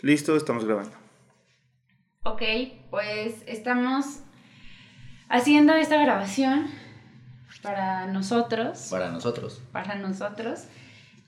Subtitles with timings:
[0.00, 0.96] Listo, estamos grabando.
[2.22, 2.42] Ok,
[2.88, 4.20] pues estamos
[5.28, 6.68] haciendo esta grabación
[7.62, 8.86] para nosotros.
[8.92, 9.60] Para nosotros.
[9.72, 10.66] Para nosotros.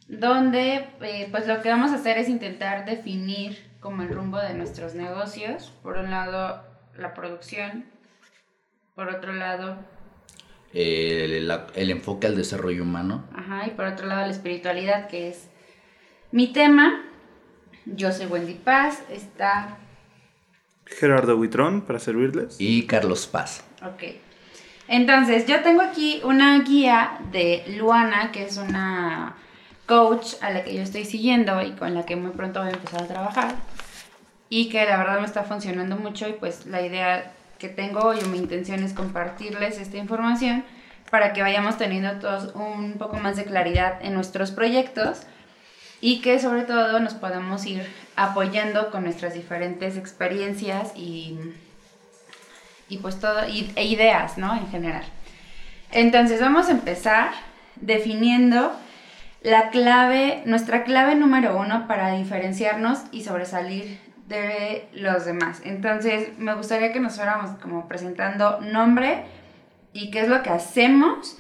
[0.06, 4.54] Donde eh, pues lo que vamos a hacer es intentar definir como el rumbo de
[4.54, 5.72] nuestros negocios.
[5.82, 6.62] Por un lado,
[6.96, 7.86] la producción.
[8.94, 9.78] Por otro lado...
[10.72, 13.28] El, el enfoque al desarrollo humano.
[13.34, 15.50] Ajá, y por otro lado la espiritualidad, que es
[16.30, 17.09] mi tema.
[17.86, 19.78] Yo soy Wendy Paz, está
[20.86, 22.56] Gerardo Huitrón para servirles.
[22.58, 23.64] Y Carlos Paz.
[23.82, 24.16] Ok.
[24.88, 29.36] Entonces, yo tengo aquí una guía de Luana, que es una
[29.86, 32.72] coach a la que yo estoy siguiendo y con la que muy pronto voy a
[32.72, 33.54] empezar a trabajar.
[34.48, 38.18] Y que la verdad me está funcionando mucho y pues la idea que tengo hoy
[38.24, 40.64] o mi intención es compartirles esta información
[41.10, 45.22] para que vayamos teniendo todos un poco más de claridad en nuestros proyectos
[46.00, 51.38] y que sobre todo nos podamos ir apoyando con nuestras diferentes experiencias y,
[52.88, 54.56] y pues todo, e ideas, ¿no?
[54.56, 55.04] En general.
[55.92, 57.30] Entonces vamos a empezar
[57.76, 58.72] definiendo
[59.42, 65.60] la clave, nuestra clave número uno para diferenciarnos y sobresalir de los demás.
[65.64, 69.24] Entonces me gustaría que nos fuéramos como presentando nombre
[69.92, 71.36] y qué es lo que hacemos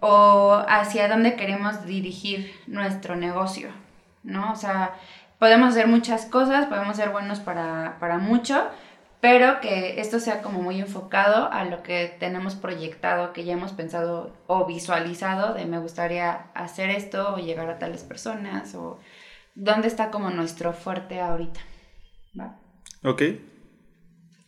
[0.00, 3.83] o hacia dónde queremos dirigir nuestro negocio.
[4.24, 4.52] ¿No?
[4.52, 4.94] O sea,
[5.38, 8.68] podemos hacer muchas cosas, podemos ser buenos para, para mucho,
[9.20, 13.72] pero que esto sea como muy enfocado a lo que tenemos proyectado, que ya hemos
[13.72, 18.98] pensado o visualizado de me gustaría hacer esto o llegar a tales personas o
[19.54, 21.60] dónde está como nuestro fuerte ahorita.
[22.38, 22.58] ¿Va?
[23.02, 23.22] Ok.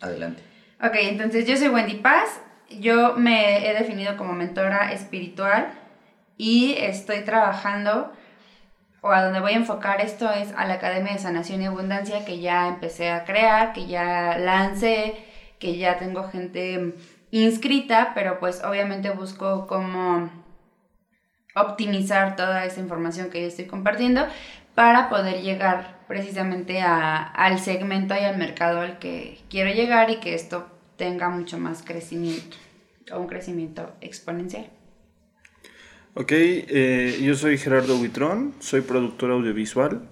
[0.01, 0.43] Adelante.
[0.83, 5.73] Ok, entonces yo soy Wendy Paz, yo me he definido como mentora espiritual
[6.37, 8.13] y estoy trabajando
[9.07, 12.25] o a donde voy a enfocar esto es a la Academia de Sanación y Abundancia
[12.25, 15.15] que ya empecé a crear, que ya lancé,
[15.59, 16.95] que ya tengo gente
[17.31, 20.29] inscrita, pero pues obviamente busco cómo
[21.55, 24.27] optimizar toda esa información que yo estoy compartiendo
[24.75, 30.35] para poder llegar precisamente al segmento y al mercado al que quiero llegar y que
[30.35, 30.67] esto
[30.97, 32.57] tenga mucho más crecimiento
[33.13, 34.67] o un crecimiento exponencial.
[36.19, 40.09] Ok, eh, yo soy Gerardo Huitrón, soy productor audiovisual.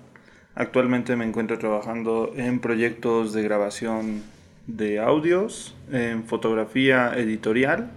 [0.54, 4.22] Actualmente me encuentro trabajando en proyectos de grabación
[4.66, 7.91] de audios, en fotografía editorial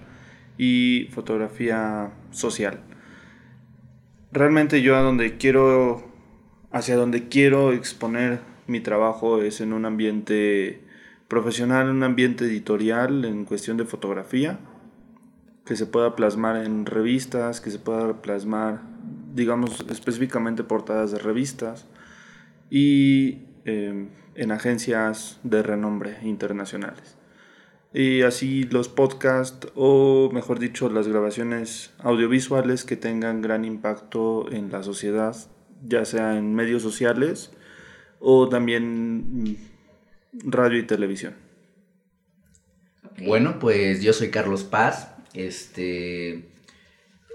[0.58, 2.80] y fotografía social.
[4.32, 6.10] Realmente yo a donde quiero,
[6.72, 10.82] hacia donde quiero exponer mi trabajo es en un ambiente
[11.28, 14.60] profesional, un ambiente editorial en cuestión de fotografía
[15.68, 18.82] que se pueda plasmar en revistas, que se pueda plasmar,
[19.36, 21.86] digamos, específicamente portadas de revistas
[22.70, 27.18] y em, en agencias de renombre internacionales.
[27.94, 34.72] Y así los podcasts o, mejor dicho, las grabaciones audiovisuales que tengan gran impacto en
[34.72, 35.36] la sociedad,
[35.86, 37.52] ya sea en medios sociales
[38.20, 39.56] o también mm,
[40.46, 41.36] radio y televisión.
[43.26, 46.44] Bueno, pues yo soy Carlos Paz, este,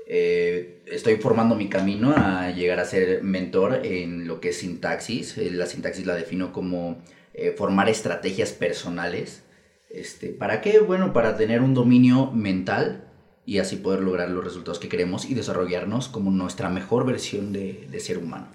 [0.07, 5.39] eh, estoy formando mi camino a llegar a ser mentor en lo que es sintaxis.
[5.39, 7.03] Eh, la sintaxis la defino como
[7.35, 9.43] eh, formar estrategias personales.
[9.91, 10.81] Este, ¿Para qué?
[10.81, 13.09] Bueno, para tener un dominio mental
[13.45, 17.87] y así poder lograr los resultados que queremos y desarrollarnos como nuestra mejor versión de,
[17.91, 18.49] de ser humano.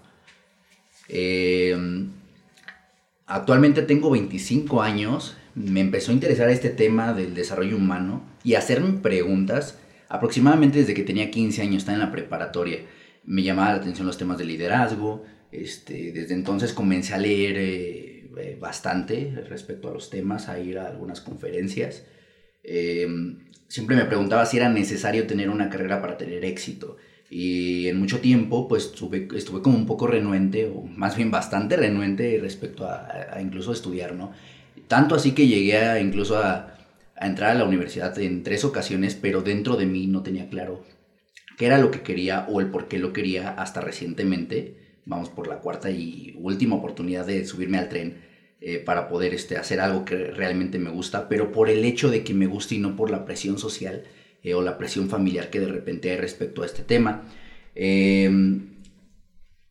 [3.25, 9.01] actualmente tengo 25 años, me empezó a interesar este tema del desarrollo humano y hacerme
[9.01, 9.77] preguntas
[10.07, 12.79] aproximadamente desde que tenía 15 años, estaba en la preparatoria.
[13.25, 15.25] Me llamaba la atención los temas de liderazgo.
[15.51, 20.79] Este, desde entonces comencé a leer eh, eh, bastante respecto a los temas, a ir
[20.79, 22.05] a algunas conferencias.
[22.63, 26.95] Em, siempre me preguntaba si era necesario tener una carrera para tener éxito.
[27.29, 31.75] Y en mucho tiempo, pues estuve, estuve como un poco renuente, o más bien bastante
[31.75, 34.31] renuente respecto a, a incluso estudiar, ¿no?
[34.87, 36.76] Tanto así que llegué a, incluso a,
[37.19, 40.83] a entrar a la universidad en tres ocasiones, pero dentro de mí no tenía claro
[41.57, 45.01] qué era lo que quería o el por qué lo quería hasta recientemente.
[45.05, 48.21] Vamos por la cuarta y última oportunidad de subirme al tren
[48.59, 52.23] eh, para poder este, hacer algo que realmente me gusta, pero por el hecho de
[52.23, 54.03] que me guste y no por la presión social
[54.43, 57.25] eh, o la presión familiar que de repente hay respecto a este tema.
[57.75, 58.77] Em,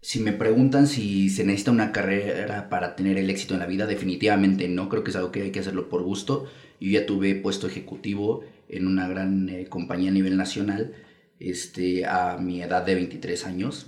[0.00, 3.86] si me preguntan si se necesita una carrera para tener el éxito en la vida,
[3.86, 6.46] definitivamente no, creo que es algo que hay que hacerlo por gusto.
[6.80, 10.94] Yo ya tuve puesto ejecutivo en una gran eh, compañía a nivel nacional
[11.38, 13.86] este, a mi edad de 23 años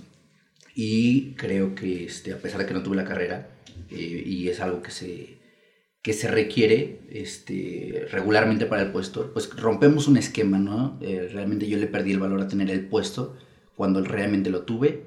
[0.75, 3.49] y creo que este, a pesar de que no tuve la carrera,
[3.89, 5.39] eh, y es algo que se,
[6.01, 10.97] que se requiere este, regularmente para el puesto, pues rompemos un esquema, ¿no?
[11.01, 13.35] Eh, realmente yo le perdí el valor a tener el puesto
[13.75, 15.03] cuando realmente lo tuve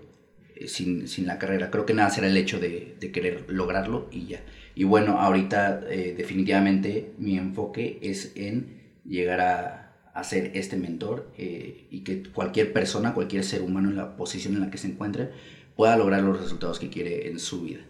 [0.57, 1.71] eh, sin, sin, la carrera.
[1.71, 4.45] Creo que nada será el hecho de, de querer lograrlo y ya.
[4.75, 9.79] Y bueno, ahorita eh, definitivamente mi enfoque es en llegar a,
[10.25, 14.61] ser este mentor eh, y que cualquier persona, cualquier ser humano en la posición en
[14.61, 15.31] la que se encuentre
[15.75, 17.81] pueda lograr los resultados que quiere en su vida.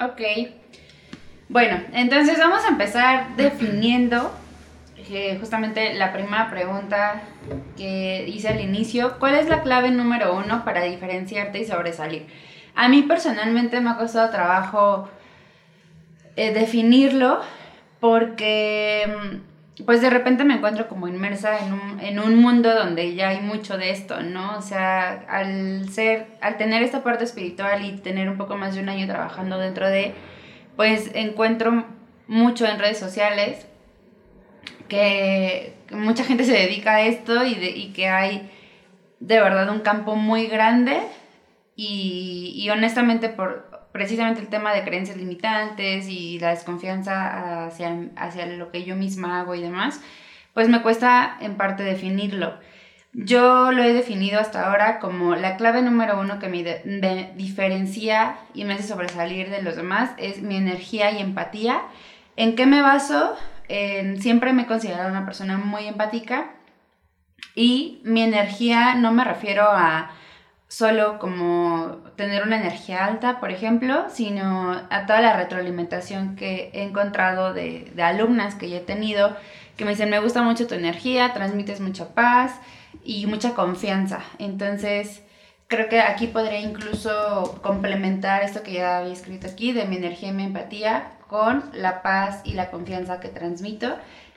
[0.00, 0.20] Ok.
[1.48, 4.30] Bueno, entonces vamos a empezar definiendo
[5.10, 7.22] eh, justamente la primera pregunta
[7.76, 9.18] que hice al inicio.
[9.18, 12.26] ¿Cuál es la clave número uno para diferenciarte y sobresalir?
[12.74, 15.08] A mí personalmente me ha costado trabajo
[16.38, 17.40] eh, definirlo
[17.98, 23.16] porque mm, pues de repente me encuentro como inmersa en un, en un, mundo donde
[23.16, 24.56] ya hay mucho de esto, ¿no?
[24.56, 28.82] O sea, al ser, al tener esta parte espiritual y tener un poco más de
[28.82, 30.14] un año trabajando dentro de
[30.76, 31.84] pues encuentro
[32.28, 33.66] mucho en redes sociales
[34.88, 38.48] que mucha gente se dedica a esto y, de, y que hay
[39.18, 41.00] de verdad un campo muy grande
[41.74, 43.67] y, y, honestamente por
[43.98, 49.40] precisamente el tema de creencias limitantes y la desconfianza hacia, hacia lo que yo misma
[49.40, 50.00] hago y demás,
[50.54, 52.54] pues me cuesta en parte definirlo.
[53.12, 58.64] Yo lo he definido hasta ahora como la clave número uno que me, diferencia y
[58.64, 61.82] me hace sobresalir de los demás es mi energía y empatía.
[62.36, 63.34] ¿En qué me baso?
[63.66, 66.52] En, siempre me he considerado una persona muy empática
[67.56, 70.12] y mi energía no me refiero a
[70.68, 76.82] solo como tener una energía alta, por ejemplo, sino a toda la retroalimentación que he
[76.82, 79.36] encontrado de, de alumnas que ya he tenido
[79.76, 82.60] que me dicen, me gusta mucho tu energía, transmites mucha paz,
[83.04, 84.20] y mucha confianza.
[84.38, 85.22] Entonces,
[85.66, 90.30] creo que aquí podría incluso complementar esto que ya había escrito aquí de mi energía
[90.30, 93.96] y mi empatía con la paz y la confianza que transmito.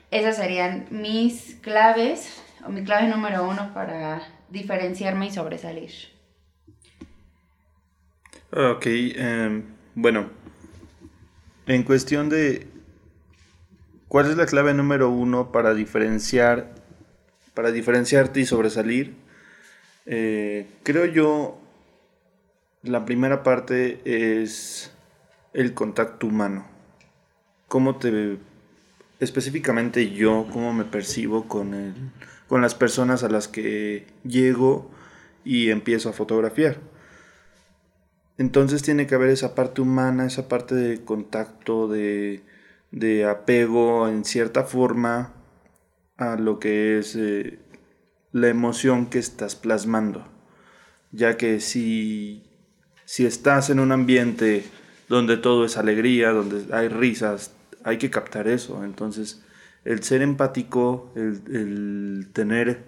[0.09, 5.91] Esas serían mis claves o mi clave número uno para diferenciarme y sobresalir.
[8.53, 8.85] Ok,
[9.17, 9.63] um,
[9.95, 10.29] bueno,
[11.67, 12.67] en cuestión de
[14.07, 16.81] cuál es la clave número uno para diferenciar
[17.53, 19.13] para diferenciarte y sobresalir,
[20.05, 21.59] eh, creo yo,
[22.83, 24.91] la primera parte es
[25.53, 26.65] el contacto humano.
[27.67, 28.37] Cómo te,
[29.19, 31.93] específicamente yo, cómo me percibo con, el,
[32.47, 34.89] con las personas a las que llego
[35.45, 36.77] y empiezo a fotografiar.
[38.41, 42.41] Entonces tiene que haber esa parte humana, esa parte de contacto, de,
[42.89, 45.35] de apego en cierta forma
[46.17, 47.59] a lo que es eh,
[48.31, 50.27] la emoción que estás plasmando.
[51.11, 52.41] Ya que si,
[53.05, 54.63] si estás en un ambiente
[55.07, 57.53] donde todo es alegría, donde hay risas,
[57.83, 58.83] hay que captar eso.
[58.83, 59.45] Entonces,
[59.85, 62.85] el ser empático, el, el tener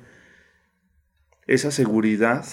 [1.45, 2.43] esa seguridad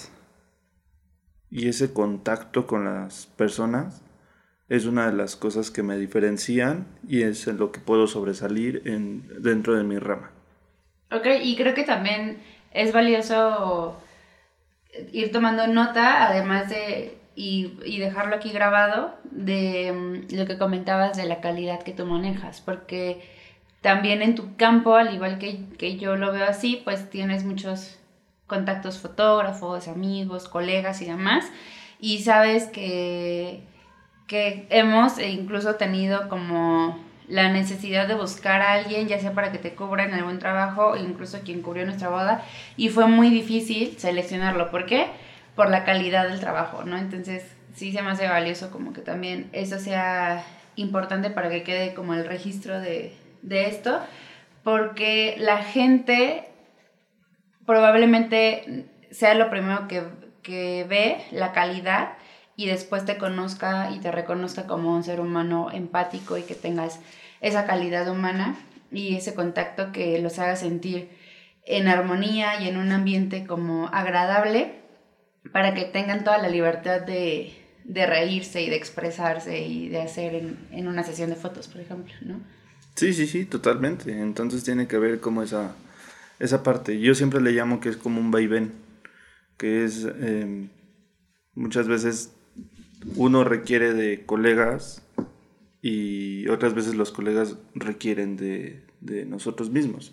[1.50, 4.02] y ese contacto con las personas
[4.69, 8.82] es una de las cosas que me diferencian y es en lo que puedo sobresalir
[8.85, 10.31] en, dentro de mi rama.
[11.11, 12.38] Ok, y creo que también
[12.73, 14.00] es valioso
[15.12, 21.17] ir tomando nota, además de, y, y dejarlo aquí grabado, de um, lo que comentabas
[21.17, 23.23] de la calidad que tú manejas, porque
[23.80, 28.00] también en tu campo, al igual que, que yo lo veo así, pues tienes muchos
[28.50, 31.47] contactos fotógrafos, amigos, colegas y demás,
[32.00, 33.62] y sabes que,
[34.26, 39.59] que hemos incluso tenido como la necesidad de buscar a alguien, ya sea para que
[39.59, 42.45] te cubran algún trabajo, incluso quien cubrió nuestra boda,
[42.76, 44.73] y fue muy difícil seleccionarlo.
[44.73, 45.07] ¿Por qué?
[45.54, 46.99] Por la calidad del trabajo, ¿no?
[46.99, 47.45] Entonces,
[47.76, 52.14] sí se me hace valioso como que también eso sea importante para que quede como
[52.14, 54.00] el registro de, de esto,
[54.64, 56.50] porque la gente
[57.71, 60.03] probablemente sea lo primero que,
[60.43, 62.15] que ve, la calidad,
[62.57, 66.99] y después te conozca y te reconozca como un ser humano empático y que tengas
[67.41, 68.59] esa calidad humana
[68.91, 71.11] y ese contacto que los haga sentir
[71.65, 74.81] en armonía y en un ambiente como agradable
[75.53, 77.53] para que tengan toda la libertad de,
[77.85, 81.81] de reírse y de expresarse y de hacer en, en, una sesión de fotos, por
[81.81, 82.41] ejemplo, ¿no?
[82.97, 84.11] Sí, sí, sí, totalmente.
[84.21, 85.77] Entonces tiene que ver como esa,
[86.40, 86.99] esa parte.
[86.99, 88.73] Yo siempre le llamo que es como un vaivén,
[89.56, 90.68] que es eh,
[91.54, 92.32] muchas veces
[93.14, 95.02] uno requiere de colegas
[95.82, 100.12] y otras veces los colegas requieren de, de, nosotros mismos.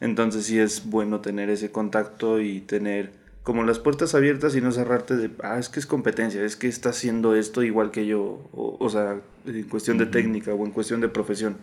[0.00, 3.12] Entonces sí es bueno tener ese contacto y tener
[3.42, 6.68] como las puertas abiertas y no cerrarte de, ah, es que es competencia, es que
[6.68, 11.00] está haciendo esto igual que yo, o, sea, en cuestión de técnica o en cuestión
[11.00, 11.56] de profesión,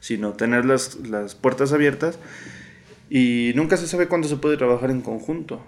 [0.00, 2.18] sino tener las, las puertas abiertas
[3.10, 5.62] y nunca se sabe cuándo se puede trabajar en conjunto.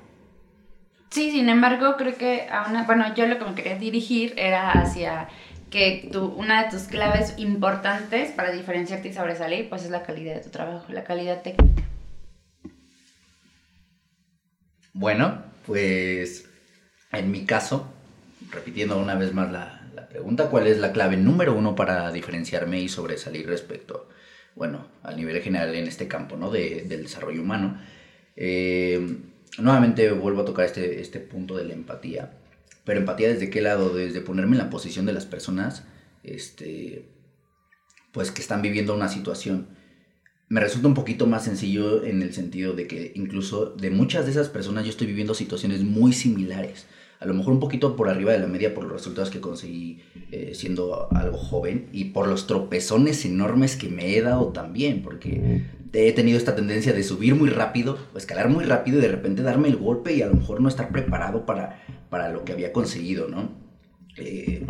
[1.10, 4.70] Sí, sin embargo, creo que a una, bueno, yo lo que me quería dirigir era
[4.70, 5.28] hacia
[5.70, 10.36] que tu, una de tus claves importantes para diferenciarte y sobresalir, pues es la calidad
[10.36, 11.82] de tu trabajo, la calidad técnica.
[14.92, 16.48] Bueno, pues
[17.12, 17.86] en mi caso,
[18.50, 19.76] repitiendo una vez más la,
[20.08, 24.08] pregunta, ¿cuál es la clave número uno para diferenciarme y sobresalir respecto,
[24.54, 26.50] bueno, al nivel general en este campo, ¿no?
[26.50, 27.80] De, del desarrollo humano.
[28.36, 29.18] Eh,
[29.58, 32.32] nuevamente vuelvo a tocar este, este punto de la empatía.
[32.84, 33.94] Pero empatía desde qué lado?
[33.94, 35.84] Desde ponerme en la posición de las personas,
[36.22, 37.08] este,
[38.12, 39.80] pues que están viviendo una situación
[40.50, 44.32] me resulta un poquito más sencillo en el sentido de que incluso de muchas de
[44.32, 46.86] esas personas yo estoy viviendo situaciones muy similares.
[47.20, 50.00] A lo mejor un poquito por arriba de la media por los resultados que conseguí
[50.32, 55.62] eh, siendo algo joven y por los tropezones enormes que me he dado también, porque
[55.92, 59.42] he tenido esta tendencia de subir muy rápido, o escalar muy rápido y de repente
[59.42, 62.72] darme el golpe y a lo mejor no estar preparado para, para lo que había
[62.72, 63.50] conseguido, ¿no?
[64.16, 64.64] Eh,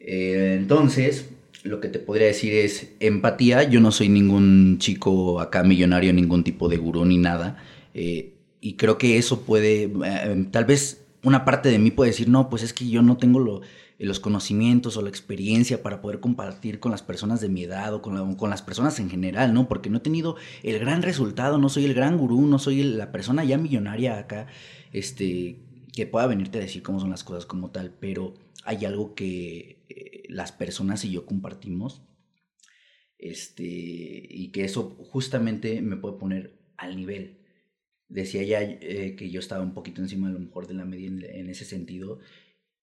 [0.00, 1.30] eh, entonces,
[1.62, 3.62] lo que te podría decir es empatía.
[3.62, 7.62] Yo no soy ningún chico acá millonario, ningún tipo de gurú ni nada.
[7.94, 12.28] Eh, y creo que eso puede, eh, tal vez una parte de mí puede decir,
[12.28, 13.62] no, pues es que yo no tengo
[13.98, 18.02] los conocimientos o la experiencia para poder compartir con las personas de mi edad o
[18.02, 19.68] con, con, las personas en general, ¿no?
[19.68, 23.12] Porque no he tenido el gran resultado, no soy el gran gurú, no soy la
[23.12, 24.48] persona ya millonaria acá,
[24.92, 25.60] este,
[25.92, 29.84] que pueda venirte a decir cómo son las cosas como tal, pero hay algo que
[29.88, 32.02] eh, las personas y yo compartimos,
[33.18, 37.41] este, y que eso justamente me puede poner al nivel.
[38.12, 41.08] Decía ya eh, que yo estaba un poquito encima a lo mejor de la media
[41.08, 42.18] en, ese sentido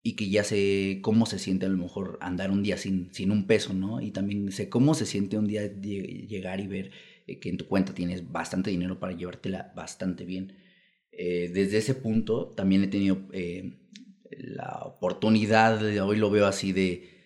[0.02, 3.32] y que ya sé cómo se siente a lo mejor andar un día sin, sin
[3.32, 4.02] un peso, ¿no?
[4.02, 6.92] Y también sé cómo se siente un día llegar y ver
[7.28, 10.56] eh, que en tu cuenta tienes bastante dinero para llevártela bastante bien.
[11.12, 13.28] desde ese punto también he tenido
[14.32, 17.19] la oportunidad, hoy lo veo así, de,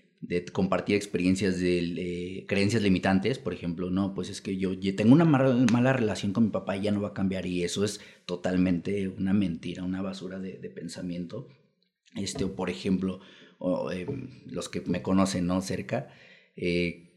[0.52, 5.94] compartir experiencias de creencias limitantes, por ejemplo, no, pues es que yo, tengo una mala,
[5.94, 9.34] relación con mi papá y ya no va a cambiar y eso es totalmente una
[9.34, 11.48] mentira, una basura de, pensamiento.
[12.16, 13.20] Este, o por ejemplo,
[13.92, 15.62] em, los que me conocen, ¿no?
[15.62, 16.10] Cerca,
[16.56, 17.10] eh,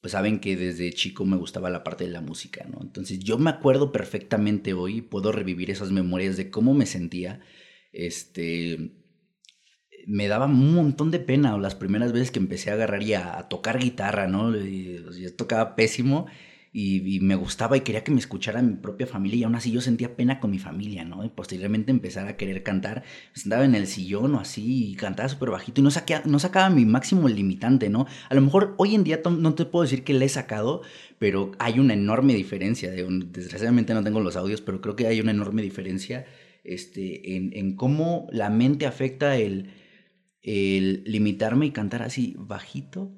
[0.00, 2.78] pues saben que desde chico me gustaba la parte de la música, ¿no?
[2.80, 7.40] Entonces yo me acuerdo perfectamente hoy, puedo revivir esas memorias de cómo me sentía,
[7.92, 8.92] este,
[10.06, 13.48] me daba un montón de pena las primeras veces que empecé a agarrar y a,
[13.48, 14.54] tocar guitarra, ¿no?
[14.56, 16.26] Yo tocaba pésimo
[16.72, 19.80] y, me gustaba y quería que me escuchara mi propia familia y aún así yo
[19.80, 21.24] sentía pena con mi familia, ¿no?
[21.24, 23.02] Y posteriormente empezar a querer cantar,
[23.34, 25.90] me sentaba en el sillón o así y cantaba súper bajito y no,
[26.24, 28.06] no sacaba mi máximo limitante, ¿no?
[28.28, 30.82] A lo mejor hoy en día no te puedo decir que le he sacado,
[31.18, 32.90] pero hay una enorme diferencia.
[32.90, 36.26] desgraciadamente no tengo los audios, pero creo que hay una enorme diferencia
[36.64, 39.70] este, en, en cómo la mente afecta el
[40.42, 43.12] el limitarme y cantar así bajito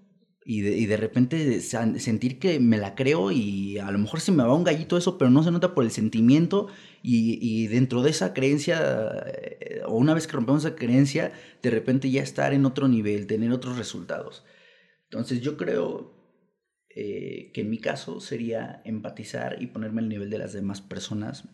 [0.44, 4.32] y de, y de, repente sentir que me la creo y a lo mejor se
[4.32, 6.68] me va un gallito eso, pero no se nota por el sentimiento
[7.02, 8.80] y, y, dentro de esa creencia,
[9.26, 13.26] eh, o una vez que rompemos esa creencia, de repente ya estar en otro nivel,
[13.26, 14.44] tener otros resultados.
[15.04, 16.20] Entonces yo creo
[16.88, 21.48] eh, que en mi caso sería empatizar y ponerme al nivel de las demás personas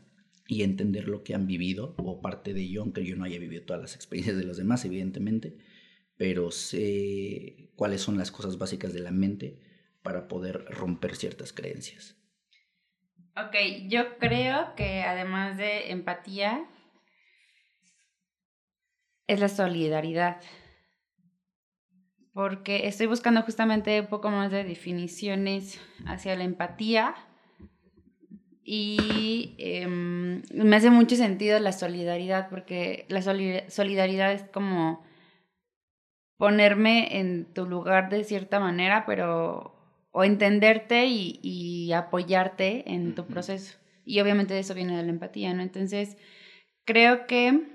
[0.48, 3.64] y entender lo que han vivido o parte de ello, aunque yo no haya vivido
[3.64, 5.56] todas las experiencias de los demás, evidentemente,
[6.16, 9.60] pero sé cuáles son las cosas básicas de la mente
[10.02, 12.16] para poder romper ciertas creencias.
[13.36, 13.54] Ok,
[13.88, 16.66] yo creo que además de empatía,
[19.26, 20.40] es la solidaridad.
[22.32, 27.14] Porque estoy buscando justamente un poco más de definiciones hacia la empatía
[28.68, 35.04] y em, me hace mucho sentido la solidaridad, porque la solidaridad es como
[36.36, 39.72] ponerme en tu lugar de cierta manera, pero
[40.10, 43.78] o entenderte y, apoyarte en tu proceso.
[44.04, 45.62] Y obviamente eso viene de la empatía, ¿no?
[45.62, 46.16] Entonces,
[46.84, 47.68] creo que,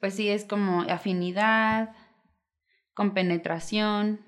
[0.00, 1.94] pues sí, es como afinidad,
[2.94, 4.24] compenetración,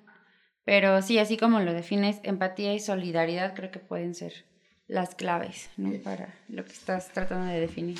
[0.65, 4.52] pero sí, así como lo defines, empatía y solidaridad creo que pueden ser
[4.93, 5.93] las claves ¿no?
[6.03, 7.99] para lo que estás tratando de definir.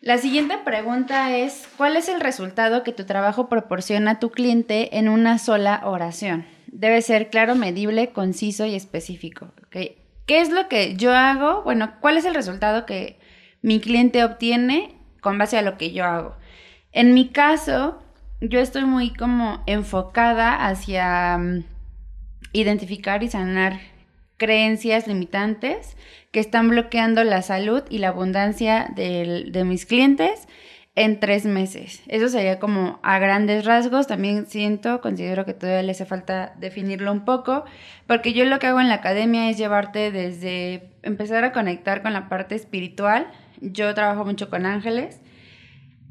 [0.00, 4.96] La siguiente pregunta es, ¿cuál es el resultado que tu trabajo proporciona a tu cliente
[4.98, 6.46] en una sola oración?
[6.68, 9.52] Debe ser claro, medible, conciso y específico.
[9.70, 11.62] ¿Qué es lo que yo hago?
[11.62, 13.18] Bueno, ¿cuál es el resultado que
[13.62, 16.36] mi cliente obtiene con base a lo que yo hago.
[16.92, 18.02] En mi caso,
[18.40, 21.64] yo estoy muy como enfocada hacia mm,
[22.52, 23.80] identificar y sanar
[24.38, 25.96] creencias limitantes
[26.32, 30.48] que están bloqueando la salud y la abundancia de mis clientes
[30.98, 32.02] en tres meses.
[32.08, 34.08] Eso sería como a grandes rasgos.
[34.08, 37.64] También siento, considero que todavía le hace falta definirlo un poco,
[38.08, 42.12] porque yo lo que hago en la academia es llevarte desde empezar a conectar con
[42.12, 43.28] la parte espiritual.
[43.60, 45.20] Yo trabajo mucho con ángeles.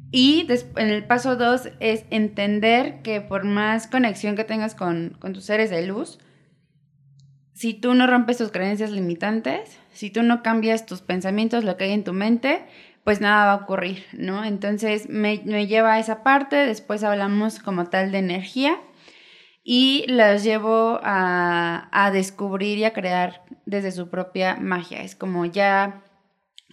[0.09, 5.33] Y en el paso dos es entender que por más conexión que tengas con, con
[5.33, 6.17] tus seres de luz,
[7.57, 11.85] si tú no rompes tus creencias limitantes, si tú no cambias tus pensamientos, lo que
[11.85, 12.61] hay en tu mente,
[13.03, 14.45] pues nada va a ocurrir, ¿no?
[14.45, 18.79] Entonces me, lleva a esa parte, después hablamos como tal de energía
[19.63, 25.01] y las llevo a, a descubrir y a crear desde su propia magia.
[25.01, 26.03] Es como ya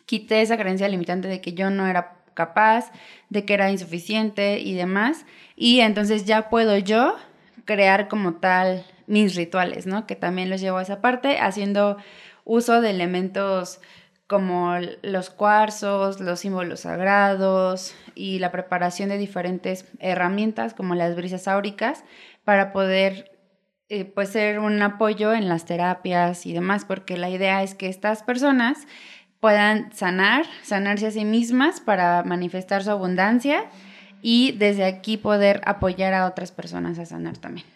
[0.05, 2.93] quité esa creencia limitante de que yo no era capaz,
[3.31, 5.25] de que era insuficiente y demás.
[5.57, 7.17] Y entonces ya puedo yo
[7.65, 10.07] crear como tal mis rituales, ¿no?
[10.07, 11.97] Que también los llevo a esa parte, haciendo
[12.45, 13.81] uso de elementos
[14.27, 21.47] como los cuarzos, los símbolos sagrados y la preparación de diferentes herramientas como las brisas
[21.47, 22.05] áuricas
[22.45, 23.33] para poder
[23.91, 27.89] eh, pues ser un apoyo en las terapias y demás, porque la idea es que
[27.89, 28.87] estas personas
[29.41, 33.67] puedan sanar, sanarse a sí mismas para manifestar su abundancia
[34.23, 37.67] y desde aquí poder apoyar a otras personas a sanar también.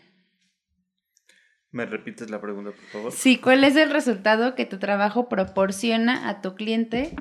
[1.71, 3.13] ¿Me repites la pregunta, por favor?
[3.13, 7.15] Sí, ¿cuál es el resultado que tu trabajo proporciona a tu cliente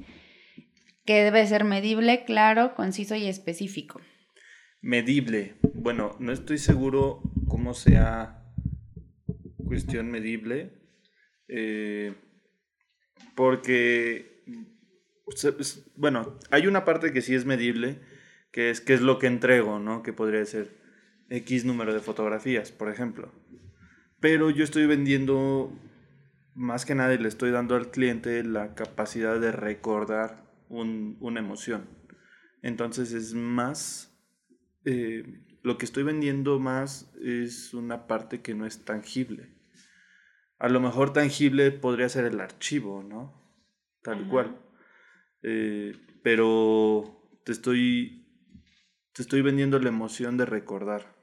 [1.05, 3.99] que debe ser medible, claro, conciso y específico?
[4.81, 5.55] Medible.
[5.73, 8.43] Bueno, no estoy seguro cómo sea
[9.65, 10.71] cuestión medible,
[11.49, 12.15] eh,
[13.35, 14.43] porque,
[15.95, 17.99] bueno, hay una parte que sí es medible,
[18.51, 20.03] que es qué es lo que entrego, ¿no?
[20.03, 20.77] Que podría ser
[21.29, 23.31] X número de fotografías, por ejemplo.
[24.19, 25.71] Pero yo estoy vendiendo,
[26.55, 31.87] más que nada, y le estoy dando al cliente la capacidad de recordar una emoción.
[32.61, 34.17] Entonces es más,
[34.85, 35.23] eh,
[35.61, 39.55] lo que estoy vendiendo más es una parte que no es tangible.
[40.59, 43.39] A lo mejor tangible podría ser el archivo, ¿no?
[44.01, 44.57] Tal cual.
[45.43, 48.25] Eh, pero te estoy,
[49.13, 51.15] te estoy vendiendo la emoción de recordar.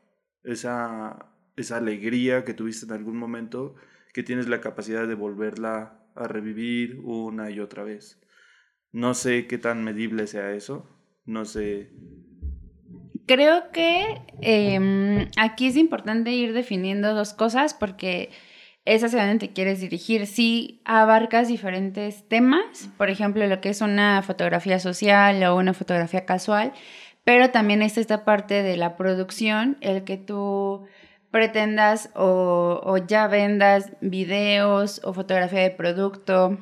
[0.44, 3.74] Esa esa alegría que tuviste en algún momento,
[4.12, 8.20] que tienes la capacidad de volverla a revivir una y otra vez.
[8.92, 10.88] No sé qué tan medible sea eso,
[11.24, 11.90] no sé.
[13.26, 18.30] Creo que em, aquí es importante ir definiendo dos cosas porque
[18.84, 20.26] es hacia donde te quieres dirigir.
[20.26, 26.26] Si abarcas diferentes temas, por ejemplo, lo que es una fotografía social o una fotografía
[26.26, 26.72] casual,
[27.24, 30.84] pero también está esta parte de la producción, el que tú
[31.34, 36.58] pretendas o, ya vendas videos o fotografía de producto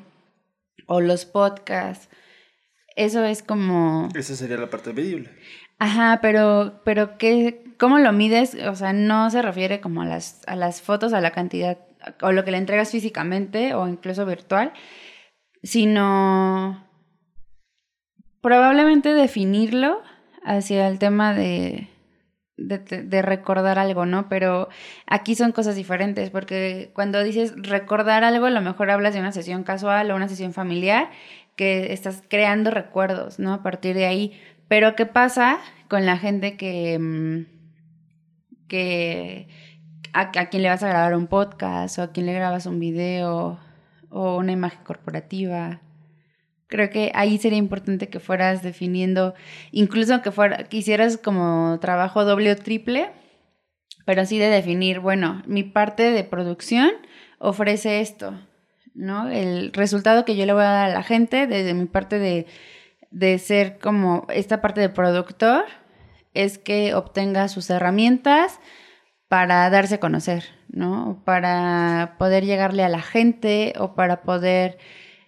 [0.87, 2.09] o los podcasts.
[2.97, 4.09] Eso es como...
[4.15, 5.29] Esa sería la parte medible.
[5.79, 8.55] Ajá, pero, pero ¿qué, ¿cómo lo mides?
[8.55, 11.77] O sea, no se refiere como a las, a las fotos, a la cantidad,
[12.23, 14.73] o lo que le entregas físicamente o incluso virtual,
[15.63, 16.89] sino
[18.41, 20.01] probablemente definirlo
[20.43, 21.92] hacia el tema de,
[22.57, 24.29] de, recordar algo, ¿no?
[24.29, 24.69] Pero
[25.07, 29.33] aquí son cosas diferentes, porque cuando dices recordar algo, a lo mejor hablas de una
[29.33, 31.11] sesión casual o una sesión familiar,
[31.57, 33.53] que estás creando recuerdos, ¿no?
[33.53, 34.41] A partir de ahí.
[34.69, 37.47] Pero ¿qué pasa con la gente que, mm,
[38.69, 39.49] que
[40.13, 42.81] a, a quien le vas a grabar un podcast o a quien le grabas un
[42.81, 43.59] video
[44.11, 45.81] o una imagen corporativa?
[46.73, 49.35] Creo que ahí sería importante que fueras definiendo,
[49.73, 53.11] incluso que fuera, hicieras como trabajo doble o triple,
[54.07, 56.91] pero sí de definir, bueno, mi parte de producción
[57.39, 58.41] ofrece esto,
[58.95, 59.29] ¿no?
[59.29, 62.47] El resultado que yo le voy a dar a la gente desde mi parte de,
[63.11, 65.67] de ser como esta parte de productor
[66.33, 68.61] es que obtenga sus herramientas
[69.29, 71.21] para darse a conocer, ¿no?
[71.27, 74.79] Para poder llegarle a la gente o para poder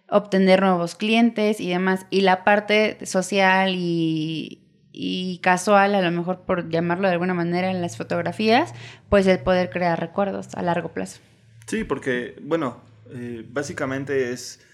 [0.08, 2.06] obtener nuevos clientes y demás.
[2.10, 7.80] Y la parte social y, casual, a lo mejor por llamarlo de alguna manera en
[7.80, 8.74] las fotografías,
[9.08, 11.20] pues el poder crear recuerdos a largo plazo.
[11.66, 14.64] Sí, porque, bueno, eh, básicamente es,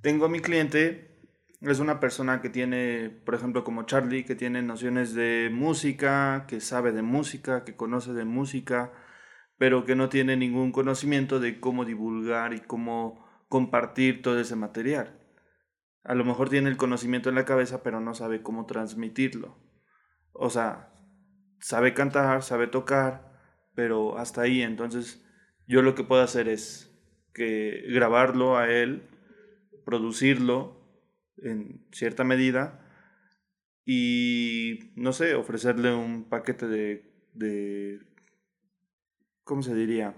[0.00, 1.12] tengo a mi cliente,
[1.60, 6.60] es una persona que tiene, por ejemplo, como Charlie, que tiene nociones de música, que
[6.60, 8.92] sabe de música, que conoce de música,
[9.58, 13.21] pero que no tiene ningún conocimiento de cómo divulgar y cómo
[13.52, 15.12] compartir todo ese material.
[16.04, 19.58] a lo mejor tiene el conocimiento en la cabeza, pero no sabe cómo transmitirlo.
[20.32, 20.90] O sea,
[21.60, 23.30] sabe cantar, sabe tocar,
[23.74, 24.62] pero hasta ahí.
[24.62, 25.22] Entonces,
[25.68, 26.98] yo lo que puedo hacer es
[27.34, 29.02] que grabarlo a él,
[29.84, 30.80] producirlo
[31.36, 32.80] en cierta medida
[33.84, 38.00] y, no sé, ofrecerle un paquete de, de
[39.44, 40.14] ¿cómo se diría?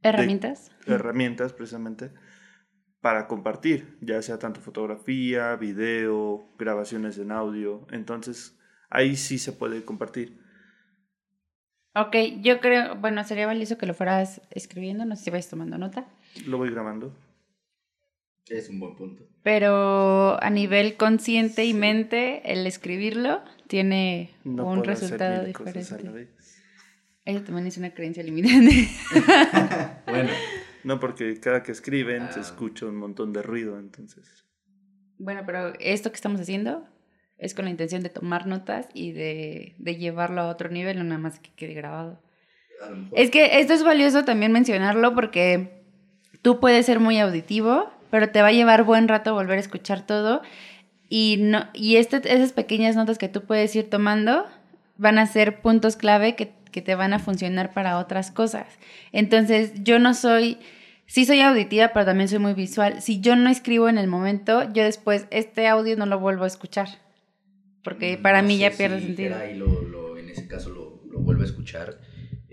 [0.00, 0.72] Herramientas.
[0.86, 2.10] herramientas, precisamente,
[3.04, 7.86] para compartir, ya sea tanto fotografía, video, grabaciones en audio.
[7.90, 10.38] Entonces, ahí sí se puede compartir.
[11.94, 15.76] Ok, yo creo, bueno, sería valioso que lo fueras escribiendo, no sé si vais tomando
[15.76, 16.06] nota.
[16.46, 17.14] Lo voy grabando.
[18.46, 19.28] Es un buen punto.
[19.42, 25.52] Pero a nivel consciente y mente, el escribirlo tiene No un puedo hacer resultado mil
[25.52, 26.18] cosas a la diferente.
[26.36, 26.62] vez.
[27.26, 28.88] Eso también es una creencia limitante.
[30.06, 30.30] Bueno,
[30.84, 32.42] No, porque cada que escriben se Ah.
[32.42, 34.44] escucha un montón de ruido, entonces.
[35.18, 36.86] bueno, pero esto que estamos haciendo
[37.38, 41.04] es con la intención de tomar notas y de, de llevarlo a otro nivel, no
[41.04, 42.20] nada más que quede grabado.
[43.12, 45.82] Es que esto es valioso también mencionarlo porque
[46.42, 50.04] tú puedes ser muy auditivo, pero te va a llevar buen rato volver a escuchar
[50.06, 50.42] todo
[51.08, 54.44] y no y este, esas pequeñas notas que tú puedes ir tomando
[54.98, 58.66] van a ser puntos clave que, que te van a funcionar para otras cosas.
[59.12, 60.58] Entonces, yo no soy
[61.06, 63.00] sí soy auditiva, pero también soy muy visual.
[63.00, 66.48] Si yo no escribo en el momento, yo después este audio no lo vuelvo a
[66.48, 66.88] escuchar.
[67.84, 69.36] Porque para No mí ya pierde si sentido.
[69.36, 72.00] Ahí lo, lo- en ese caso lo, lo vuelve a escuchar.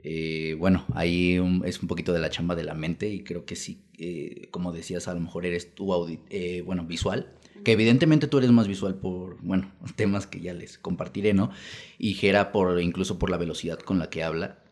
[0.03, 3.45] Eh, bueno, ahí un- es un poquito de la chamba de la mente y creo
[3.45, 5.87] que sí, eh, como decías, a lo mejor eres tú,
[6.29, 10.77] eh, bueno, visual, que evidentemente tú eres más visual por, bueno, temas que ya les
[10.77, 11.51] compartiré, ¿no?
[11.97, 14.63] Y Jera por, incluso por la velocidad con la que habla,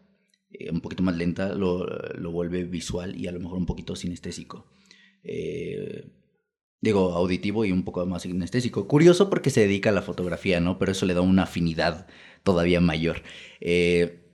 [0.51, 3.95] eh, un poquito más lenta, lo, lo vuelve visual y a lo mejor un poquito
[3.95, 4.67] sinestésico.
[5.23, 6.09] Eh,
[6.81, 8.87] digo, auditivo y un poco más sinestésico.
[8.87, 10.79] Curioso porque se dedica a la fotografía, ¿no?
[10.79, 12.07] Pero eso le da una afinidad
[12.43, 13.21] todavía mayor.
[13.59, 14.28] Eh,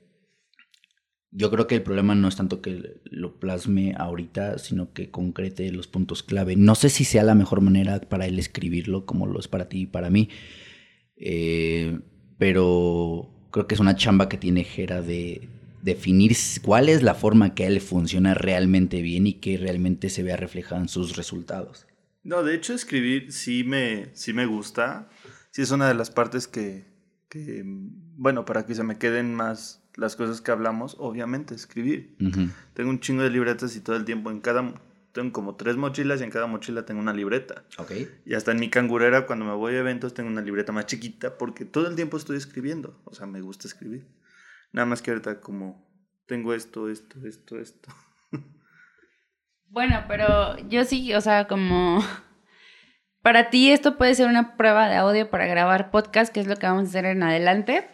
[1.38, 5.70] yo creo que el problema no es tanto que lo plasme ahorita, sino que concrete
[5.72, 6.56] los puntos clave.
[6.56, 9.82] No sé si sea la mejor manera para él escribirlo, como lo es para ti
[9.82, 10.30] y para mí.
[11.18, 12.00] Eh,
[12.38, 15.50] pero creo que es una chamba que tiene Jera de
[15.82, 20.24] definir cuál es la forma que a él funciona realmente bien y que realmente se
[20.24, 21.86] vea reflejada en sus resultados.
[22.24, 25.10] No, de hecho escribir sí me, sí me gusta.
[25.52, 26.86] Sí es una de las partes que,
[28.16, 32.16] bueno, para que se me queden más las cosas que hablamos, obviamente escribir.
[32.74, 34.74] Tengo un chingo de libretas y todo el tiempo en cada...
[35.14, 37.64] Tengo como tres mochilas y en cada mochila tengo una libreta.
[37.78, 37.92] Ok.
[38.26, 41.38] Y hasta en mi cangurera, cuando me voy a eventos, tengo una libreta más chiquita
[41.38, 43.00] porque todo el tiempo estoy escribiendo.
[43.06, 44.06] O sea, me gusta escribir.
[44.74, 45.88] Nada más que ahorita como
[46.26, 47.90] tengo esto, esto, esto, esto.
[49.70, 52.04] Bueno, pero yo sí, o sea, como
[53.22, 56.56] para ti esto puede ser una prueba de audio para grabar podcast, que es lo
[56.56, 57.88] que vamos a hacer en adelante.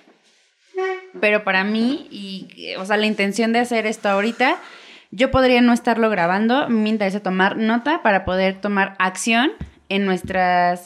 [1.20, 4.58] Pero para mí, y, o sea, la intención de hacer esto ahorita,
[5.12, 6.70] yo podría no estarlo grabando.
[6.70, 9.52] Me interesa tomar nota para poder tomar acción
[9.90, 10.86] en nuestras,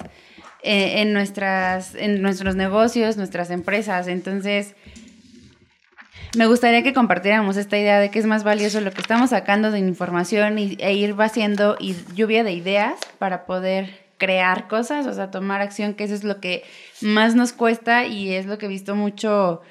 [0.63, 4.07] eh, en nuestras, en nuestros negocios, nuestras empresas.
[4.07, 4.75] Entonces,
[6.35, 9.71] me gustaría que compartiéramos esta idea de que es más valioso lo que estamos sacando
[9.71, 15.13] de información y, e ir vaciando y lluvia de ideas para poder crear cosas, o
[15.13, 16.63] sea, tomar acción, que eso es lo que
[17.01, 19.61] más nos cuesta y es lo que he visto mucho,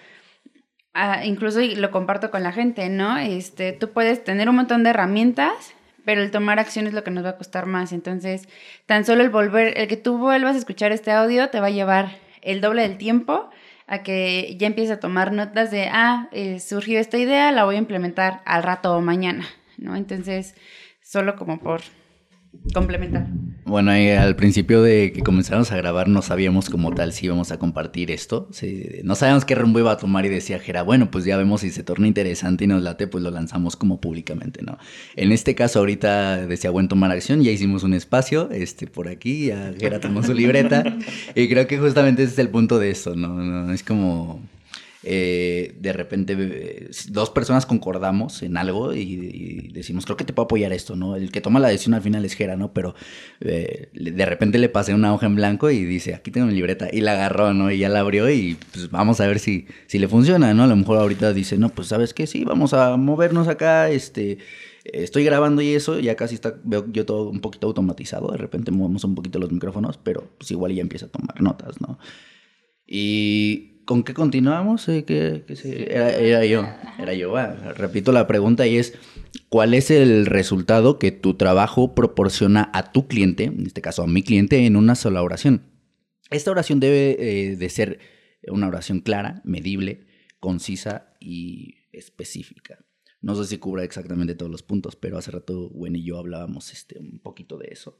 [0.94, 3.18] ah, incluso lo comparto con la gente, ¿no?
[3.18, 7.11] Este, tú puedes tener un montón de herramientas, pero el tomar acción es lo que
[7.11, 7.92] nos va a costar más.
[7.92, 8.48] Entonces,
[8.87, 11.70] tan solo el volver, el que tú vuelvas a escuchar este audio te va a
[11.70, 13.50] llevar el doble del tiempo
[13.87, 17.76] a que ya empieces a tomar notas de, ah, eh, surgió esta idea, la voy
[17.76, 19.96] a implementar al rato o mañana, ¿no?
[19.96, 20.54] Entonces,
[21.02, 21.83] solo como por
[22.72, 23.26] complementar.
[23.74, 27.50] Bueno, ahí al principio de que comenzáramos a grabar no sabíamos como tal si íbamos
[27.50, 28.46] a compartir esto.
[28.52, 31.62] Sí, no sabíamos qué rumbo iba a tomar y decía Jera, bueno, pues ya vemos
[31.62, 34.78] si se torna interesante y nos late, pues lo lanzamos como públicamente, ¿no?
[35.16, 39.46] En este caso ahorita decía, bueno, tomar acción, ya hicimos un espacio, este, por aquí,
[39.46, 40.96] ya Jera tomó su libreta
[41.34, 43.30] y creo que justamente ese es el punto de esto, ¿no?
[43.30, 44.40] No, es como...
[45.06, 50.44] eh, de repente eh, dos personas concordamos en algo y, decimos, creo que te puedo
[50.44, 51.14] apoyar esto, ¿no?
[51.14, 52.72] El que toma la decisión al final es Jera, ¿no?
[52.72, 52.94] Pero
[53.40, 56.88] eh, de repente le pasé una hoja en blanco y dice, aquí tengo mi libreta.
[56.90, 57.70] Y la agarró, ¿no?
[57.70, 60.64] Y ya la abrió y pues vamos a ver si, si le funciona, ¿no?
[60.64, 64.38] A lo mejor ahorita dice, no, pues sabes qué, sí, vamos a movernos acá, este...
[64.84, 68.70] Estoy grabando y eso, ya casi está, veo yo todo un poquito automatizado, de repente
[68.70, 71.98] movemos un poquito los micrófonos, pero pues igual ya empieza a tomar notas, ¿no?
[72.86, 74.88] Y con qué continuamos?
[74.88, 76.66] Eh, ¿Qué, qué se- Era, era yo,
[76.98, 77.34] era yo.
[77.76, 78.94] Repito la pregunta y es,
[79.48, 84.06] ¿cuál es el resultado que tu trabajo proporciona a tu cliente, en este caso a
[84.06, 85.62] mi cliente, en una sola oración?
[86.30, 87.98] Esta oración debe eh, de ser
[88.48, 90.06] una oración clara, medible,
[90.40, 92.84] concisa y específica.
[93.20, 96.72] No sé si cubra exactamente todos los puntos, pero hace rato Gwen y yo hablábamos
[96.72, 97.98] este, un poquito de eso.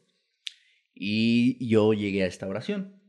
[0.95, 3.01] Y yo llegué a esta oración.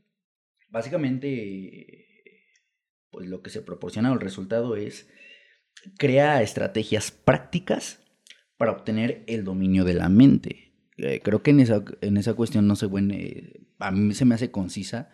[0.70, 2.05] Básicamente,
[3.16, 5.08] pues lo que se proporciona o el resultado es
[5.96, 8.04] crea estrategias prácticas
[8.58, 10.74] para obtener el dominio de la mente.
[10.98, 14.26] Eh, creo que en esa, en esa cuestión, no sé, bueno, eh, a mí se
[14.26, 15.08] me hace concisa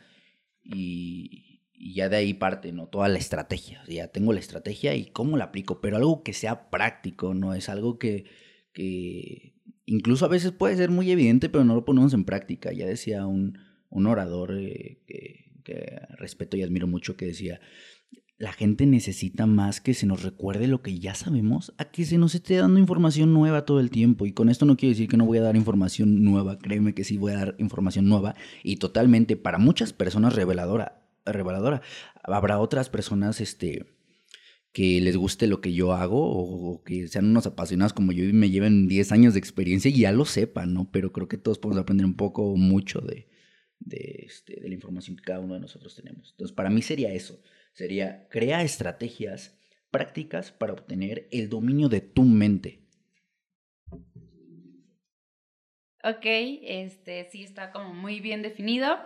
[0.64, 1.62] y,
[1.94, 2.88] ya de ahí parte, ¿no?
[2.88, 3.84] Toda la estrategia.
[3.86, 7.54] Ya tengo la estrategia y cómo la aplico, pero algo que sea práctico, ¿no?
[7.54, 8.24] Es algo que,
[8.72, 9.54] que
[9.86, 12.72] incluso a veces puede ser muy evidente, pero no lo ponemos en práctica.
[12.72, 13.58] Ya decía un,
[13.90, 17.60] un orador eh, que, que respeto y admiro mucho que decía,
[18.42, 22.18] la gente necesita más que se nos recuerde lo que ya sabemos a que se
[22.18, 24.26] nos esté dando información nueva todo el tiempo.
[24.26, 27.04] Y con esto no quiero decir que no voy a dar información nueva, créeme que
[27.04, 31.06] sí voy a dar información nueva y totalmente para muchas personas reveladora.
[31.24, 31.82] reveladora.
[32.24, 33.86] Habrá otras personas este,
[34.72, 38.32] que les guste lo que yo hago o, que sean unos apasionados como yo y
[38.32, 40.90] me lleven 10 años de experiencia y ya lo sepan, ¿no?
[40.90, 43.28] Pero creo que todos podemos aprender un poco o mucho de,
[43.84, 46.30] de, este, de la información que cada uno de nosotros tenemos.
[46.30, 47.40] Entonces, para mí sería eso
[47.72, 49.58] sería crea estrategias
[49.90, 52.80] prácticas para obtener el dominio de tu mente.
[56.04, 58.98] Ok, este sí está como muy bien definido.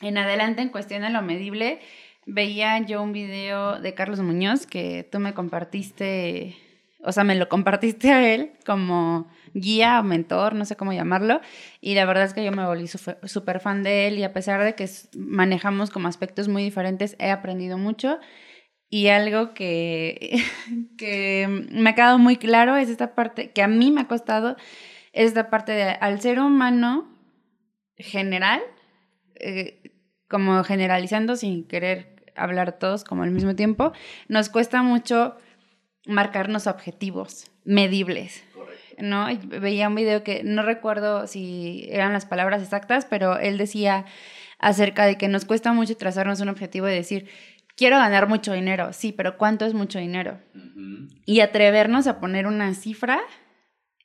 [0.00, 1.80] En adelante, en cuestión de lo medible,
[2.26, 6.56] veía yo un video de Carlos Muñoz que tú me compartiste,
[7.02, 11.40] o sea, me lo compartiste a él como guía o mentor, no sé cómo llamarlo,
[11.80, 14.62] y la verdad es que yo me volví súper fan de él y a pesar
[14.64, 18.18] de que manejamos como aspectos muy diferentes, he aprendido mucho
[18.88, 20.38] y algo que,
[20.98, 24.56] que me ha quedado muy claro es esta parte que a mí me ha costado,
[25.12, 27.08] es esta parte de al ser humano
[27.96, 28.60] general,
[29.36, 29.92] eh,
[30.28, 33.92] como generalizando sin querer hablar todos como al mismo tiempo,
[34.28, 35.36] nos cuesta mucho
[36.06, 38.42] marcarnos objetivos medibles.
[38.98, 39.30] ¿no?
[39.30, 44.06] Y veía un video que no recuerdo si eran las palabras exactas, pero él decía
[44.58, 47.28] acerca de que nos cuesta mucho trazarnos un objetivo y decir,
[47.76, 50.38] quiero ganar mucho dinero, sí, pero ¿cuánto es mucho dinero?
[50.54, 51.22] Uh -huh.
[51.26, 53.20] Y atrevernos a poner una cifra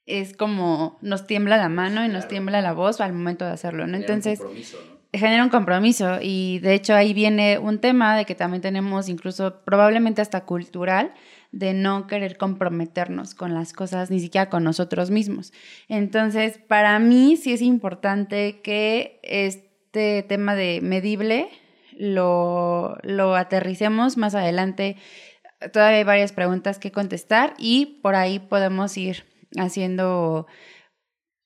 [0.06, 3.88] es como nos tiembla la mano y nos tiembla la voz al momento de hacerlo,
[3.88, 3.96] ¿no?
[3.96, 5.02] Entonces, un ¿no?
[5.14, 9.62] genera un compromiso y de hecho ahí viene un tema de que también tenemos incluso
[9.64, 11.14] probablemente hasta cultural
[11.52, 15.52] de no querer comprometernos con las cosas, ni siquiera con nosotros mismos.
[15.90, 21.50] Entonces, para mí sí es importante que este tema de medible
[21.98, 24.96] lo, lo aterricemos más adelante.
[25.74, 29.26] Todavía hay varias preguntas que contestar y por ahí podemos ir
[29.58, 30.48] haciendo,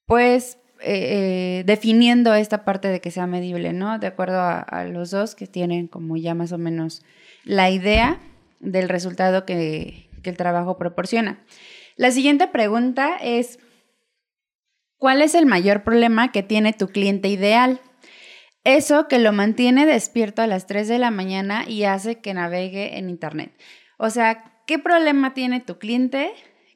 [0.06, 3.98] pues, eh, eh, definiendo esta parte de que sea medible, ¿no?
[3.98, 7.04] De acuerdo a, a los dos que tienen como ya más o menos
[7.44, 8.20] la idea
[8.66, 11.46] del resultado que, el trabajo proporciona.
[11.98, 13.60] La siguiente pregunta es,
[14.98, 17.80] ¿cuál es el mayor problema que tiene tu cliente ideal?
[18.64, 22.98] Eso que lo mantiene despierto a las 3 de la mañana y hace que navegue
[22.98, 23.52] en Internet.
[24.00, 26.32] O sea, ¿qué problema tiene tu cliente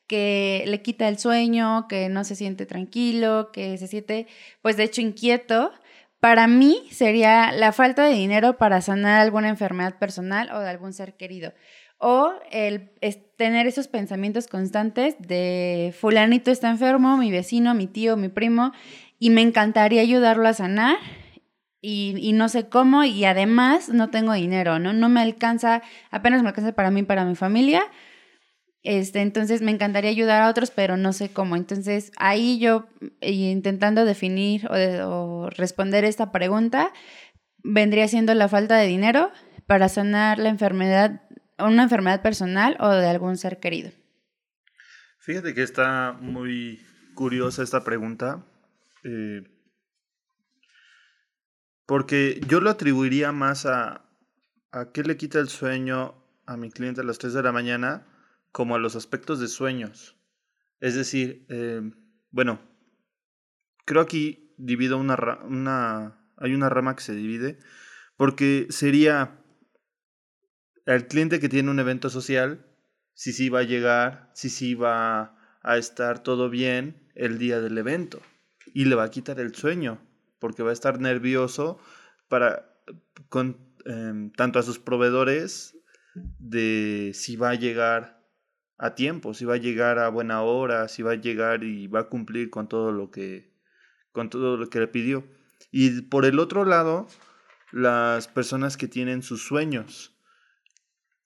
[0.06, 4.28] que le quita el sueño, que no se siente tranquilo, que se siente,
[4.62, 5.72] pues de hecho, inquieto?
[6.20, 10.94] Para mí sería la falta de dinero para sanar alguna enfermedad personal o de algún
[10.94, 11.54] ser querido.
[12.00, 12.92] O el
[13.36, 18.72] tener esos pensamientos constantes de fulanito está enfermo, mi vecino, mi tío, mi primo,
[19.20, 20.98] y me encantaría ayudarlo a sanar
[21.82, 24.94] y, y, no sé cómo y además no tengo dinero, ¿no?
[24.94, 27.84] No me alcanza, apenas me alcanza para mí para mi familia.
[28.82, 31.56] Este, entonces me encantaría ayudar a otros, pero no sé cómo.
[31.56, 32.88] Entonces ahí yo
[33.22, 36.94] intentando definir o, de, o responder esta pregunta,
[37.64, 39.32] vendría siendo la falta de dinero
[39.68, 41.22] para sanar la enfermedad
[41.62, 43.92] una enfermedad personal o de algún ser querido.
[45.20, 46.82] Fíjate que está muy
[47.14, 48.46] curiosa esta pregunta,
[49.04, 49.44] eh,
[51.86, 54.06] porque yo lo atribuiría más a,
[54.72, 58.08] a qué le quita el sueño a mi cliente a las 3 de la mañana
[58.52, 60.16] como a los aspectos de sueños.
[60.80, 61.82] Es decir, eh,
[62.32, 62.60] bueno,
[63.86, 67.60] creo aquí divido una, una, hay una rama que se divide,
[68.18, 69.39] porque sería
[70.96, 72.66] el cliente que tiene un evento social,
[73.14, 77.78] si sí va a llegar, si sí va a estar todo bien el día del
[77.78, 78.22] evento.
[78.74, 80.02] Y le va a quitar el sueño,
[80.40, 81.80] porque va a estar nervioso
[82.28, 82.76] para,
[83.30, 85.78] con, em, tanto a sus proveedores
[86.40, 88.26] de si va a llegar
[88.78, 92.02] a tiempo, si va a llegar a buena hora, si va a llegar y va
[92.02, 93.50] a cumplir con todo lo que
[94.12, 95.24] con todo lo que le pidió.
[95.72, 97.08] Y por el otro lado,
[97.72, 100.19] las personas que tienen sus sueños.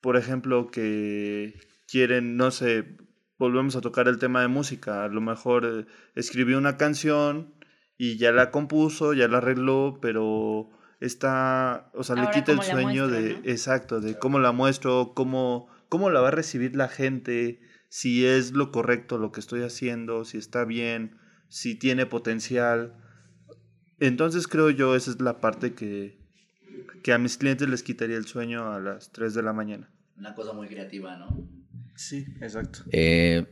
[0.03, 2.97] Por ejemplo, que quieren, no sé,
[3.39, 5.05] volvemos a tocar el tema de música.
[5.05, 7.53] A lo mejor eh, escribió una canción
[7.97, 13.07] y ya la compuso, ya la arregló, pero está, o sea, le quita el sueño
[13.07, 18.25] de, exacto, de cómo la muestro, cómo, cómo la va a recibir la gente, si
[18.25, 22.97] es lo correcto lo que estoy haciendo, si está bien, si tiene potencial.
[24.01, 26.22] Entonces creo yo esa es la parte que,
[27.03, 29.89] que a mis clientes les quitaría el sueño a las 3 de la mañana.
[30.17, 31.47] Una cosa muy creativa, ¿no?
[31.95, 32.79] Sí, exacto.
[32.91, 33.45] Eh,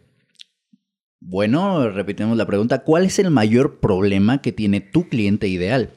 [1.19, 5.91] bueno, repetimos la pregunta, ¿cuál es el mayor problema que tiene tu cliente ideal?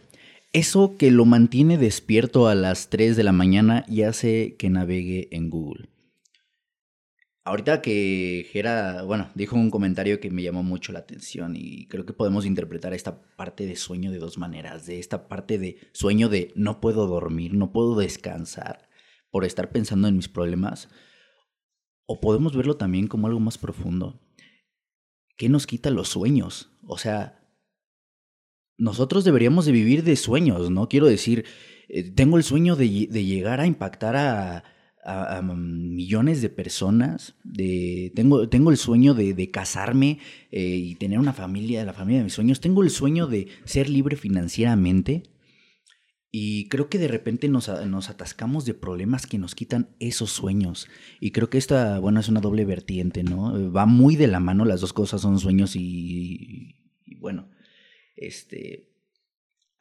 [0.52, 5.28] Eso que lo mantiene despierto a las 3 de la mañana y hace que navegue
[5.32, 5.88] en Google.
[7.46, 12.06] Ahorita que Gera, bueno, dijo un comentario que me llamó mucho la atención y creo
[12.06, 16.30] que podemos interpretar esta parte de sueño de dos maneras, de esta parte de sueño
[16.30, 18.88] de no puedo dormir, no puedo descansar
[19.30, 20.88] por estar pensando en mis problemas,
[22.06, 24.22] o podemos verlo también como algo más profundo.
[25.36, 26.70] ¿Qué nos quita los sueños?
[26.86, 27.46] O sea,
[28.78, 30.88] nosotros deberíamos de vivir de sueños, ¿no?
[30.88, 31.44] Quiero decir,
[31.88, 34.64] eh, tengo el sueño de llegar a impactar a
[35.04, 37.34] a, millones de personas.
[37.44, 40.18] De, tengo, tengo el sueño de, casarme
[40.50, 42.60] eh, y tener una familia, la familia de mis sueños.
[42.60, 45.24] Tengo el sueño de ser libre financieramente.
[46.30, 50.88] Y creo que de repente nos, nos, atascamos de problemas que nos quitan esos sueños.
[51.20, 53.70] Y creo que esta, bueno, es una doble vertiente, ¿no?
[53.70, 56.74] Va muy de la mano, las dos cosas son sueños y,
[57.18, 57.50] bueno,
[58.16, 58.90] este...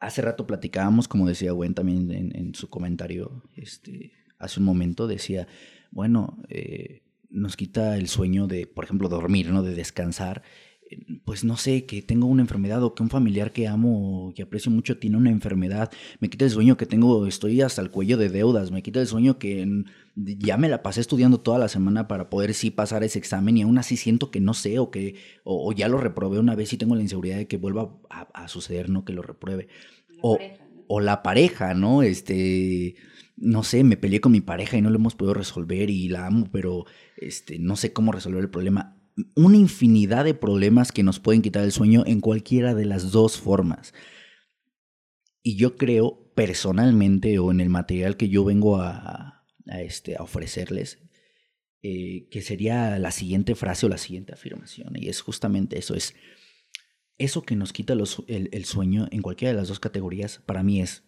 [0.00, 4.12] Hace rato platicábamos, como decía Gwen también en, en su comentario, este,
[4.44, 5.48] hace un momento decía,
[5.90, 9.62] bueno, eh, nos quita el sueño de, por ejemplo, dormir, ¿no?
[9.62, 10.42] De descansar.
[11.24, 14.70] Pues no sé, que tengo una enfermedad o que un familiar que amo, que aprecio
[14.70, 15.90] mucho, tiene una enfermedad.
[16.20, 18.70] Me quita el sueño que tengo, estoy hasta el cuello de deudas.
[18.70, 22.54] Me quita el sueño que ya me la pasé estudiando toda la semana para poder
[22.54, 25.88] sí pasar ese examen y aún así siento que no sé o que o, ya
[25.88, 29.04] lo reprobé una vez y tengo la inseguridad de que vuelva a, suceder, ¿no?
[29.04, 29.68] Que lo repruebe.
[30.20, 30.38] o,
[30.86, 32.02] o la pareja, ¿no?
[32.02, 32.94] Este
[33.36, 36.26] no sé, me peleé con mi pareja y no lo hemos podido resolver y la
[36.26, 38.96] amo, pero este, no sé cómo resolver el problema.
[39.34, 43.38] Una infinidad de problemas que nos pueden quitar el sueño en cualquiera de las dos
[43.38, 43.94] formas.
[45.42, 50.98] Y yo creo personalmente o en el material que yo vengo a, este, a ofrecerles,
[51.82, 54.94] eh, que sería la siguiente frase o la siguiente afirmación.
[54.96, 56.14] Y es justamente eso, es
[57.18, 61.04] eso que nos quita el sueño en cualquiera de las dos categorías, para mí es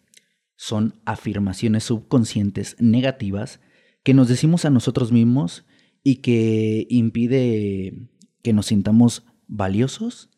[0.57, 3.61] son afirmaciones subconscientes negativas
[4.03, 5.65] que nos decimos a nosotros mismos
[6.03, 8.09] y que impide
[8.43, 10.29] que nos sintamos valiosos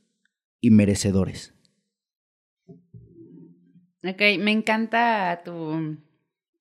[0.62, 1.56] y merecedores.
[4.04, 5.98] Ok, me encanta tu,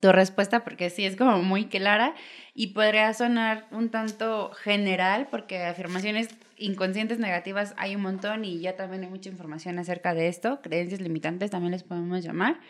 [0.01, 2.15] tu respuesta porque sí es como muy clara
[2.55, 8.77] y podría sonar un tanto general porque afirmaciones inconscientes negativas hay un montón y ya
[8.77, 12.61] también hay mucha información acerca de esto, creencias limitantes también les podemos llamar.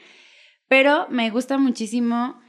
[0.68, 2.40] Pero me gusta muchísimo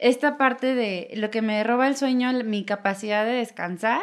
[0.00, 4.02] esta parte de lo que me roba el sueño, mi capacidad de descansar,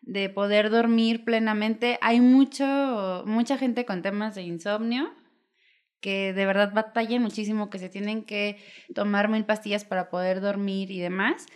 [0.00, 1.98] de poder dormir plenamente.
[2.00, 5.12] Hay mucho, mucha gente con temas de insomnio
[6.00, 8.56] que de verdad batallan muchísimo, que se tienen que
[8.94, 11.46] tomar mil pastillas para poder dormir y demás.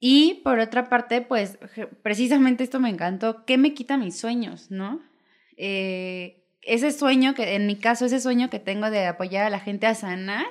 [0.00, 1.58] Y por otra parte, pues
[2.02, 5.00] precisamente esto me encantó, ¿qué me quita mis sueños, no?
[5.56, 9.60] Eh, ese sueño que, en mi caso, ese sueño que tengo de apoyar a la
[9.60, 10.46] gente a sanar,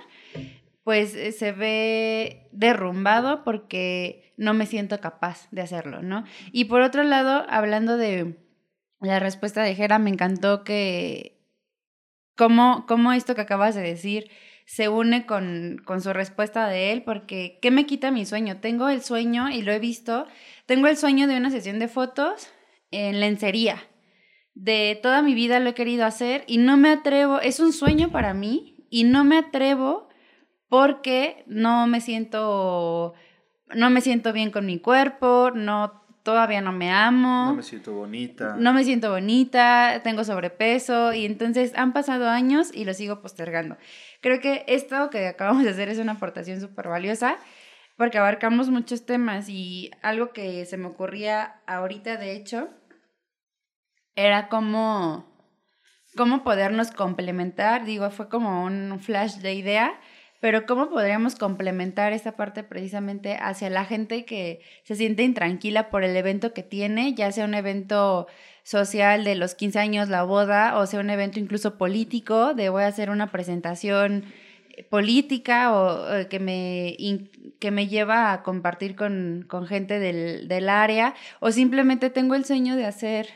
[0.83, 6.25] pues eh, se ve derrumbado porque no me siento capaz de hacerlo, ¿no?
[6.51, 8.37] Y por otro lado, hablando de
[8.99, 11.39] la respuesta de Jera, me encantó que
[12.35, 14.29] cómo, cómo esto que acabas de decir
[14.65, 18.57] se une con, con su respuesta de él, porque ¿qué me quita mi sueño?
[18.57, 20.27] Tengo el sueño, y lo he visto,
[20.65, 22.47] tengo el sueño de una sesión de fotos
[22.89, 23.83] en lencería
[24.53, 28.09] de toda mi vida lo he querido hacer y no me atrevo, es un sueño
[28.09, 30.09] para mí y no me atrevo
[30.67, 33.13] porque no me siento
[33.73, 37.45] no me siento bien con mi cuerpo, no todavía no me amo.
[37.47, 38.55] No me siento bonita.
[38.57, 43.77] No me siento bonita, tengo sobrepeso y entonces han pasado años y lo sigo postergando.
[44.21, 47.37] Creo que esto que acabamos de hacer es una aportación súper valiosa
[47.97, 52.69] porque abarcamos muchos temas y algo que se me ocurría ahorita, de hecho,
[54.15, 55.25] era como,
[56.15, 59.99] cómo podernos complementar, digo, fue como un flash de idea,
[60.41, 66.03] pero ¿cómo podríamos complementar esta parte precisamente hacia la gente que se siente intranquila por
[66.03, 68.27] el evento que tiene, ya sea un evento
[68.63, 72.83] social de los 15 años, la boda, o sea un evento incluso político, de voy
[72.83, 74.25] a hacer una presentación
[74.89, 76.97] política o, que, me,
[77.59, 82.75] que me lleva a compartir con, gente del, del, área o simplemente tengo el sueño
[82.75, 83.27] de hacer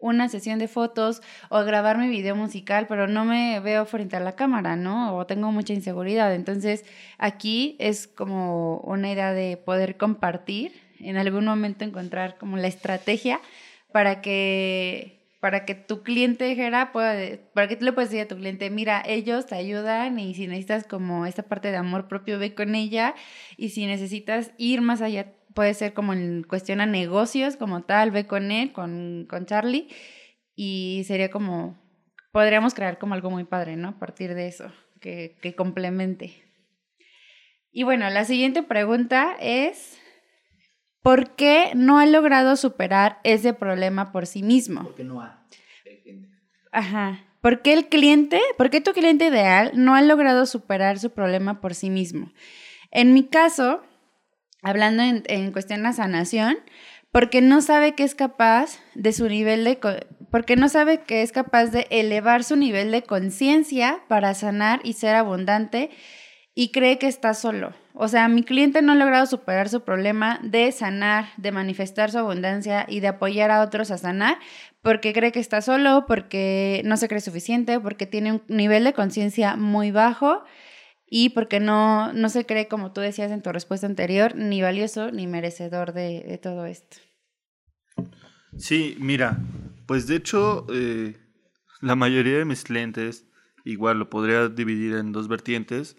[0.00, 4.20] una sesión de fotos o grabar mi video musical, pero no me veo frente a
[4.20, 5.16] la cámara, ¿no?
[5.16, 6.34] O tengo mucha inseguridad.
[6.34, 6.84] Entonces,
[7.18, 13.40] aquí es como una idea de poder compartir, en algún momento encontrar como la estrategia
[13.92, 18.36] para que para que tu cliente dijera, para que tú le puedas decir a tu
[18.36, 22.54] cliente, mira, ellos te ayudan y si necesitas como esta parte de amor propio, ve
[22.54, 23.14] con ella
[23.56, 28.10] y si necesitas ir más allá, puede ser como en cuestión a negocios como tal,
[28.10, 29.88] ve con él, con, con Charlie
[30.54, 31.78] y sería como,
[32.32, 33.88] podríamos crear como algo muy padre, ¿no?
[33.88, 36.32] A partir de eso, que, que complemente.
[37.72, 39.98] Y bueno, la siguiente pregunta es...
[41.02, 44.82] ¿Por qué no ha logrado superar ese problema por sí mismo?
[44.82, 45.46] ¿Por qué no ha?
[46.72, 47.24] Ajá.
[47.40, 51.60] ¿Por qué el cliente, por qué tu cliente ideal no ha logrado superar su problema
[51.62, 52.32] por sí mismo?
[52.90, 53.82] En mi caso,
[54.62, 56.58] hablando en, cuestión de sanación,
[57.12, 59.78] porque no sabe que es capaz de su nivel de,
[60.30, 64.92] porque no sabe que es capaz de elevar su nivel de conciencia para sanar y
[64.92, 65.90] ser abundante
[66.54, 67.72] y cree que está solo.
[67.94, 72.18] O sea, mi cliente no ha logrado superar su problema de sanar, de manifestar su
[72.18, 74.38] abundancia y de apoyar a otros a sanar
[74.82, 78.92] porque cree que está solo, porque no se cree suficiente, porque tiene un nivel de
[78.92, 80.42] conciencia muy bajo
[81.12, 85.10] y porque no, no se cree, como tú decías en tu respuesta anterior, ni valioso
[85.10, 86.98] ni merecedor de, todo esto.
[88.56, 89.38] Sí, mira,
[89.86, 91.18] pues de hecho, eh,
[91.80, 93.26] la mayoría de mis clientes,
[93.64, 95.96] igual lo podría dividir en dos vertientes.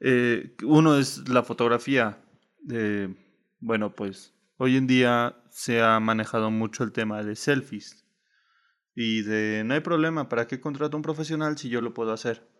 [0.00, 2.18] Eh, uno es la fotografía.
[2.60, 3.16] de
[3.60, 8.04] bueno, pues hoy en día se ha manejado mucho el tema de selfies.
[8.94, 12.12] Y de no hay problema, ¿para qué contrato a un profesional si yo lo puedo
[12.12, 12.53] hacer?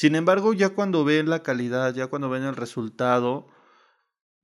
[0.00, 3.48] Sin embargo, ya cuando ven la calidad, ya cuando ven el resultado,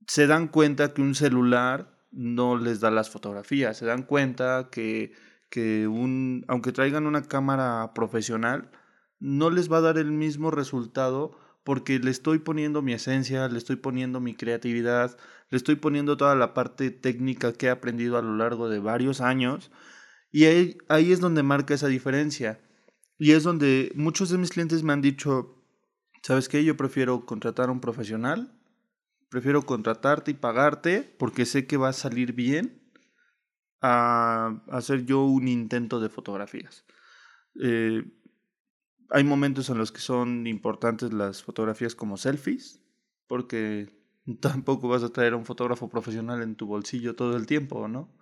[0.05, 5.13] se dan cuenta que un celular no les da las fotografías, se dan cuenta que,
[5.49, 8.69] que un, aunque traigan una cámara profesional,
[9.19, 13.57] no les va a dar el mismo resultado porque le estoy poniendo mi esencia, le
[13.57, 15.17] estoy poniendo mi creatividad,
[15.49, 19.21] le estoy poniendo toda la parte técnica que he aprendido a lo largo de varios
[19.21, 19.71] años.
[20.31, 22.59] Y ahí, ahí es donde marca esa diferencia.
[23.17, 25.63] Y es donde muchos de mis clientes me han dicho,
[26.21, 26.63] ¿sabes qué?
[26.63, 28.53] Yo prefiero contratar a un profesional,
[29.29, 32.81] prefiero contratarte y pagarte porque sé que va a salir bien
[33.81, 36.85] a hacer yo un intento de fotografías.
[37.61, 38.03] Eh,
[39.09, 42.81] hay momentos en los que son importantes las fotografías como selfies,
[43.27, 43.89] porque
[44.41, 48.13] tampoco vas a traer a un fotógrafo profesional en tu bolsillo todo el tiempo, ¿no?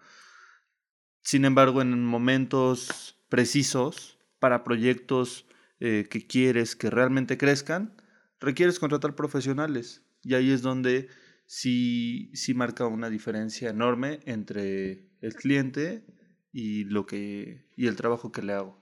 [1.21, 5.45] Sin embargo, en momentos precisos, para proyectos
[5.79, 7.95] eh, que quieres que realmente crezcan,
[8.39, 10.03] requieres contratar profesionales.
[10.23, 11.09] Y ahí es donde
[11.45, 16.05] sí, sí marca una diferencia enorme entre el cliente
[16.51, 18.79] y, lo que, y el trabajo que le hago.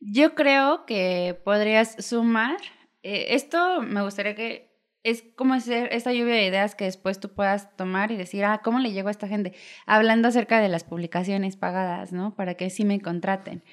[0.00, 2.56] Yo creo que podrías sumar,
[3.02, 4.72] eh, esto me gustaría que
[5.04, 8.60] es como hacer esta lluvia de ideas que después tú puedas tomar y decir, ah,
[8.62, 9.52] ¿cómo le llego a esta gente?
[9.84, 12.34] Hablando acerca de las publicaciones pagadas, ¿no?
[12.34, 13.64] Para que sí me contraten.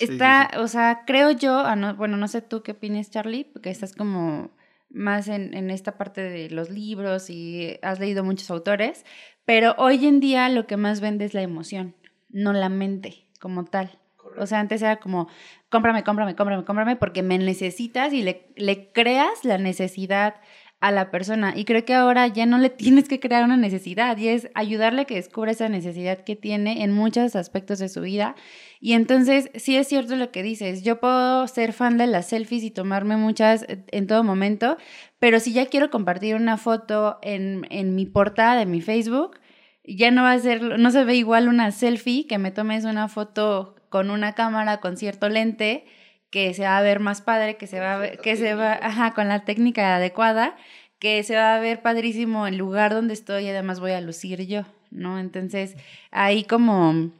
[0.00, 3.92] Está, o sea, creo yo, ah, bueno, no sé tú qué opinas, Charlie, porque estás
[3.92, 4.50] como
[4.88, 9.04] más en, en esta parte de los libros y has leído muchos autores,
[9.44, 11.94] pero hoy en día lo que más vende es la emoción,
[12.28, 13.98] no la mente como tal.
[14.38, 15.28] O sea, antes era como,
[15.70, 20.36] cómprame, cómprame, cómprame, cómprame, porque me necesitas y le, le creas la necesidad
[20.80, 21.52] a la persona.
[21.56, 25.02] Y creo que ahora ya no le tienes que crear una necesidad y es ayudarle
[25.02, 28.34] a que descubra esa necesidad que tiene en muchos aspectos de su vida.
[28.80, 32.64] Y entonces, sí es cierto lo que dices, yo puedo ser fan de las selfies
[32.64, 34.78] y tomarme muchas en todo momento,
[35.18, 39.38] pero si ya quiero compartir una foto en, en mi portada de mi Facebook,
[39.84, 43.08] ya no va a ser, no se ve igual una selfie que me tomes una
[43.08, 45.84] foto con una cámara con cierto lente
[46.30, 48.72] que se va a ver más padre, que se va a ver, que se va,
[48.74, 50.56] ajá, con la técnica adecuada,
[50.98, 54.46] que se va a ver padrísimo el lugar donde estoy y además voy a lucir
[54.46, 55.18] yo, ¿no?
[55.18, 55.76] Entonces,
[56.10, 57.10] ahí como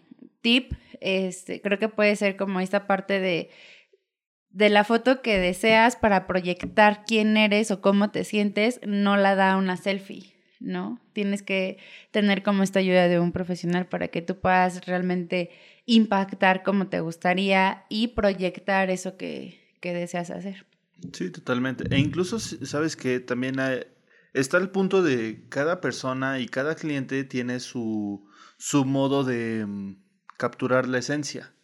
[0.42, 3.50] tip, este, creo que puede ser como esta parte de
[4.50, 9.36] de la foto que deseas para proyectar quién eres o cómo te sientes, no la
[9.36, 11.00] da una selfie, ¿no?
[11.12, 11.78] Tienes que
[12.11, 15.50] tener como esta ayuda de un profesional para que tú puedas realmente
[15.86, 20.66] impactar como te gustaría y proyectar eso que, deseas hacer.
[21.12, 21.84] Sí, totalmente.
[21.94, 23.56] E incluso, sabes que también
[24.34, 28.28] está el punto de cada persona y cada cliente tiene su,
[28.58, 29.96] su modo de mm,
[30.36, 31.54] capturar la esencia.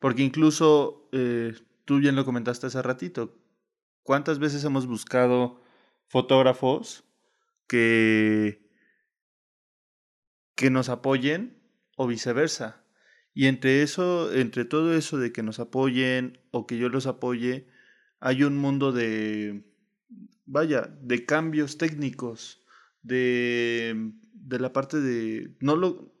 [0.00, 1.54] Porque incluso, eh,
[1.84, 3.36] tú bien lo comentaste hace ratito,
[4.02, 5.62] ¿cuántas veces hemos buscado
[6.06, 7.04] fotógrafos
[7.66, 8.66] que,
[10.54, 11.60] que nos apoyen
[11.96, 12.87] o viceversa?
[13.34, 17.68] Y entre eso, entre todo eso de que nos apoyen o que yo los apoye,
[18.20, 19.64] hay un mundo de,
[20.44, 22.64] vaya, de cambios técnicos,
[23.02, 26.12] de, de la parte de, no lo,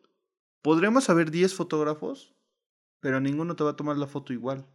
[0.62, 2.34] podremos haber 10 fotógrafos,
[3.00, 4.66] pero ninguno te va a tomar la foto igual.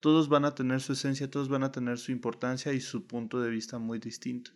[0.00, 3.40] Todos van a tener su esencia, todos van a tener su importancia y su punto
[3.40, 4.50] de vista muy distinto.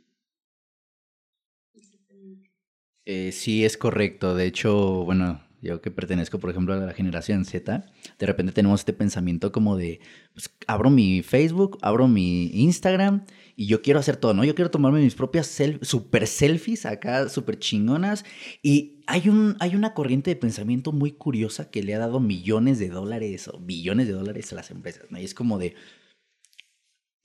[3.05, 4.35] Eh, sí, es correcto.
[4.35, 7.87] De hecho, bueno, yo que pertenezco, por ejemplo, a la generación Z,
[8.19, 10.01] de repente tenemos este pensamiento como de,
[10.33, 13.25] pues, abro mi Facebook, abro mi Instagram
[13.57, 14.45] y yo quiero hacer todo, ¿no?
[14.45, 18.25] Yo quiero tomarme mis propias super selfies acá, super chingonas.
[18.63, 22.79] Y hay, un, hay una corriente de pensamiento muy curiosa que le ha dado millones
[22.79, 25.19] de dólares o billones de dólares a las empresas, ¿no?
[25.19, 25.75] Y es como de,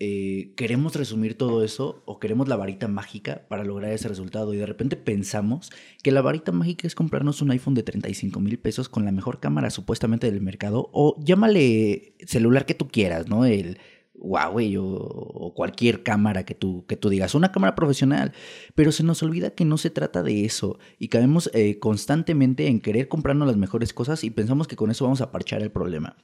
[0.04, 4.58] eh, queremos resumir todo eso o queremos la varita mágica para lograr ese resultado y
[4.58, 5.70] de repente pensamos
[6.02, 9.40] que la varita mágica es comprarnos un iPhone de 35 mil pesos con la mejor
[9.40, 13.46] cámara supuestamente del mercado o llámale celular que tú quieras, ¿no?
[13.46, 13.78] El
[14.16, 18.34] Huawei o, o, cualquier cámara que tú, que tú digas, una cámara profesional,
[18.74, 22.82] pero se nos olvida que no se trata de eso y caemos eh, constantemente en
[22.82, 26.18] querer comprarnos las mejores cosas y pensamos que con eso vamos a parchar el problema.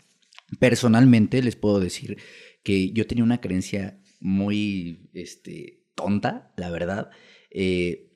[0.60, 2.18] Personalmente les puedo decir
[2.68, 7.12] que yo tenía una creencia muy este, tonta, la verdad,
[7.50, 8.12] eh,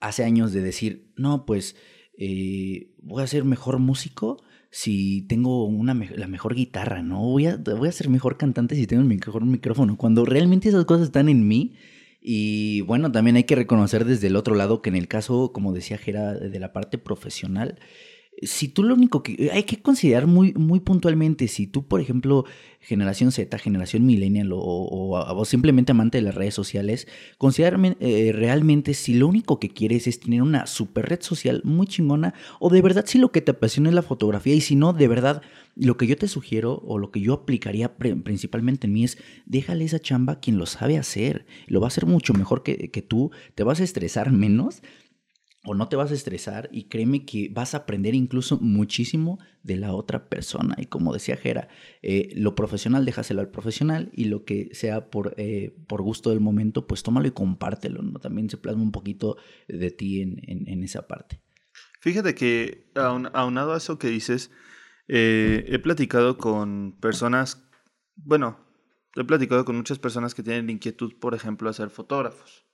[0.00, 1.76] hace años de decir, no, pues
[2.16, 7.20] eh, voy a ser mejor músico si tengo una la mejor guitarra, ¿no?
[7.20, 10.86] Voy a, voy a ser mejor cantante si tengo el mejor micrófono, cuando realmente esas
[10.86, 11.74] cosas están en mí.
[12.22, 15.74] Y bueno, también hay que reconocer desde el otro lado que en el caso, como
[15.74, 17.78] decía Gera, de la parte profesional,
[18.42, 22.44] si tú lo único que hay que considerar muy, muy puntualmente, si tú, por ejemplo,
[22.80, 28.94] generación Z, generación millennial o, o, simplemente amante de las redes sociales, considera eh, realmente
[28.94, 32.80] si lo único que quieres es tener una super red social muy chingona o de
[32.80, 35.42] verdad si lo que te apasiona es la fotografía y si no, de verdad,
[35.76, 39.84] lo que yo te sugiero o lo que yo aplicaría principalmente en mí es déjale
[39.84, 43.02] esa chamba a quien lo sabe hacer, lo va a hacer mucho mejor que, que
[43.02, 44.82] tú, te vas a estresar menos
[45.64, 49.76] o no te vas a estresar y créeme que vas a aprender incluso muchísimo de
[49.76, 50.74] la otra persona.
[50.78, 51.68] Y como decía Jera,
[52.02, 56.40] eh, lo profesional déjaselo al profesional y lo que sea por, eh, por gusto del
[56.40, 58.00] momento, pues tómalo y compártelo.
[58.00, 58.18] ¿no?
[58.20, 59.36] También se plasma un poquito
[59.68, 61.42] de ti en, en, esa parte.
[62.00, 64.50] Fíjate que aunado a eso que dices,
[65.08, 67.68] eh, he platicado con personas,
[68.16, 68.60] bueno,
[69.14, 72.69] he platicado con muchas personas que tienen inquietud, por ejemplo, a ser fotógrafos.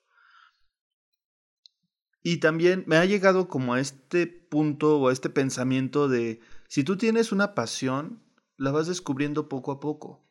[2.29, 6.83] Y también me ha llegado como a este punto o a este pensamiento de, si
[6.83, 8.21] tú tienes una pasión,
[8.57, 10.29] la vas descubriendo poco a poco.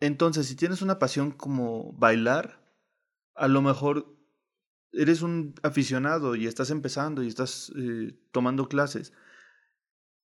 [0.00, 2.62] Entonces, si tienes una pasión como bailar,
[3.34, 4.18] a lo mejor
[4.92, 9.14] eres un aficionado y estás empezando y estás eh, tomando clases.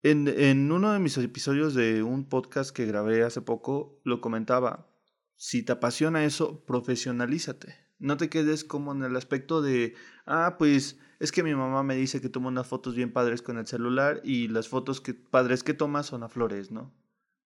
[0.03, 4.93] En, en uno de mis episodios de un podcast que grabé hace poco, lo comentaba,
[5.37, 7.90] si te apasiona eso, profesionalízate.
[8.01, 9.93] No te quedes como en el aspecto de,
[10.25, 13.59] ah, pues es que mi mamá me dice que tomo unas fotos bien padres con
[13.59, 16.91] el celular y las fotos que, padres que tomas son a flores, ¿no?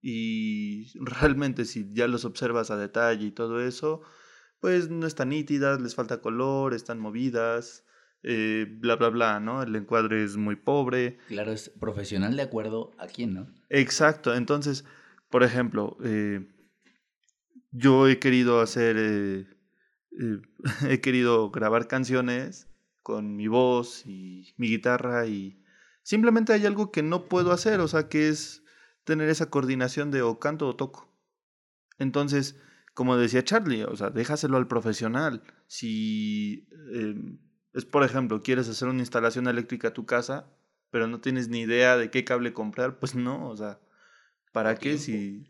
[0.01, 4.01] Y realmente si ya los observas a detalle y todo eso,
[4.59, 7.85] pues no están nítidas, les falta color, están movidas,
[8.23, 9.61] eh, bla, bla, bla, ¿no?
[9.61, 11.19] El encuadre es muy pobre.
[11.27, 13.53] Claro, es profesional de acuerdo a quién, ¿no?
[13.69, 14.83] Exacto, entonces,
[15.29, 16.47] por ejemplo, eh,
[17.69, 18.95] yo he querido hacer...
[18.97, 19.58] Eh,
[20.11, 20.41] eh,
[20.89, 22.67] he querido grabar canciones
[23.03, 25.63] con mi voz y mi guitarra y
[26.03, 28.63] simplemente hay algo que no puedo hacer, o sea, que es
[29.03, 31.09] tener esa coordinación de o canto o toco.
[31.97, 32.59] Entonces,
[32.93, 35.41] como decía Charlie, o sea, déjaselo al profesional.
[35.67, 37.39] Si em,
[37.73, 40.47] es, por ejemplo, quieres hacer una instalación eléctrica a tu casa,
[40.91, 43.79] pero no tienes ni idea de qué cable comprar, pues no, o sea,
[44.51, 45.47] ¿para qué si...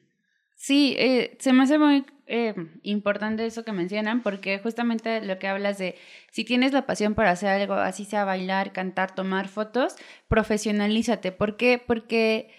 [0.56, 2.54] Sí, eh, se me hace muy eh,
[2.84, 5.96] importante eso que mencionan, porque justamente lo que hablas de
[6.32, 9.96] si tienes la pasión para hacer algo, así sea bailar, cantar, tomar fotos,
[10.28, 11.32] profesionalízate.
[11.32, 11.82] ¿Por qué?
[11.84, 12.52] Porque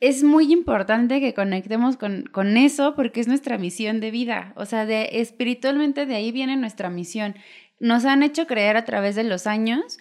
[0.00, 4.54] es muy importante que conectemos con, con, eso porque es nuestra misión de vida.
[4.56, 7.36] O sea, de, espiritualmente de ahí viene nuestra misión.
[7.78, 9.98] Nos han hecho creer a través de los años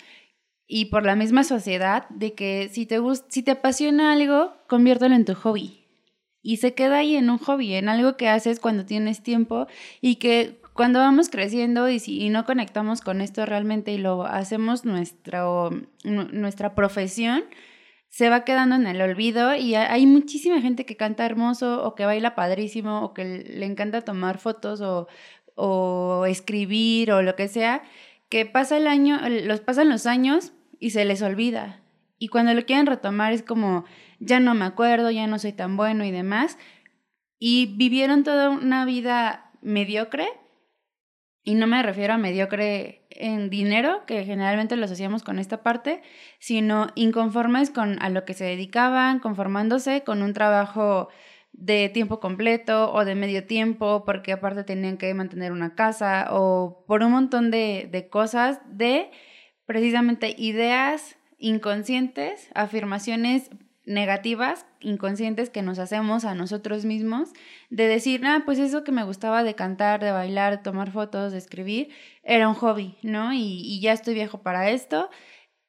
[0.66, 5.26] y por la misma sociedad de que si te, si te apasiona algo, conviértelo en
[5.26, 5.83] tu hobby
[6.44, 9.66] y se queda ahí en un hobby, en algo que haces cuando tienes tiempo
[10.02, 14.86] y que cuando vamos creciendo y, si, no conectamos con esto realmente y lo hacemos
[14.86, 15.70] nuestro,
[16.04, 17.44] nuestra profesión,
[18.10, 22.06] se va quedando en el olvido y hay muchísima gente que canta hermoso o que
[22.06, 25.08] baila padrísimo o que le encanta tomar fotos o,
[25.56, 27.84] o escribir o lo que sea,
[28.30, 31.80] que pasa el año, los pasan los años y se les olvida.
[32.20, 33.86] Y cuando lo quieren retomar es como,
[34.26, 36.58] ya no me acuerdo, ya no soy tan bueno y demás.
[37.40, 40.28] Y vivieron toda una vida mediocre
[41.44, 46.02] y no me refiero a mediocre en dinero, que generalmente lo asociamos con esta parte,
[46.40, 51.10] sino inconformes con a lo que se dedicaban, conformándose con un trabajo
[51.52, 56.86] de tiempo completo o de medio tiempo, porque aparte tenían que mantener una casa o
[56.88, 59.12] por un montón de, de cosas, de
[59.66, 63.50] precisamente ideas inconscientes, afirmaciones
[63.86, 67.34] negativas, inconscientes que nos hacemos a nosotros mismos,
[67.70, 71.38] de decir, ah, pues eso que me gustaba de cantar, de bailar, tomar fotos, de
[71.38, 71.90] escribir,
[72.24, 73.34] era un hobby, ¿no?
[73.34, 75.10] Y, y ya estoy viejo para esto,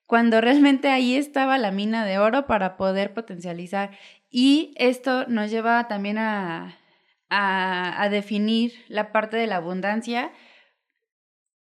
[0.07, 3.91] cuando realmente ahí estaba la mina de oro para poder potencializar.
[4.31, 6.79] Y esto nos lleva también a,
[7.31, 10.33] a, a definir la parte de la abundancia.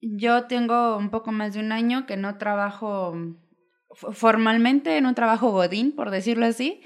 [0.01, 3.13] Yo tengo un poco más de un año que no trabajo
[3.91, 6.81] formalmente en un trabajo godín, por decirlo así,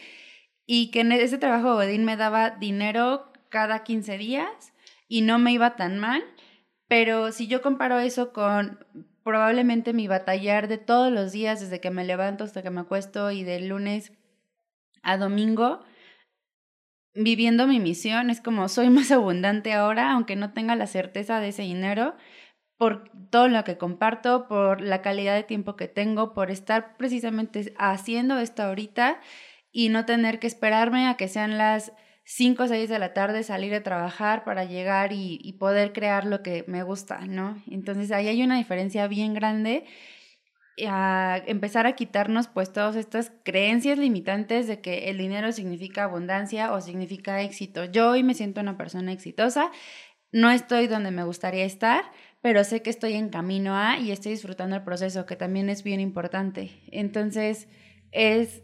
[0.66, 4.74] y que en ese trabajo godín me daba dinero cada 15 días
[5.08, 6.24] y no me iba tan mal,
[6.88, 8.80] pero si yo comparo eso con
[9.24, 13.32] probablemente mi batallar de todos los días, desde que me levanto hasta que me acuesto
[13.32, 14.12] y de lunes
[15.02, 15.84] a domingo,
[17.14, 21.50] viviendo mi misión, es como soy más abundante ahora, aunque no tenga la certeza de
[21.50, 22.16] ese dinero,
[22.78, 27.74] por todo lo que comparto, por la calidad de tiempo que tengo, por estar precisamente
[27.78, 29.20] haciendo esto ahorita
[29.72, 31.94] y no tener que esperarme a que sean las
[32.26, 36.42] 5 o 6 de la tarde, salir a trabajar para llegar y, poder crear lo
[36.42, 37.62] que me gusta, ¿no?
[37.70, 39.86] Entonces ahí hay una diferencia bien grande
[40.88, 46.72] a empezar a quitarnos pues todas estas creencias limitantes de que el dinero significa abundancia
[46.74, 47.86] o significa éxito.
[47.86, 49.72] Yo hoy me siento una persona exitosa,
[50.32, 52.04] no estoy donde me gustaría estar,
[52.44, 55.82] pero sé que estoy en camino a y estoy disfrutando el proceso, que también es
[55.82, 56.72] bien importante.
[56.92, 57.70] Entonces,
[58.12, 58.62] es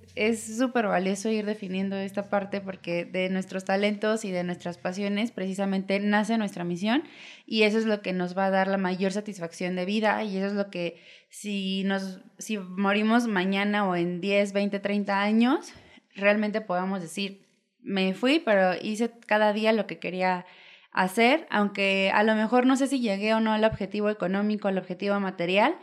[0.58, 5.98] súper valioso ir definiendo esta parte porque de nuestros talentos y de nuestras pasiones precisamente
[6.02, 7.04] nace nuestra misión
[7.48, 10.36] y eso es lo que nos va a dar la mayor satisfacción de vida y
[10.36, 15.74] eso es lo que si nos si morimos mañana o en 10, 20, 30 años,
[16.16, 17.48] realmente podamos decir,
[17.82, 20.46] me fui, pero hice cada día lo que quería
[20.92, 24.78] hacer, aunque a lo mejor no sé si llegué o no al objetivo económico, al
[24.78, 25.76] objetivo material,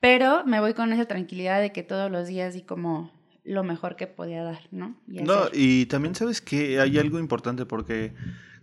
[0.00, 3.12] pero me voy con esa tranquilidad de que todos los días di como
[3.44, 5.00] lo mejor que podía dar, ¿no?
[5.06, 8.14] Y no, y también sabes que hay algo importante porque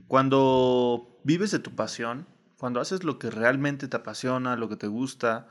[0.07, 2.27] cuando vives de tu pasión,
[2.57, 5.47] cuando haces lo que realmente te apasiona, lo que te gusta,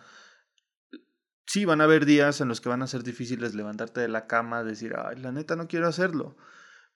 [1.44, 4.26] sí, van a haber días en los que van a ser difíciles levantarte de la
[4.26, 6.36] cama, decir, ay, la neta no quiero hacerlo.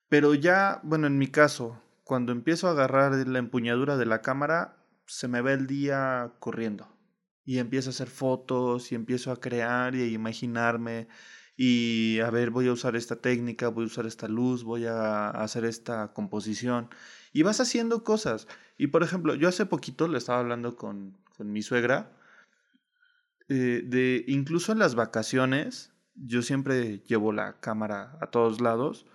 [0.09, 1.81] Pero ya, bueno, en mi caso,
[2.11, 6.89] cuando empiezo a agarrar la empuñadura de la cámara, se me ve el día corriendo.
[7.45, 11.07] Y empiezo a hacer fotos y empiezo a crear y a imaginarme.
[11.57, 15.31] Y a ver, voy a usar esta técnica, voy a usar esta luz, voy a
[15.31, 16.89] hacer esta composición.
[17.33, 18.49] Y vas haciendo cosas.
[18.77, 22.11] Y por ejemplo, yo hace poquito le estaba hablando con, con mi suegra.
[23.49, 29.07] Eh, de incluso en las vacaciones, yo siempre llevo la cámara a todos lados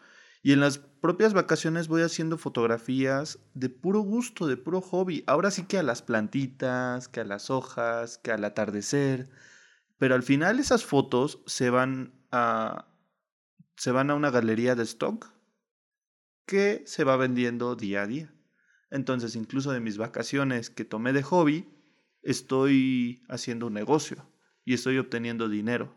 [0.45, 5.23] y en las propias vacaciones voy haciendo fotografías de puro gusto, de puro hobby.
[5.25, 9.27] Ahora sí que a las plantitas, que a las hojas, que al atardecer.
[9.97, 12.85] Pero al final esas fotos se van a,
[13.75, 15.33] se van a una galería de stock
[16.45, 18.31] que se va vendiendo día a día.
[18.91, 21.67] Entonces, incluso de mis vacaciones que tomé de hobby,
[22.21, 24.29] estoy haciendo un negocio
[24.63, 25.95] y estoy obteniendo dinero.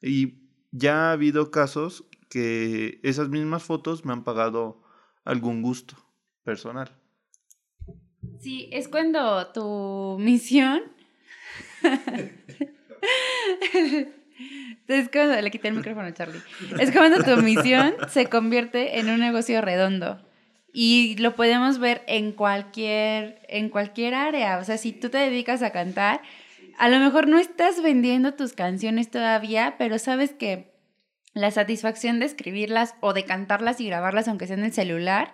[0.00, 4.80] Y ya ha habido casos que esas mismas fotos me han pagado
[5.24, 5.96] algún gusto
[6.44, 6.96] personal.
[8.40, 10.80] Sí, es cuando tu misión...
[14.88, 16.40] es cuando le quité el micrófono a Charlie.
[16.78, 20.24] Es cuando tu misión se convierte en un negocio redondo.
[20.72, 24.58] Y lo podemos ver en cualquier, en cualquier área.
[24.58, 26.22] O sea, si tú te dedicas a cantar,
[26.78, 30.69] a lo mejor no estás vendiendo tus canciones todavía, pero sabes que
[31.32, 35.32] la satisfacción de escribirlas o de cantarlas y grabarlas, aunque sea en el celular,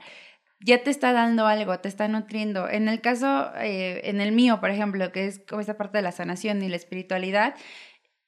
[0.60, 2.68] ya te está dando algo, te está nutriendo.
[2.68, 6.02] En el caso, eh, en el mío, por ejemplo, que es como esta parte de
[6.02, 7.54] la sanación y la espiritualidad,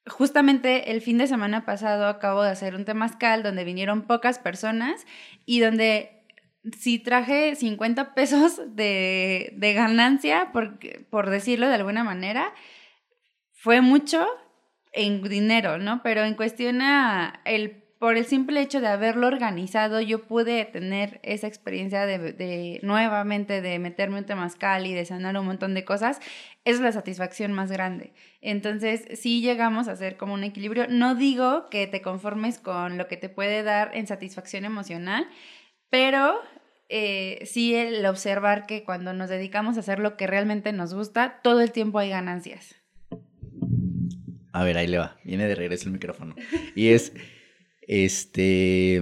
[0.07, 5.05] justamente el fin de semana pasado acabo de hacer un temazcal donde vinieron pocas personas
[5.45, 6.23] y donde
[6.77, 12.53] si traje 50 pesos de, de ganancia, por, por decirlo de alguna manera,
[13.53, 14.27] fue mucho
[14.91, 16.01] en dinero, ¿no?
[16.03, 21.19] Pero en cuestión a el por el simple hecho de haberlo organizado, yo pude tener
[21.21, 25.83] esa experiencia de, de, nuevamente de meterme un temazcal y de sanar un montón de
[25.83, 26.21] cosas,
[26.63, 28.13] es la satisfacción más grande.
[28.39, 30.87] Entonces, sí llegamos a hacer como un equilibrio.
[30.87, 35.27] No digo que te conformes con lo que te puede dar en satisfacción emocional,
[35.89, 36.39] pero
[36.87, 41.41] eh, sí el observar que cuando nos dedicamos a hacer lo que realmente nos gusta,
[41.43, 42.78] todo el tiempo hay ganancias.
[44.51, 45.19] A ver, ahí le va.
[45.23, 46.35] Viene de regreso el micrófono.
[46.75, 47.13] Y es,
[47.81, 49.01] este,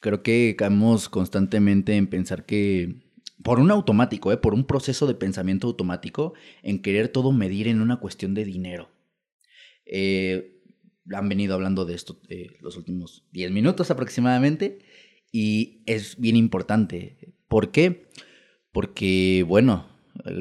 [0.00, 3.02] creo que caemos constantemente en pensar que,
[3.42, 4.36] por un automático, ¿eh?
[4.36, 8.90] por un proceso de pensamiento automático, en querer todo medir en una cuestión de dinero.
[9.86, 10.58] Eh,
[11.12, 14.78] han venido hablando de esto eh, los últimos 10 minutos aproximadamente
[15.32, 17.34] y es bien importante.
[17.48, 18.08] ¿Por qué?
[18.72, 19.86] Porque, bueno,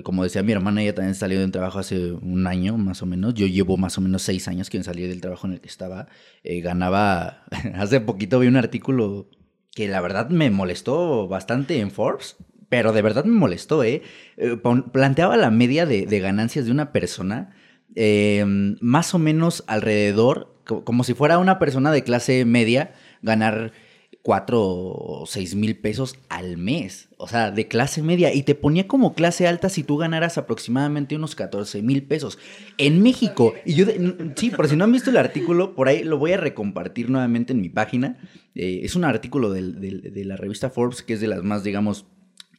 [0.03, 3.05] como decía mi hermana, ella también salió de un trabajo hace un año, más o
[3.05, 3.33] menos.
[3.33, 6.07] Yo llevo más o menos seis años que salí del trabajo en el que estaba.
[6.43, 7.43] Eh, ganaba,
[7.75, 9.29] hace poquito vi un artículo
[9.71, 12.37] que la verdad me molestó bastante en Forbes,
[12.69, 14.01] pero de verdad me molestó, ¿eh?
[14.37, 14.57] eh
[14.91, 17.55] planteaba la media de, ganancias de una persona
[18.81, 23.71] más o menos alrededor, como si fuera una persona de clase media, ganar
[24.27, 28.85] 4 o 6 mil pesos al mes, o sea, de clase media, y te ponía
[28.85, 32.37] como clase alta si tú ganaras aproximadamente unos 14 mil pesos
[32.77, 33.53] en México.
[33.63, 33.85] Y yo,
[34.35, 37.53] sí, por si no han visto el artículo, por ahí lo voy a recompartir nuevamente
[37.53, 38.17] en mi página.
[38.53, 42.05] Eh, es un artículo de la revista Forbes, que es de las más, digamos,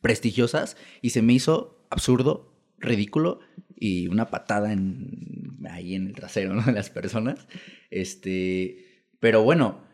[0.01, 3.41] prestigiosas, y se me hizo absurdo, ridículo
[3.77, 7.47] y una patada en, ahí en el trasero de las personas.
[7.91, 9.87] Este, pero bueno,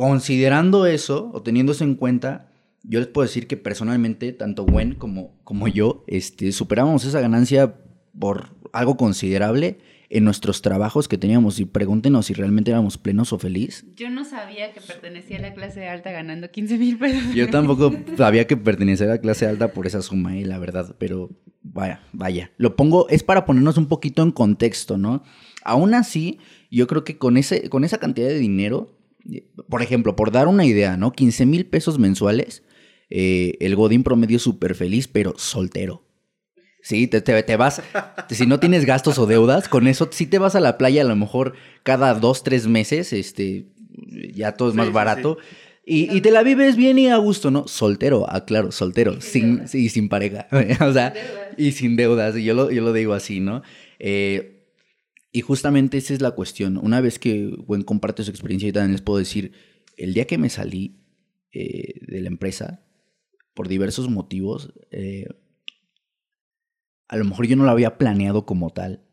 [0.00, 2.50] Considerando eso o teniendo eso en cuenta,
[2.82, 7.74] yo les puedo decir que personalmente, tanto Gwen como, como yo, este, superamos esa ganancia
[8.18, 9.76] por algo considerable
[10.08, 13.84] en nuestros trabajos que teníamos y pregúntenos si realmente éramos plenos o felices.
[13.94, 17.34] Yo no sabía que pertenecía a la clase alta ganando 15 mil pesos.
[17.34, 20.96] Yo tampoco sabía que pertenecía a la clase alta por esa suma, eh, la verdad,
[20.98, 21.28] pero
[21.60, 22.52] vaya, vaya.
[22.56, 25.22] Lo pongo, es para ponernos un poquito en contexto, ¿no?
[25.62, 26.38] Aún así,
[26.70, 28.96] yo creo que con, ese, con esa cantidad de dinero
[29.68, 31.12] por ejemplo, por dar una idea, ¿no?
[31.12, 32.62] 15 mil pesos mensuales,
[33.10, 36.04] eh, el Godín promedio súper feliz, pero soltero.
[36.82, 37.82] Sí, te, te, vas,
[38.30, 41.04] si no tienes gastos o deudas, con eso sí te vas a la playa a
[41.04, 43.66] lo mejor cada dos, tres meses, este,
[44.32, 45.36] ya todo es más barato.
[45.84, 47.66] Y, te la vives bien y a gusto, ¿no?
[47.66, 50.46] Soltero, ah, claro, soltero, sin, sí, sin pareja,
[50.80, 51.12] o sea,
[51.56, 53.62] y sin deudas, y yo lo, yo lo digo así, ¿no?
[53.98, 54.59] Eh,
[55.32, 56.76] y justamente esa es la cuestión.
[56.76, 59.52] Una vez que Gwen comparte su experiencia, y también les puedo decir,
[59.96, 61.04] el día que me salí
[61.52, 62.84] eh, de la empresa,
[63.54, 65.26] por diversos motivos, eh,
[67.08, 69.04] a lo mejor yo no lo había planeado como tal,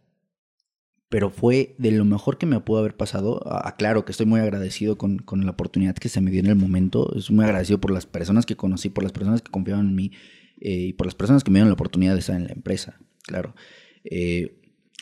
[1.10, 3.42] pero fue de lo mejor que me pudo haber pasado.
[3.66, 6.56] Aclaro que estoy muy agradecido con, con, la oportunidad que se me dio en el
[6.56, 7.16] momento.
[7.16, 10.12] Estoy muy agradecido por las personas que conocí, por las personas que confiaban en mí
[10.60, 13.00] eh, y por las personas que me dieron la oportunidad de estar en la empresa,
[13.24, 13.56] claro.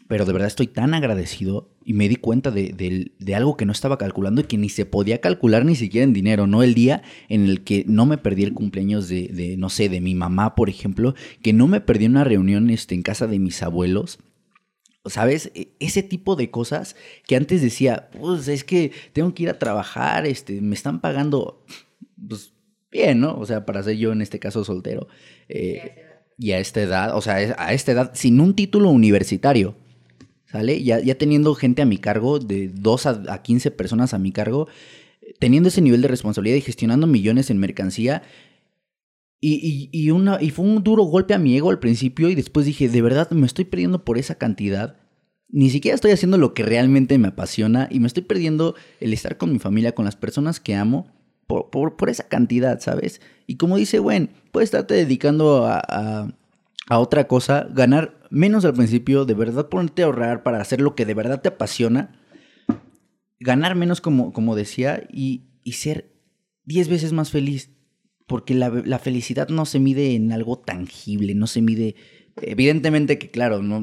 [0.07, 3.97] Pero de verdad estoy tan agradecido y me di cuenta de, algo que no estaba
[3.97, 6.63] calculando y que ni se podía calcular ni siquiera en dinero, ¿no?
[6.63, 10.13] El día en el que no me perdí el cumpleaños de, no sé, de mi
[10.13, 14.19] mamá, por ejemplo, que no me perdí una reunión este, en casa de mis abuelos.
[15.07, 15.51] ¿Sabes?
[15.53, 16.95] E, ese tipo de cosas
[17.27, 21.63] que antes decía, pues es que tengo que ir a trabajar, este, me están pagando,
[22.27, 22.53] pues
[22.91, 23.37] bien, ¿no?
[23.37, 25.07] O sea, para ser yo en este caso soltero.
[25.47, 25.95] Eh,
[26.37, 29.75] y a esta edad, o sea, a esta edad, sin un título universitario,
[30.45, 30.83] ¿sale?
[30.83, 34.31] Ya, ya teniendo gente a mi cargo, de 2 a, a 15 personas a mi
[34.31, 34.67] cargo,
[35.39, 38.23] teniendo ese nivel de responsabilidad y gestionando millones en mercancía.
[39.41, 42.65] Y, y, una, y fue un duro golpe a mi ego al principio y después
[42.65, 44.97] dije, de verdad me estoy perdiendo por esa cantidad.
[45.49, 49.37] Ni siquiera estoy haciendo lo que realmente me apasiona y me estoy perdiendo el estar
[49.37, 51.11] con mi familia, con las personas que amo,
[51.45, 53.21] por, por, esa cantidad, ¿sabes?
[53.45, 56.33] Y como dice Gwen, puedes estarte dedicando a
[56.87, 60.93] a otra cosa, ganar menos al principio, de verdad ponerte a ahorrar para hacer lo
[60.93, 62.19] que de verdad te apasiona,
[63.39, 66.11] ganar menos como, como decía y, ser
[66.65, 67.71] 10 veces más feliz.
[68.27, 71.95] Porque la, felicidad no se mide en algo tangible, no se mide
[72.41, 73.79] Evidentemente que, claro, no,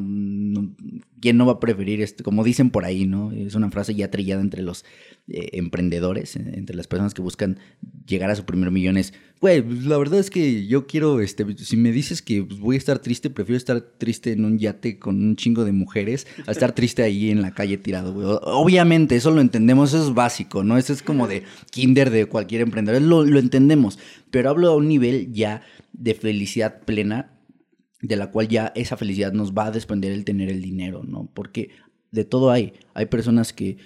[1.23, 2.23] ¿quién no va a preferir esto?
[2.23, 3.33] Como dicen por ahí, ¿no?
[3.33, 4.85] Es una frase ya trillada entre los
[5.29, 7.59] eh, emprendedores, eh, entre las personas que buscan
[8.07, 8.99] llegar a su primer millón.
[8.99, 12.61] Es, güey, pues, la verdad es que yo quiero, este, si me dices que pues,
[12.61, 16.27] voy a estar triste, prefiero estar triste en un yate con un chingo de mujeres
[16.47, 18.27] a estar triste ahí en la calle tirado, güey.
[18.43, 20.77] Obviamente, eso lo entendemos, eso es básico, ¿no?
[20.77, 23.99] Eso es como de kinder de cualquier emprendedor, lo, lo entendemos,
[24.31, 25.63] pero hablo a un nivel ya
[25.95, 27.31] de felicidad plena
[28.03, 31.31] de la cual ya esa felicidad nos va a desprender el tener el dinero, ¿no?
[31.33, 31.71] Porque
[32.11, 32.75] de todo hay.
[32.95, 33.79] Hay personas que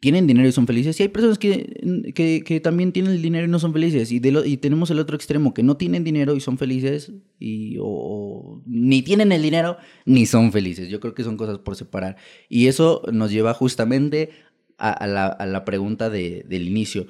[0.00, 3.48] tienen dinero y son felices, y hay personas que, que, también tienen el dinero y
[3.48, 4.12] no son felices.
[4.12, 7.78] Y, de y tenemos el otro extremo, que no tienen dinero y son felices, y
[7.80, 10.90] o, ni tienen el dinero ni son felices.
[10.90, 12.16] Yo creo que son cosas por separar.
[12.50, 14.30] Y eso nos lleva justamente
[14.76, 17.06] a, la, a la, pregunta de, del inicio.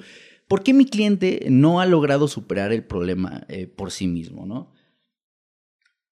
[0.47, 4.71] ¿Por qué mi cliente no ha logrado superar el problema eh, por sí mismo, no?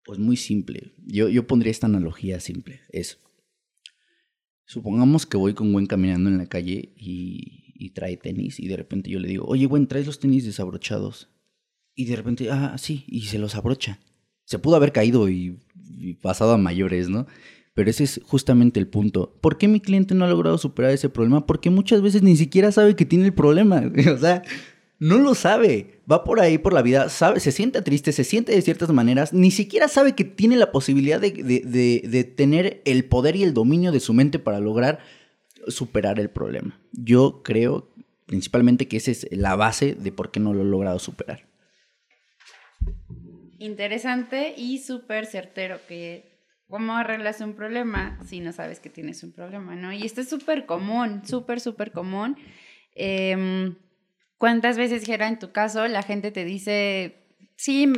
[0.06, 0.94] Pues muy simple.
[1.06, 2.82] Yo, yo pondría esta analogía simple.
[2.90, 3.20] Es,
[4.66, 7.62] supongamos que voy con Gwen caminando en la calle y,
[7.94, 11.30] trae tenis y de repente yo le digo, oye Gwen, ¿traes los tenis desabrochados?
[11.94, 14.00] Y de repente, ah, sí, y se los abrocha.
[14.46, 17.28] Se pudo haber caído y, y pasado a mayores, ¿no?
[17.74, 19.38] Pero ese es justamente el punto.
[19.42, 21.46] ¿Por qué mi cliente no ha logrado superar ese problema?
[21.46, 23.84] Porque muchas veces ni siquiera sabe que tiene el problema.
[24.14, 24.44] o sea,
[25.04, 26.00] no lo sabe.
[26.10, 29.52] Va por ahí por la vida, se siente triste, se siente de ciertas maneras, ni
[29.52, 34.14] siquiera sabe que tiene la posibilidad de, tener el poder y el dominio de su
[34.14, 35.00] mente para lograr
[35.68, 36.80] superar el problema.
[36.94, 37.90] Yo creo
[38.26, 41.46] principalmente que esa es la base de por qué no lo he logrado superar.
[43.60, 46.32] Interesante y súper certero que
[46.70, 49.92] cómo arreglas un problema si no sabes que tienes un problema, ¿no?
[49.92, 52.38] Y esto es súper común, súper, súper común.
[52.96, 53.74] Eh,
[54.44, 57.16] ¿Cuántas veces, Gera, en tu caso, la gente te dice,
[57.56, 57.94] sí,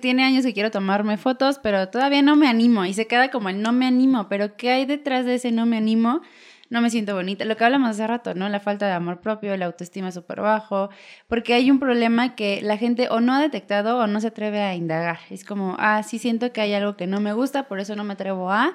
[0.00, 2.84] tiene años que quiero tomarme fotos, pero todavía no me animo?
[2.84, 5.66] Y se queda como el no me animo, pero ¿qué hay detrás de ese no
[5.66, 6.20] me animo?
[6.68, 7.44] No me siento bonita.
[7.44, 8.48] Lo que hablamos hace rato, ¿no?
[8.48, 10.90] La falta de amor propio, la autoestima súper bajo,
[11.26, 14.60] porque hay un problema que la gente o no ha detectado o no se atreve
[14.60, 15.18] a indagar.
[15.28, 18.04] Es como, ah, sí siento que hay algo que no me gusta, por eso no
[18.04, 18.74] me atrevo a,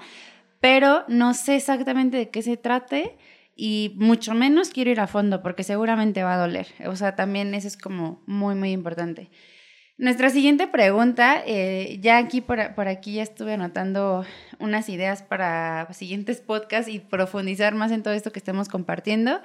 [0.60, 3.16] pero no sé exactamente de qué se trate
[3.56, 6.68] y mucho menos quiero ir a fondo porque seguramente va a doler.
[6.86, 9.30] O sea, también eso es como muy, muy importante.
[9.98, 14.26] Nuestra siguiente pregunta, eh, ya aquí por, por, aquí ya estuve anotando
[14.60, 19.42] unas ideas para siguientes podcasts y profundizar más en todo esto que estemos compartiendo,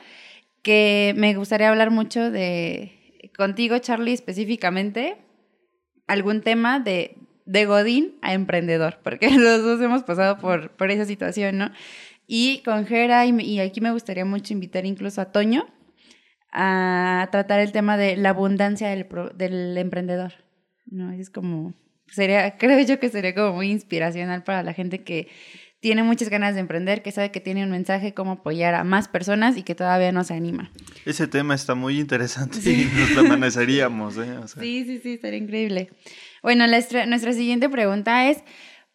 [0.62, 2.96] que me gustaría hablar mucho de
[3.36, 5.18] contigo, Charlie, específicamente,
[6.08, 11.04] algún tema de, de Godín a emprendedor, porque los dos hemos pasado por, por esa
[11.04, 11.70] situación, ¿no?
[12.32, 15.66] Y con Jera, y, aquí me gustaría mucho invitar incluso a Toño
[16.52, 20.34] a tratar el tema de la abundancia del, del emprendedor.
[20.86, 21.10] ¿no?
[21.10, 21.74] Es como,
[22.06, 25.26] sería, creo yo que sería como muy inspiracional para la gente que
[25.80, 29.08] tiene muchas ganas de emprender, que sabe que tiene un mensaje cómo apoyar a más
[29.08, 30.70] personas y que todavía no se anima.
[31.04, 34.16] Ese tema está muy interesante y nos lo amanezaríamos.
[34.18, 34.38] ¿eh?
[34.60, 35.90] Sí, sí, sí, estaría increíble.
[36.44, 38.44] Bueno, nuestra siguiente pregunta es,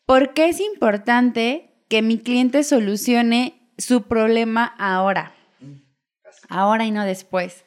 [0.06, 5.34] ¿por qué es importante que mi cliente solucione su problema ahora.
[6.50, 7.66] Ahora y no después.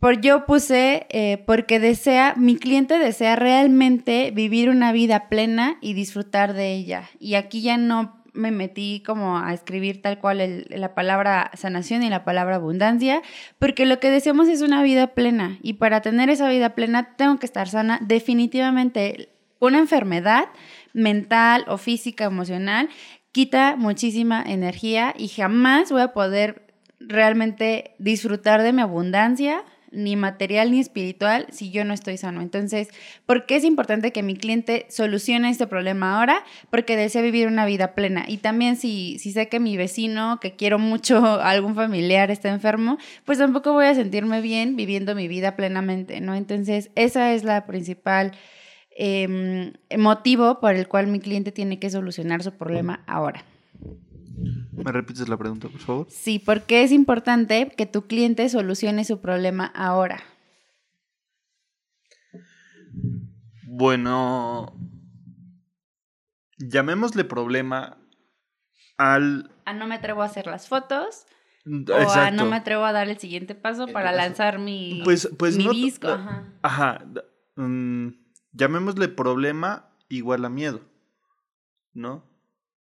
[0.00, 5.94] Por yo puse, eh, porque desea, mi cliente desea realmente vivir una vida plena y
[5.94, 7.10] disfrutar de ella.
[7.18, 12.10] Y aquí ya no me metí como a escribir tal cual la palabra sanación y
[12.10, 13.22] la palabra abundancia,
[13.58, 15.58] porque lo que deseamos es una vida plena.
[15.62, 17.98] Y para tener esa vida plena tengo que estar sana.
[18.00, 20.44] Definitivamente, una enfermedad
[20.92, 22.88] mental o física, emocional,
[23.32, 26.68] quita muchísima energía y jamás voy a poder
[27.00, 32.42] realmente disfrutar de mi abundancia, ni material ni espiritual, si yo no estoy sano.
[32.42, 32.88] Entonces,
[33.26, 36.44] ¿por qué es importante que mi cliente solucione este problema ahora?
[36.70, 38.24] Porque desea vivir una vida plena.
[38.28, 42.98] Y también si, si sé que mi vecino, que quiero mucho, algún familiar está enfermo,
[43.24, 46.34] pues tampoco voy a sentirme bien viviendo mi vida plenamente, ¿no?
[46.34, 48.32] Entonces, esa es la principal
[49.00, 53.44] Em, motivo por el cual mi cliente tiene que solucionar su problema ahora.
[54.72, 56.06] ¿Me repites la pregunta, por favor?
[56.10, 60.24] Sí, porque es importante que tu cliente solucione su problema ahora.
[63.62, 64.76] Bueno,
[66.58, 67.98] llamémosle problema
[68.96, 69.48] al...
[69.64, 71.24] A no me atrevo a hacer las fotos.
[71.64, 75.56] O a no me atrevo a dar el siguiente paso para lanzar mi, pues, pues
[75.56, 76.08] mi disco.
[76.08, 76.44] Ajá.
[76.62, 77.04] Ajá.
[77.54, 78.08] Mm,
[78.52, 80.80] llamémosle problema igual a miedo,
[81.92, 82.24] ¿no?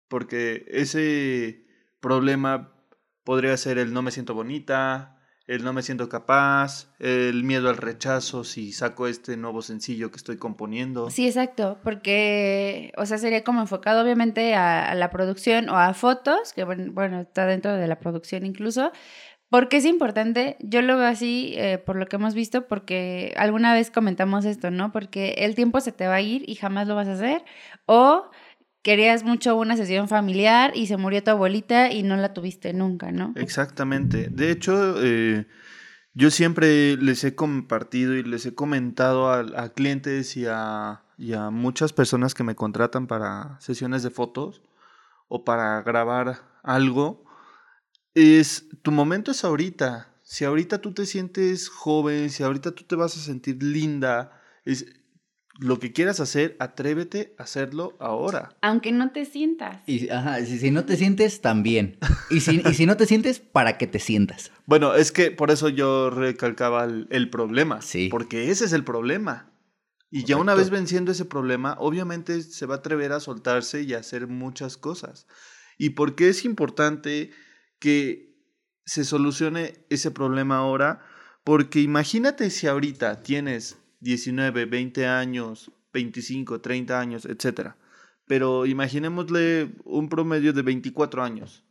[0.08, 1.66] Porque ese
[2.00, 2.74] problema
[3.24, 5.20] podría ser el no me siento bonita,
[5.50, 10.18] el no me siento capaz, el miedo al rechazo si saco este nuevo sencillo que
[10.18, 11.10] estoy componiendo.
[11.10, 16.54] Sí, exacto, porque, o sea, sería como enfocado obviamente a, la producción o a fotos,
[16.54, 18.92] que bueno, está dentro de la producción incluso,
[19.50, 23.74] porque es importante, yo lo veo así eh, por lo que hemos visto, porque alguna
[23.74, 24.92] vez comentamos esto, ¿no?
[24.92, 27.44] Porque el tiempo se te va a ir y jamás lo vas a hacer,
[27.86, 28.30] o
[28.82, 33.12] querías mucho una sesión familiar y se murió tu abuelita y no la tuviste nunca,
[33.12, 33.34] ¿no?
[33.36, 34.30] Exactamente.
[34.30, 35.46] De hecho, eh,
[36.14, 41.04] yo siempre les he compartido y les he comentado a, clientes y a,
[41.52, 44.62] muchas personas que me contratan para sesiones de fotos
[45.28, 47.26] o para grabar algo,
[48.14, 50.14] es tu momento es ahorita.
[50.24, 54.86] Si ahorita tú te sientes joven, si ahorita tú te vas a sentir linda, es,
[55.60, 58.56] lo que quieras hacer, atrévete a hacerlo ahora.
[58.62, 59.82] Aunque no te sientas.
[59.88, 61.98] Y ajá, si, no te sientes, también.
[62.30, 64.52] Y si, y si no te sientes, para que te sientas.
[64.70, 67.82] Bueno, es que por eso yo recalcaba el, problema.
[67.82, 68.08] Sí.
[68.12, 69.52] Porque ese es el problema.
[70.12, 73.96] Y ya una vez venciendo ese problema, obviamente se va a atrever a soltarse y
[73.96, 75.26] a hacer muchas cosas.
[75.80, 77.32] ¿Y por qué es importante
[77.80, 78.38] que
[78.86, 81.06] se solucione ese problema ahora?
[81.44, 87.72] Porque imagínate si ahorita tienes 19, 20 años, 25, 30 años, etc.
[88.28, 91.66] Pero imaginémosle un promedio de 24 años.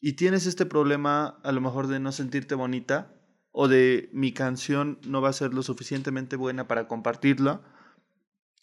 [0.00, 3.14] Y tienes este problema a lo mejor de no sentirte bonita
[3.50, 7.62] o de mi canción no va a ser lo suficientemente buena para compartirla.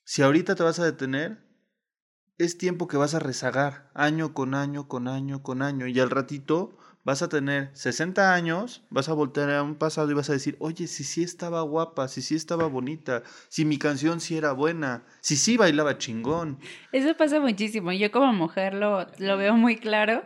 [0.05, 1.44] Si ahorita te vas a detener,
[2.37, 5.87] es tiempo que vas a rezagar año con año, con año, con año.
[5.87, 10.15] Y al ratito vas a tener 60 años, vas a voltear a un pasado y
[10.15, 14.19] vas a decir, oye, si sí estaba guapa, si sí estaba bonita, si mi canción
[14.19, 16.59] sí era buena, si sí bailaba chingón.
[16.91, 17.91] Eso pasa muchísimo.
[17.93, 20.23] Yo como mujer lo, lo veo muy claro.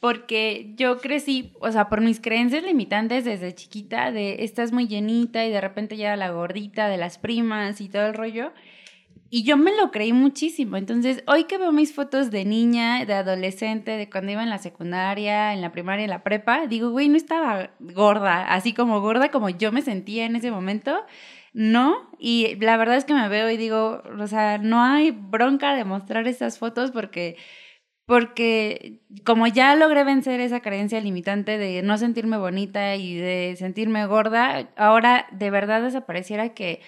[0.00, 5.44] Porque yo crecí, o sea, por mis creencias limitantes desde chiquita, de estás muy llenita
[5.44, 8.50] y de repente ya la gordita de las primas y todo el rollo.
[9.32, 10.76] Y yo me lo creí muchísimo.
[10.76, 14.58] Entonces, hoy que veo mis fotos de niña, de adolescente, de cuando iba en la
[14.58, 19.30] secundaria, en la primaria, en la prepa, digo, güey, no estaba gorda, así como gorda
[19.30, 21.04] como yo me sentía en ese momento.
[21.52, 25.74] No, y la verdad es que me veo y digo, o sea, no hay bronca
[25.76, 27.36] de mostrar estas fotos porque
[28.06, 34.04] porque como ya logré vencer esa creencia limitante de no sentirme bonita y de sentirme
[34.06, 36.80] gorda, ahora de verdad desapareciera que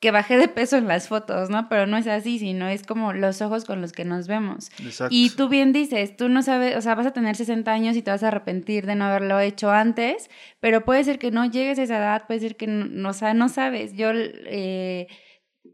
[0.00, 1.68] que bajé de peso en las fotos, ¿no?
[1.68, 4.70] Pero no es así, sino es como los ojos con los que nos vemos.
[4.80, 5.08] Exacto.
[5.10, 8.02] Y tú bien dices, tú no sabes, o sea, vas a tener 60 años y
[8.02, 10.30] te vas a arrepentir de no haberlo hecho antes,
[10.60, 13.34] pero puede ser que no llegues a esa edad, puede ser que no, o sea,
[13.34, 13.94] no sabes.
[13.94, 15.08] Yo eh,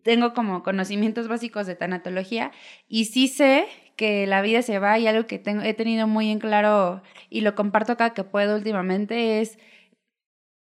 [0.02, 2.50] tengo como conocimientos básicos de tanatología
[2.88, 3.66] y sí sé
[3.96, 7.42] que la vida se va y algo que tengo, he tenido muy en claro y
[7.42, 9.58] lo comparto acá que puedo últimamente es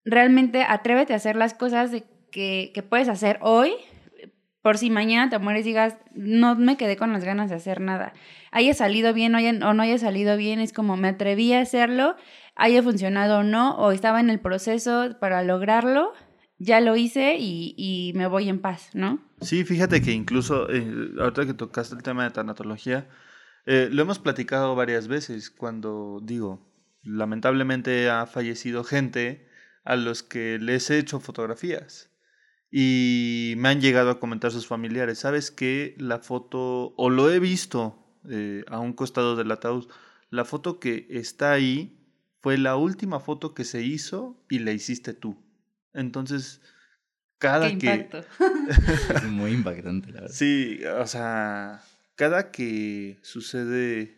[0.03, 3.73] realmente atrévete a hacer las cosas de que, puedes hacer hoy
[4.61, 7.81] por si mañana te mueres y digas, no me quedé con las ganas de hacer
[7.81, 8.13] nada.
[8.51, 12.15] Haya salido bien o, no haya salido bien, es como me atreví a hacerlo,
[12.55, 16.13] haya funcionado o no, o estaba en el proceso para lograrlo,
[16.59, 19.19] ya lo hice y, y me voy en paz, ¿no?
[19.41, 20.85] Sí, fíjate que incluso, eh,
[21.19, 23.09] ahorita que tocaste el tema de tanatología,
[23.65, 26.71] eh, lo hemos platicado varias veces cuando digo,
[27.03, 29.47] lamentablemente ha fallecido gente
[29.83, 32.10] a los que les he hecho fotografías
[32.71, 35.93] y me han llegado a comentar sus familiares, ¿sabes qué?
[35.97, 39.87] La foto, o lo he visto eh, a un costado del ataúd,
[40.29, 41.97] la foto que está ahí
[42.39, 45.37] fue la última foto que se hizo y la hiciste tú.
[45.93, 46.61] Entonces,
[47.37, 48.09] cada que...
[49.15, 50.35] es muy impactante, la verdad.
[50.35, 51.81] Sí, o sea,
[52.15, 54.17] cada que sucede,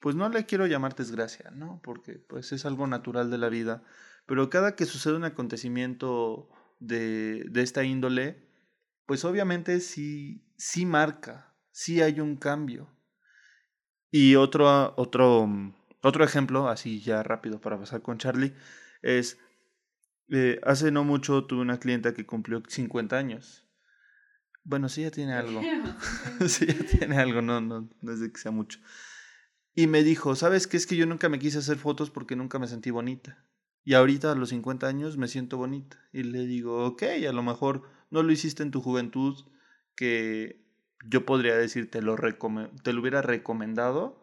[0.00, 1.80] pues no le quiero llamar desgracia, ¿no?
[1.82, 3.82] Porque pues es algo natural de la vida,
[4.24, 6.48] pero cada que sucede un acontecimiento
[6.78, 8.48] de, de esta índole,
[9.06, 12.88] pues obviamente sí, sí marca, sí hay un cambio.
[14.10, 15.48] Y otro, otro,
[16.02, 18.54] otro ejemplo, así ya rápido para pasar con Charlie,
[19.02, 19.38] es,
[20.28, 23.66] eh, hace no mucho tuve una clienta que cumplió 50 años.
[24.64, 25.60] Bueno, sí ya tiene algo.
[26.46, 28.78] sí ya tiene algo, no, no, no es de que sea mucho.
[29.74, 30.76] Y me dijo, ¿sabes qué?
[30.76, 33.44] Es que yo nunca me quise hacer fotos porque nunca me sentí bonita.
[33.88, 35.96] Y ahorita a los 50 años me siento bonita.
[36.12, 39.46] Y le digo, ok, a lo mejor no lo hiciste en tu juventud,
[39.96, 40.60] que
[41.06, 42.14] yo podría decir te lo,
[42.82, 44.22] te lo hubiera recomendado,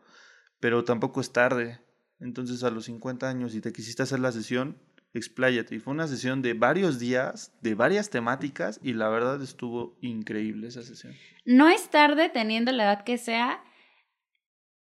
[0.59, 1.81] pero tampoco es tarde.
[2.19, 4.77] Entonces a los 50 años, y te quisiste hacer la sesión,
[5.15, 5.73] expláyate.
[5.73, 10.67] Y fue una sesión de varios días, de varias temáticas, y la verdad estuvo increíble
[10.67, 11.15] esa sesión.
[11.43, 13.63] No es tarde teniendo la edad que sea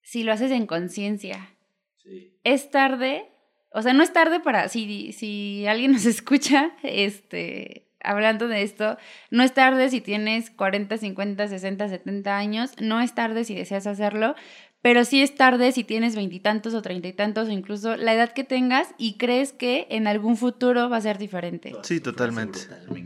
[0.01, 1.57] si lo haces en conciencia.
[1.97, 2.39] Sí.
[2.45, 3.31] Es tarde
[3.71, 8.97] o sea, no es tarde para, si, si alguien nos escucha, este, hablando de esto,
[9.29, 13.87] no es tarde si tienes 40, 50, 60, 70 años, no es tarde si deseas
[13.87, 14.35] hacerlo,
[14.81, 18.33] pero sí es tarde si tienes veintitantos o treinta y tantos o incluso la edad
[18.33, 21.75] que tengas y crees que en algún futuro va a ser diferente.
[21.83, 22.59] Sí, totalmente.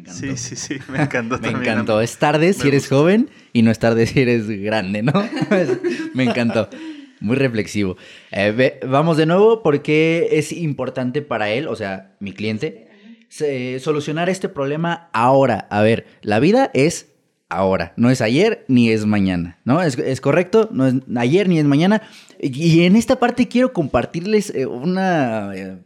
[0.07, 1.37] Sí, sí, sí, me encantó.
[1.41, 1.99] me encantó.
[1.99, 5.11] Es tarde si eres joven y no es tarde si eres grande, ¿no?
[6.13, 6.69] me encantó.
[7.19, 7.97] Muy reflexivo.
[8.31, 12.87] Eh, vamos de nuevo porque es importante para él, o sea, mi cliente,
[13.79, 15.67] solucionar este problema ahora.
[15.69, 17.15] A ver, la vida es
[17.49, 19.81] ahora, no es ayer ni es mañana, ¿no?
[19.81, 22.01] Es, correcto, no es ayer ni es mañana.
[22.39, 25.55] Y, en esta parte quiero compartirles eh, una...
[25.55, 25.77] Eh,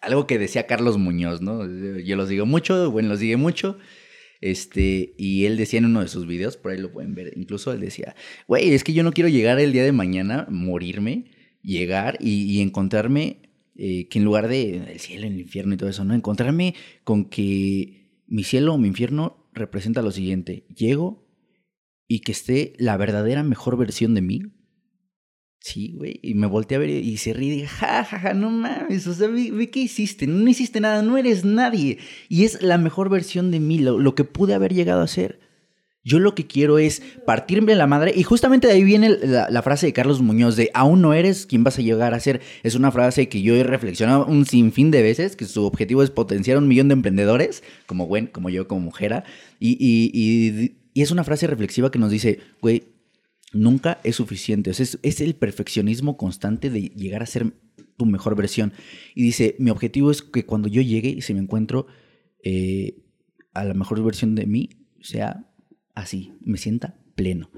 [0.00, 1.64] algo que decía Carlos Muñoz, ¿no?
[1.98, 3.78] Yo los digo mucho, bueno, los sigue mucho.
[4.40, 7.72] Este, y él decía en uno de sus videos, por ahí lo pueden ver, incluso
[7.72, 8.14] él decía,
[8.46, 11.30] güey, es que yo no quiero llegar el día de mañana, morirme,
[11.62, 13.38] llegar y, encontrarme
[13.76, 16.14] eh, que en lugar de el cielo, el infierno y todo eso, ¿no?
[16.14, 16.74] Encontrarme
[17.04, 21.26] con que mi cielo o mi infierno representa lo siguiente, llego
[22.06, 24.42] y que esté la verdadera mejor versión de mí.
[25.64, 28.34] Sí, güey, y me volteé a ver y se ríe y dije, ja, ja, ja,
[28.34, 31.96] no mames, o sea, ve, qué hiciste, no hiciste nada, no eres nadie.
[32.28, 35.40] Y es la mejor versión de mí, lo, que pude haber llegado a ser.
[36.04, 38.12] Yo lo que quiero es partirme la madre.
[38.14, 41.64] Y justamente de ahí viene la, frase de Carlos Muñoz de aún no eres quien
[41.64, 42.42] vas a llegar a ser.
[42.62, 46.10] Es una frase que yo he reflexionado un sinfín de veces, que su objetivo es
[46.10, 49.24] potenciar un millón de emprendedores, como Gwen, como yo, como Mujera.
[49.58, 52.93] Y, y, es una frase reflexiva que nos dice, güey,
[53.54, 54.70] nunca es suficiente.
[54.70, 57.54] es, es el perfeccionismo constante de llegar a ser
[57.96, 58.72] tu mejor versión.
[59.14, 61.86] Y dice, mi objetivo es que cuando yo llegue y se me encuentro
[62.42, 63.02] eh,
[63.52, 65.50] a la mejor versión de mí, sea
[65.94, 67.50] así, me sienta pleno.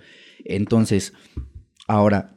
[0.44, 1.14] Entonces,
[1.86, 2.36] ahora,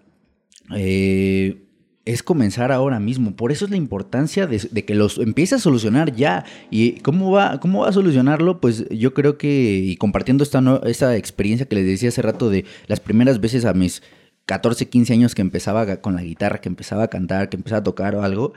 [0.75, 1.68] eh,
[2.09, 3.35] es comenzar ahora mismo.
[3.35, 6.43] Por eso es la importancia de, que los empiece a solucionar ya.
[6.71, 8.59] ¿Y cómo va, cómo va a solucionarlo?
[8.59, 12.65] Pues yo creo que, y compartiendo esta, esta experiencia que les decía hace rato de
[12.87, 14.01] las primeras veces a mis
[14.47, 17.83] 14, 15 años que empezaba con la guitarra, que empezaba a cantar, que empezaba a
[17.83, 18.53] tocar o algo,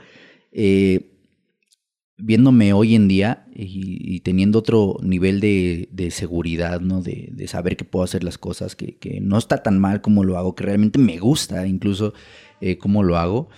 [0.51, 1.11] eh,
[2.17, 7.03] viéndome hoy en día y, teniendo otro nivel de, seguridad, ¿no?
[7.03, 10.55] De, saber que puedo hacer las cosas, que, no está tan mal como lo hago,
[10.55, 12.15] que realmente me gusta incluso
[12.63, 13.49] eh, cómo lo hago,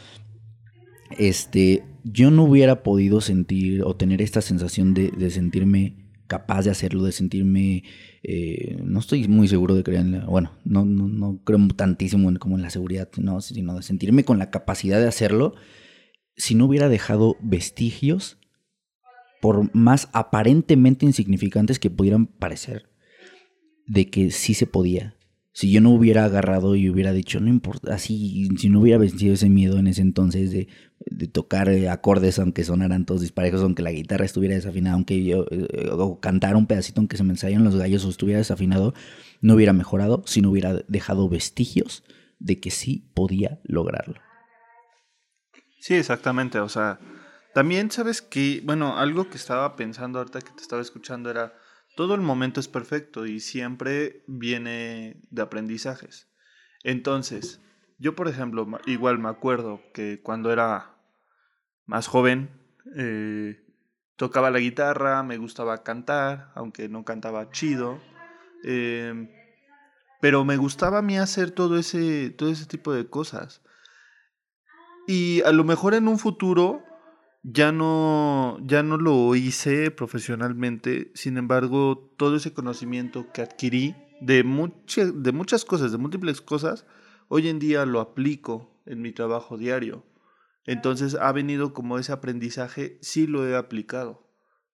[1.20, 5.96] este, yo no hubiera podido sentir o tener esta sensación de, sentirme
[6.26, 7.84] capaz de hacerlo, de sentirme,
[8.24, 12.34] eh, no estoy muy seguro de creer en la, bueno, no, no, no creo tantísimo
[12.40, 15.54] como en la seguridad, no, sino de sentirme con la capacidad de hacerlo
[16.36, 18.40] si no hubiera dejado vestigios
[19.40, 22.90] por más aparentemente insignificantes que pudieran parecer,
[23.86, 25.16] de que sí se podía.
[25.56, 29.34] Si yo no hubiera agarrado y hubiera dicho, no importa, así, si no hubiera vencido
[29.34, 30.68] ese miedo en ese entonces de,
[31.30, 35.92] tocar eh, acordes aunque sonaran todos disparejos, aunque la guitarra estuviera desafinada, aunque yo, eh,
[35.94, 38.94] o cantar un pedacito aunque se me ensayan los gallos o estuviera desafinado,
[39.40, 42.04] no hubiera mejorado si no hubiera dejado vestigios
[42.38, 44.20] de que sí podía lograrlo.
[45.80, 47.00] Sí, exactamente, o sea,
[47.54, 51.54] también sabes que, bueno, algo que estaba pensando ahorita que te estaba escuchando era,
[51.96, 56.30] todo el momento es perfecto y siempre viene de aprendizajes.
[56.84, 57.62] Entonces,
[57.98, 60.96] yo por ejemplo, igual me acuerdo que cuando era
[61.86, 62.50] más joven,
[62.96, 63.66] eh,
[64.16, 68.00] tocaba la guitarra, me gustaba cantar, aunque no cantaba chido.
[68.64, 69.30] Em,
[70.22, 73.62] pero me gustaba a mí hacer todo ese, todo ese tipo de cosas.
[75.08, 76.84] Y a lo mejor en un futuro
[77.48, 84.44] ya no, ya no lo hice profesionalmente, sin embargo, todo ese conocimiento que adquirí de,
[84.44, 86.88] de muchas cosas, de múltiples cosas,
[87.28, 90.04] hoy en día lo aplico en mi trabajo diario.
[90.66, 94.28] Entonces ha venido como ese aprendizaje, sí lo he aplicado.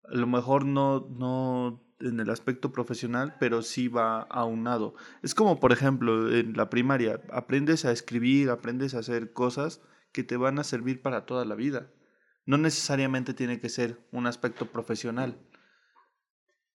[0.04, 4.94] A lo mejor no, no en el aspecto profesional, pero sí va aunado.
[5.24, 10.24] Es como, por ejemplo, en la primaria, aprendes a escribir, aprendes a hacer cosas que
[10.24, 11.90] te van a servir para toda la vida.
[12.46, 15.38] No necesariamente tiene que ser un aspecto profesional.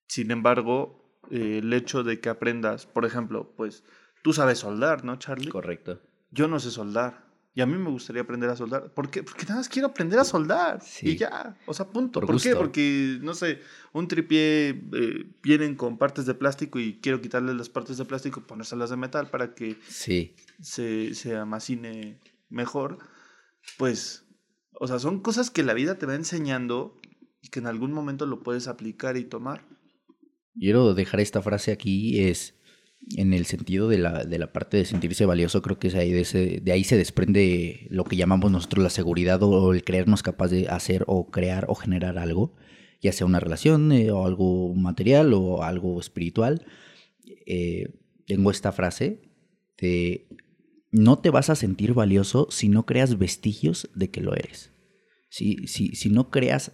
[0.07, 3.85] Sin embargo, eh, el hecho de que aprendas, por ejemplo, pues
[4.23, 5.51] tú sabes soldar, ¿no, Charlie?
[5.51, 6.01] Correcto.
[6.31, 7.25] Yo no sé soldar.
[7.57, 8.93] Y a mí me gustaría aprender a soldar.
[8.93, 9.23] ¿Por qué?
[9.23, 10.83] Porque nada más quiero aprender a soldar.
[11.03, 11.57] Y ya.
[11.67, 12.21] O sea, punto.
[12.21, 12.57] ¿Por, qué?
[12.57, 13.61] Porque, no sé,
[13.93, 18.41] un tripié eh, vienen con partes de plástico y quiero quitarle las partes de plástico
[18.41, 20.35] y ponérselas de metal para que sí.
[20.61, 22.19] se, se amacine
[22.49, 22.99] mejor.
[23.79, 24.24] Pues
[24.79, 26.99] o sea, son cosas que la vida te va enseñando
[27.43, 29.67] y que en algún momento lo puedes aplicar y tomar.
[30.59, 32.55] Quiero dejar esta frase aquí, es,
[33.17, 36.13] en el sentido de la, de la parte de sentirse valioso, creo que es ahí
[36.13, 40.49] de, de ahí se desprende lo que llamamos nosotros la seguridad o el creernos capaz
[40.49, 42.55] de hacer o crear o generar algo,
[43.03, 46.67] ya sea una relación eh, o algo material o algo espiritual.
[47.47, 47.93] Eh,
[48.27, 49.23] tengo esta frase
[49.77, 50.27] de
[50.95, 54.71] no te vas a sentir valioso si no creas vestigios de que lo eres.
[55.29, 56.71] Si, si, si no creas,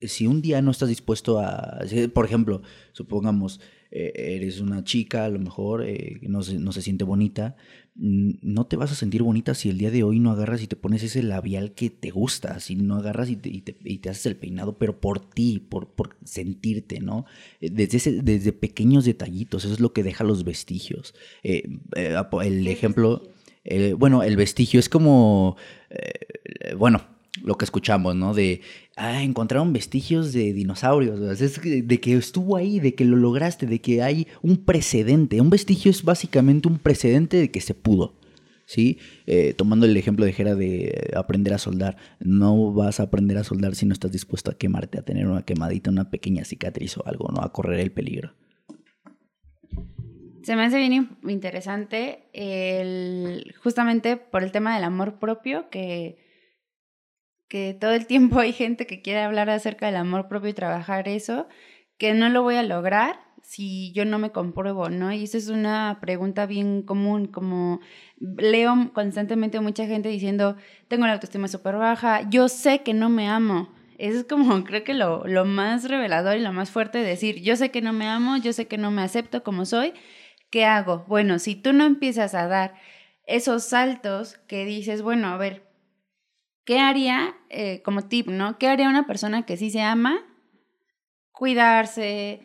[0.00, 1.78] si un día no estás dispuesto a,
[2.12, 2.62] por ejemplo,
[2.92, 3.60] supongamos,
[3.92, 7.54] eh, eres una chica, a lo mejor eh, no, se, no se siente bonita,
[7.94, 10.66] mm, no te vas a sentir bonita si el día de hoy no agarras y
[10.66, 14.26] te pones ese labial que te gusta, si no agarras y te, y te, haces
[14.26, 17.24] el peinado, pero por ti, por, por sentirte, ¿no?
[17.60, 21.14] Eh, desde, desde pequeños detallitos, eso es lo que deja los vestigios.
[21.44, 23.30] el ejemplo,
[23.96, 25.56] bueno, el vestigio es como,
[26.76, 27.02] bueno,
[27.42, 28.34] lo que escuchamos, ¿no?
[28.34, 28.60] De,
[28.96, 33.80] ah, encontraron vestigios de dinosaurios, es de que estuvo ahí, de que lo lograste, de
[33.80, 35.40] que hay un precedente.
[35.40, 38.14] Un vestigio es básicamente un precedente de que se pudo,
[38.66, 38.98] ¿sí?
[39.26, 43.44] Eh, tomando el ejemplo de Jera de aprender a soldar, no vas a aprender a
[43.44, 47.06] soldar si no estás dispuesto a quemarte, a tener una quemadita, una pequeña cicatriz o
[47.06, 47.42] algo, ¿no?
[47.42, 48.32] A correr el peligro.
[50.44, 52.28] Se me hace bien interesante
[53.62, 56.22] justamente por el tema del amor propio que
[57.48, 61.08] que todo el tiempo hay gente que quiere hablar acerca del amor propio y trabajar
[61.08, 61.46] eso,
[61.98, 65.12] que no lo voy a lograr si yo no me compruebo, ¿no?
[65.12, 67.80] Y eso es una pregunta bien común, como
[68.18, 70.56] leo constantemente mucha gente diciendo,
[70.88, 73.72] tengo la autoestima súper baja, yo sé que no me amo.
[73.98, 77.40] Eso es como, creo que lo, lo más revelador y lo más fuerte de decir,
[77.42, 79.92] yo sé que no me amo, yo sé que no me acepto como soy,
[80.54, 81.04] ¿qué hago?
[81.08, 82.74] Bueno, si tú no empiezas a dar
[83.26, 85.64] esos saltos que dices, bueno, a ver,
[86.64, 88.56] ¿Qué haría, eh, como tip, ¿no?
[88.56, 90.24] ¿Qué haría una persona que sí se ama?
[91.30, 92.40] Cuidarse,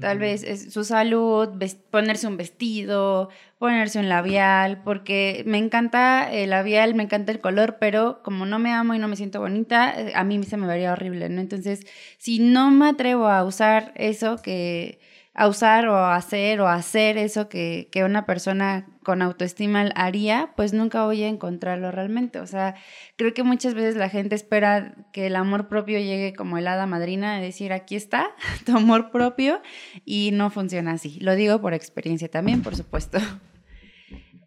[0.00, 1.50] tal vez su salud,
[1.90, 3.28] ponerse un vestido,
[3.58, 8.58] ponerse un labial, porque me encanta el labial, me encanta el color, pero como no
[8.58, 11.42] me amo y no me siento bonita, eh, a mí se me vería horrible, ¿no?
[11.42, 11.86] Entonces,
[12.16, 15.00] si no me atrevo a usar eso que
[15.40, 19.88] a usar o a hacer o a hacer eso que, que, una persona con autoestima
[19.94, 22.40] haría, pues nunca voy a encontrarlo realmente.
[22.40, 22.74] O sea,
[23.16, 26.84] creo que muchas veces la gente espera que el amor propio llegue como el hada
[26.84, 28.32] madrina de decir, aquí está
[28.66, 29.62] tu amor propio,
[30.04, 31.18] y no funciona así.
[31.20, 33.18] Lo digo por experiencia también, por supuesto.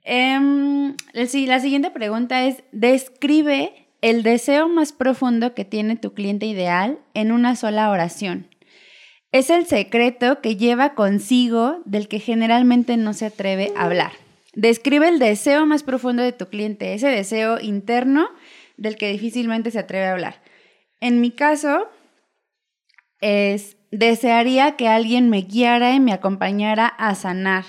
[0.05, 6.99] Sí, la siguiente pregunta es, describe el deseo más profundo que tiene tu cliente ideal
[7.13, 8.52] en una sola oración.
[9.33, 14.11] Es el secreto que lleva consigo del que generalmente no se atreve a hablar.
[14.53, 18.29] Describe el deseo más profundo de tu cliente, ese deseo interno
[18.77, 20.43] del que difícilmente se atreve a hablar.
[21.01, 21.89] En mi caso,
[23.21, 27.65] es desearía que alguien me guiara y me acompañara a sanar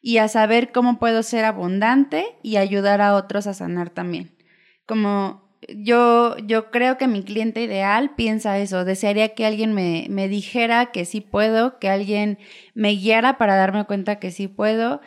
[0.00, 4.34] y a saber cómo puedo ser abundante y ayudar a otros a sanar también.
[4.86, 10.28] Como yo, yo creo que mi cliente ideal piensa eso, desearía que alguien me, me
[10.28, 12.38] dijera que sí puedo, que alguien
[12.74, 15.00] me guiara para darme cuenta que sí puedo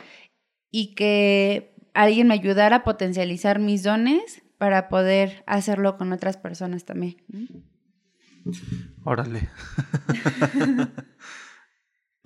[0.71, 6.85] y que alguien me ayudara a potencializar mis dones para poder hacerlo con otras personas
[6.85, 7.17] también.
[9.03, 9.49] Órale.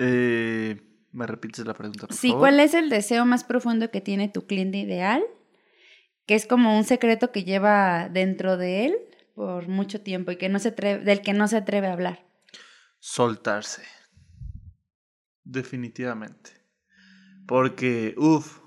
[0.03, 0.81] Eh,
[1.11, 2.07] ¿Me repites la pregunta?
[2.07, 5.21] Por sí, ¿cuál es el deseo más profundo que tiene tu cliente ideal?
[6.25, 8.95] Que es como un secreto que lleva dentro de él
[9.35, 12.25] por mucho tiempo y que no se del que no se atreve a hablar.
[12.99, 13.83] Soltarse.
[15.43, 16.51] Definitivamente.
[17.47, 18.59] Porque, uff,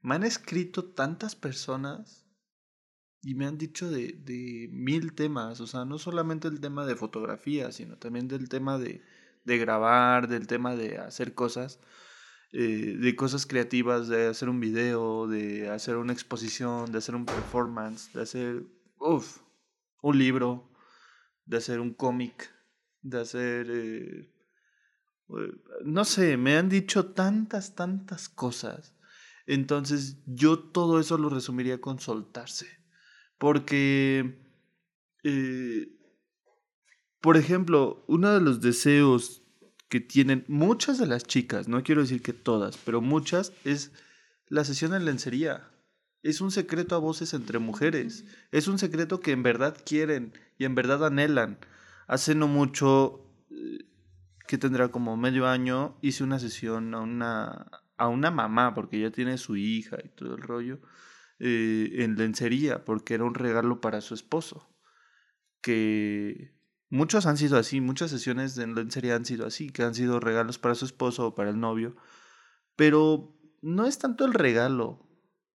[0.00, 2.26] me han escrito tantas personas
[3.22, 6.96] y me han dicho de, de, mil temas, o sea, no solamente el tema de
[6.96, 9.02] fotografía, sino también del tema de,
[9.44, 11.78] de grabar, del tema de hacer cosas.
[12.54, 17.24] Eh, de cosas creativas, de hacer un video, de hacer una exposición, de hacer un
[17.24, 18.66] performance, de hacer
[18.98, 19.38] uf,
[20.02, 20.70] un libro,
[21.46, 22.50] de hacer un cómic,
[23.00, 23.66] de hacer...
[23.70, 24.34] Eh,
[25.30, 25.52] eh,
[25.86, 28.94] no sé, me han dicho tantas, tantas cosas.
[29.46, 32.66] Entonces yo todo eso lo resumiría con soltarse.
[33.38, 34.38] Porque,
[37.20, 39.41] por ejemplo, uno de los deseos
[39.92, 43.92] que tienen muchas de las chicas, no quiero decir que todas, pero muchas, es
[44.48, 45.68] la sesión en lencería.
[46.22, 48.24] Es un secreto a voces entre mujeres.
[48.52, 51.58] Es un secreto que en verdad quieren y en verdad anhelan.
[52.06, 53.20] Hace no mucho,
[53.50, 53.84] eh,
[54.48, 57.66] que tendrá como medio año, hice una sesión a una,
[57.98, 60.80] a una mamá, porque ella tiene su hija y todo el rollo,
[61.38, 64.74] eh, en lencería, porque era un regalo para su esposo.
[65.60, 66.61] Que
[66.92, 70.58] Muchos han sido así, muchas sesiones de lencería han sido así, que han sido regalos
[70.58, 71.96] para su esposo o para el novio,
[72.76, 75.08] Pero no es tanto el regalo.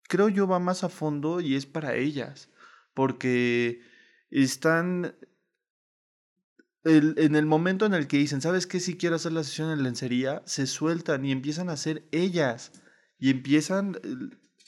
[0.10, 2.50] Creo yo va más a fondo y es para ellas.
[2.96, 3.82] Porque
[4.32, 5.16] están
[6.86, 8.80] en el momento en el que dicen, ¿sabes qué?
[8.80, 12.72] Si quiero hacer la sesión en lencería, se sueltan y empiezan a hacer ellas.
[13.20, 14.00] Y empiezan,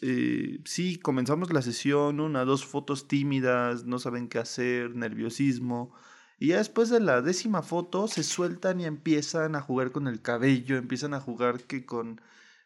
[0.02, 5.96] eh, sí, comenzamos la sesión, una, dos fotos tímidas, no saben qué hacer, nerviosismo.
[6.40, 10.22] Y ya después de la décima foto se sueltan y empiezan a jugar con el
[10.22, 12.22] cabello, empiezan a jugar que con,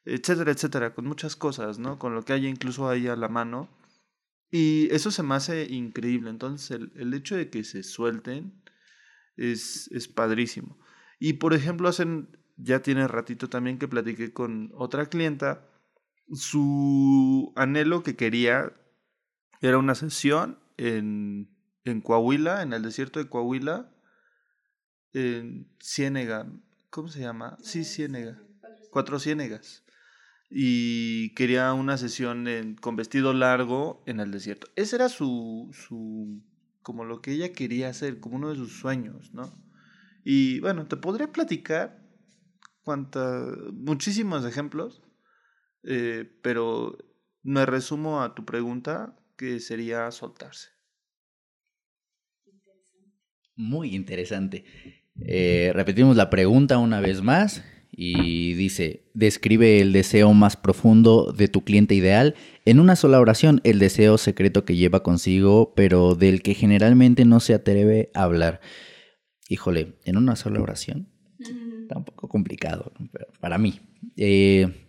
[0.05, 1.97] etcétera, etcétera, con muchas cosas, ¿no?
[1.97, 3.69] Con lo que haya incluso ahí a la mano.
[4.51, 6.29] Y eso se me hace increíble.
[6.29, 8.61] Entonces el, hecho de que se suelten
[9.37, 10.77] es, es padrísimo.
[11.19, 15.67] Y por ejemplo, hacen, ya tiene ratito también que platiqué con otra clienta,
[16.31, 18.73] su anhelo que quería
[19.61, 21.52] era una sesión en,
[21.85, 23.89] en Coahuila, en el desierto de Coahuila,
[25.13, 26.47] en Ciénega,
[26.89, 27.57] ¿cómo se llama?
[27.61, 28.41] Sí, Ciénega,
[28.91, 29.83] Cuatro Ciénegas.
[30.49, 34.67] Y quería una sesión en, con vestido largo en el desierto.
[34.75, 36.43] Ese era su, su
[36.83, 39.51] como lo que ella quería hacer, como uno de sus sueños, ¿no?
[40.23, 42.03] Y bueno, te podría platicar
[42.83, 45.01] cuanta, muchísimos ejemplos,
[45.83, 46.97] eh, pero
[47.41, 50.69] me resumo a tu pregunta, que sería soltarse.
[53.55, 54.65] Muy interesante.
[55.21, 61.47] Eh, repetimos la pregunta una vez más y dice, describe el deseo más profundo de
[61.47, 62.33] tu cliente ideal
[62.65, 67.39] en una sola oración, el deseo secreto que lleva consigo, pero del que generalmente no
[67.39, 68.61] se atreve a hablar.
[69.47, 71.09] Híjole, en una sola oración.
[71.39, 72.91] Está un poco complicado,
[73.39, 73.79] para mí.
[74.17, 74.87] Eh,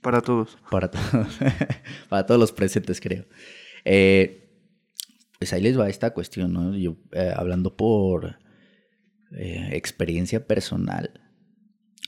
[0.00, 0.56] para todos.
[0.70, 1.38] Para todos.
[2.08, 3.26] para todos los presentes, creo.
[3.84, 4.39] Eh,
[5.40, 6.76] pues ahí les va esta cuestión, ¿no?
[6.76, 8.38] Yo, eh, hablando por
[9.32, 11.20] experiencia personal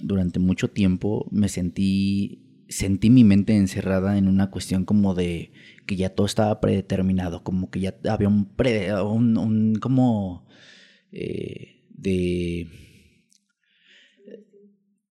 [0.00, 5.52] durante mucho tiempo me sentí, sentí mi mente encerrada en una cuestión como de
[5.86, 10.46] que ya todo estaba predeterminado, como que ya había un, pre, un, como
[11.10, 12.68] eh, de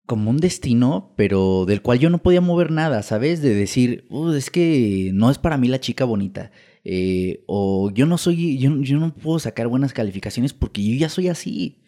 [0.06, 3.42] como un destino, pero del cual yo no podía mover nada, ¿sabes?
[3.42, 6.52] De decir, es que no es para mí la chica bonita.
[6.90, 11.10] Eh, o yo no soy, yo, yo, no puedo sacar buenas calificaciones porque yo ya
[11.10, 11.80] soy así.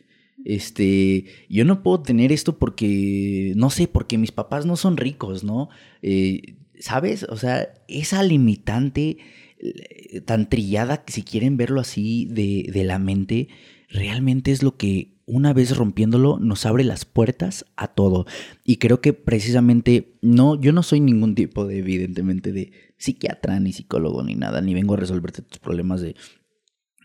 [0.44, 5.46] Este, yo no puedo tener esto porque, no sé, porque mis papás no son ricos,
[5.46, 5.70] ¿no?
[6.02, 7.24] Eh, ¿Sabes?
[7.24, 9.20] O sea, esa limitante
[9.60, 13.48] eh, tan trillada, si quieren verlo así, de, de la mente,
[13.88, 18.26] realmente es lo que una vez rompiéndolo nos abre las puertas a todo.
[18.66, 23.74] Y creo que precisamente no, yo no soy ningún tipo de, evidentemente, de psiquiatra, ni
[23.74, 26.16] psicólogo, ni nada, ni vengo a resolverte tus problemas de,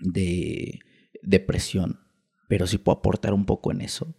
[0.02, 0.80] de
[1.22, 2.04] depresión
[2.48, 4.14] pero si puedo aportar un poco en eso,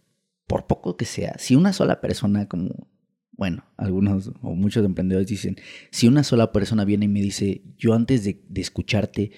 [0.46, 1.36] por poco que sea.
[1.38, 2.88] Si una sola persona, como,
[3.32, 5.56] bueno, algunos o muchos emprendedores dicen,
[5.90, 9.30] si una sola persona viene y me dice, yo antes de, escucharte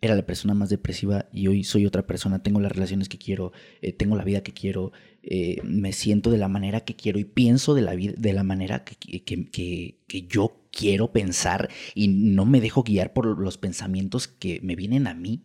[0.00, 3.52] era la persona más depresiva y hoy soy otra persona, tengo las relaciones que quiero,
[3.82, 4.92] eh, tengo la vida que quiero,
[5.30, 8.44] eh, me siento de la manera que quiero y pienso de la, vida, de la
[8.44, 14.26] manera que, que, que, yo quiero pensar y no me dejo guiar por los pensamientos
[14.26, 15.44] que me vienen a mí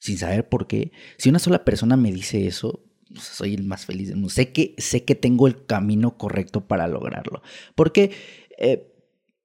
[0.00, 0.90] sin saber por qué.
[1.18, 2.84] Si una sola persona me dice eso,
[3.14, 4.30] soy el más feliz del mundo.
[4.30, 7.42] Sé que, sé que tengo el camino correcto para lograrlo.
[7.76, 8.10] Porque
[8.58, 8.92] eh,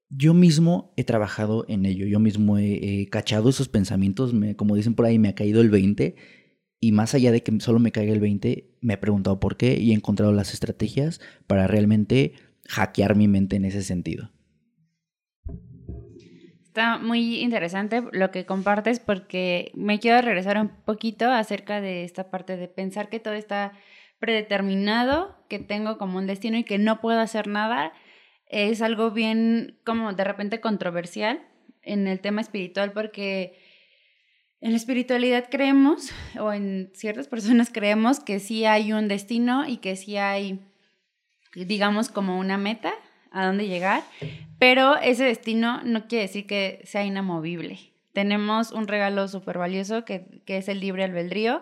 [0.10, 4.96] yo mismo he trabajado en ello, yo mismo he, cachado esos pensamientos, me, como dicen
[4.96, 6.16] por ahí, me ha caído el 20.
[6.80, 9.78] Y más allá de que solo me caiga el 20, me he preguntado por qué
[9.78, 12.34] y he encontrado las estrategias para realmente
[12.70, 14.32] hackear mi mente en ese sentido.
[16.64, 22.30] Está muy interesante lo que compartes porque me quiero regresar un poquito acerca de esta
[22.30, 23.74] parte de pensar que todo está
[24.20, 27.92] predeterminado, que tengo como un destino y que no puedo hacer nada.
[28.46, 31.46] Es algo bien como de repente controversial
[31.82, 33.60] en el tema espiritual porque
[34.60, 39.78] en la espiritualidad creemos, o en ciertas personas creemos que sí hay un destino y
[39.78, 40.60] que sí hay,
[41.54, 42.94] digamos, como una meta
[43.32, 44.04] a dónde llegar,
[44.58, 47.80] pero ese destino no quiere decir que sea inamovible.
[48.14, 51.62] Tenemos un regalo súper valioso que, es el libre albedrío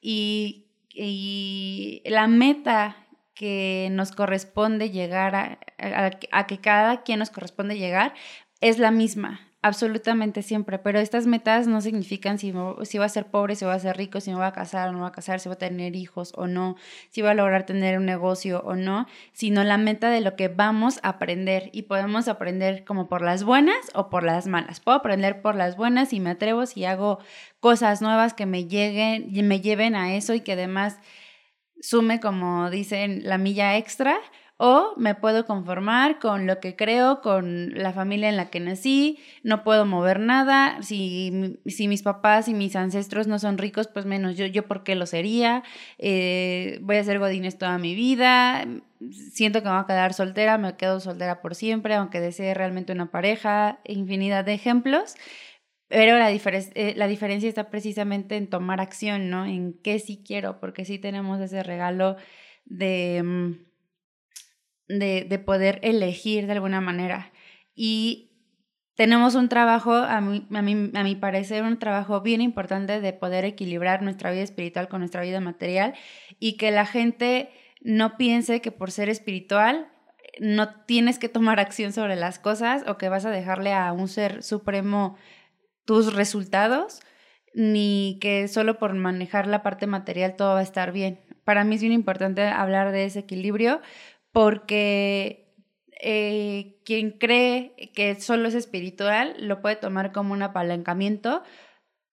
[0.00, 2.96] y, y, la meta
[3.34, 5.58] que nos corresponde llegar a,
[6.30, 8.14] a, que cada quien nos corresponde llegar
[8.60, 9.40] es la misma.
[9.62, 12.52] Absolutamente siempre, pero estas metas no significan si,
[12.84, 14.90] si va a ser pobre, si va a ser rico, si me va a casar
[14.90, 16.76] o no va a casar, si va a tener hijos o no,
[17.10, 20.46] si va a lograr tener un negocio o no, sino la meta de lo que
[20.46, 24.78] vamos a aprender y podemos aprender como por las buenas o por las malas.
[24.78, 27.18] Puedo aprender por las buenas y me atrevo si hago
[27.58, 31.00] cosas nuevas que me lleguen me lleven a eso y que además
[31.80, 34.18] sume como dicen la milla extra
[34.58, 39.18] o me puedo conformar con lo que creo, con la familia en la que nací,
[39.42, 44.06] no puedo mover nada, si, si mis papás y mis ancestros no son ricos, pues
[44.06, 45.62] menos yo, yo por qué lo sería,
[45.98, 48.64] eh, voy a ser godines toda mi vida,
[49.10, 52.92] siento que me voy a quedar soltera, me quedo soltera por siempre, aunque desee realmente
[52.92, 55.16] una pareja, infinidad de ejemplos.
[55.88, 59.46] Pero la, eh, la diferencia está precisamente en tomar acción, ¿no?
[59.46, 62.16] En qué sí quiero, porque sí tenemos ese regalo
[62.64, 63.66] de, mm,
[64.88, 67.32] de, de poder elegir de alguna manera.
[67.74, 68.26] Y
[68.96, 73.12] tenemos un trabajo, a mi, a, mí, a mi parecer, un trabajo bien importante de
[73.12, 75.94] poder equilibrar nuestra vida espiritual con nuestra vida material
[76.40, 77.50] y que la gente
[77.82, 79.92] no piense que por ser espiritual
[80.40, 84.08] no tienes que tomar acción sobre las cosas o que vas a dejarle a un
[84.08, 85.16] ser supremo
[85.84, 87.00] tus resultados,
[87.54, 91.20] ni que solo por manejar la parte material todo va a estar bien.
[91.44, 93.80] Para mí es bien importante hablar de ese equilibrio
[94.36, 95.50] porque
[95.98, 101.42] eh, quien cree que solo es espiritual lo puede tomar como un apalancamiento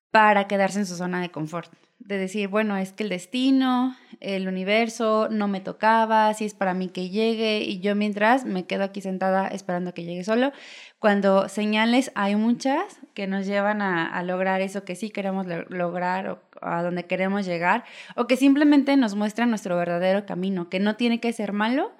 [0.09, 1.69] para quedarse en su zona de confort.
[1.99, 6.73] De decir, bueno, es que el destino, el universo no me tocaba, si es para
[6.73, 10.53] mí que llegue y yo mientras me quedo aquí sentada esperando a que llegue solo,
[10.99, 16.39] cuando señales hay muchas que nos llevan a, lograr eso que sí queremos lograr o
[16.61, 17.83] a donde queremos llegar,
[18.15, 21.91] o que simplemente nos muestran nuestro verdadero camino, que no tiene que ser malo,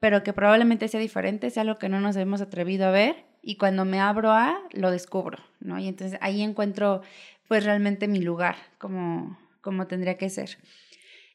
[0.00, 3.56] pero que probablemente sea diferente, sea algo que no nos hemos atrevido a ver y
[3.56, 5.78] cuando me abro a, lo descubro, ¿no?
[5.78, 7.02] Y entonces ahí encuentro
[7.48, 10.58] pues realmente mi lugar, como, como tendría que ser.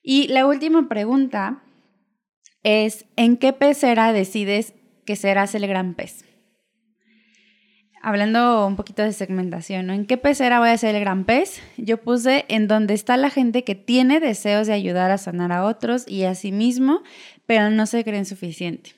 [0.01, 1.63] Y la última pregunta
[2.63, 4.73] es, ¿en qué pecera decides
[5.05, 6.23] que serás el gran pez?
[8.01, 9.89] Hablando un poquito de segmentación.
[9.89, 11.61] ¿En qué pecera voy a ser el gran pez?
[11.75, 15.65] Yo puse en donde está la gente que tiene deseos de ayudar a sanar a
[15.65, 17.01] otros y a sí mismo,
[17.45, 18.91] pero no se creen suficiente.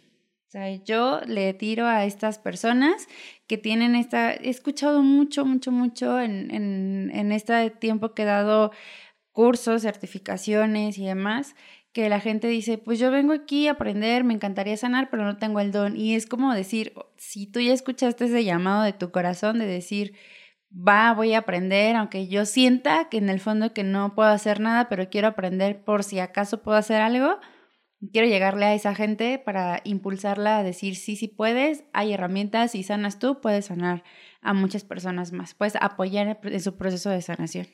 [0.47, 3.07] O sea, yo le tiro a estas personas
[3.47, 8.25] que tienen esta, he escuchado mucho, mucho, mucho en, en, en este tiempo que he
[8.25, 8.71] dado
[9.33, 11.53] cursos, certificaciones y demás,
[11.91, 15.37] que la gente dice, pues yo vengo aquí a aprender, me encantaría sanar, pero no
[15.37, 15.97] tengo el don.
[15.97, 20.13] Y es como decir, si tú ya escuchaste ese llamado de tu corazón de decir,
[20.71, 24.59] va, voy a aprender, aunque yo sienta que en el fondo que no puedo hacer
[24.59, 27.39] nada, pero quiero aprender por si acaso puedo hacer algo,
[28.11, 32.83] Quiero llegarle a esa gente para impulsarla a decir, sí, sí puedes, hay herramientas, y
[32.83, 34.03] sanas tú, puedes sanar
[34.41, 37.67] a muchas personas más, puedes apoyar en su proceso de sanación.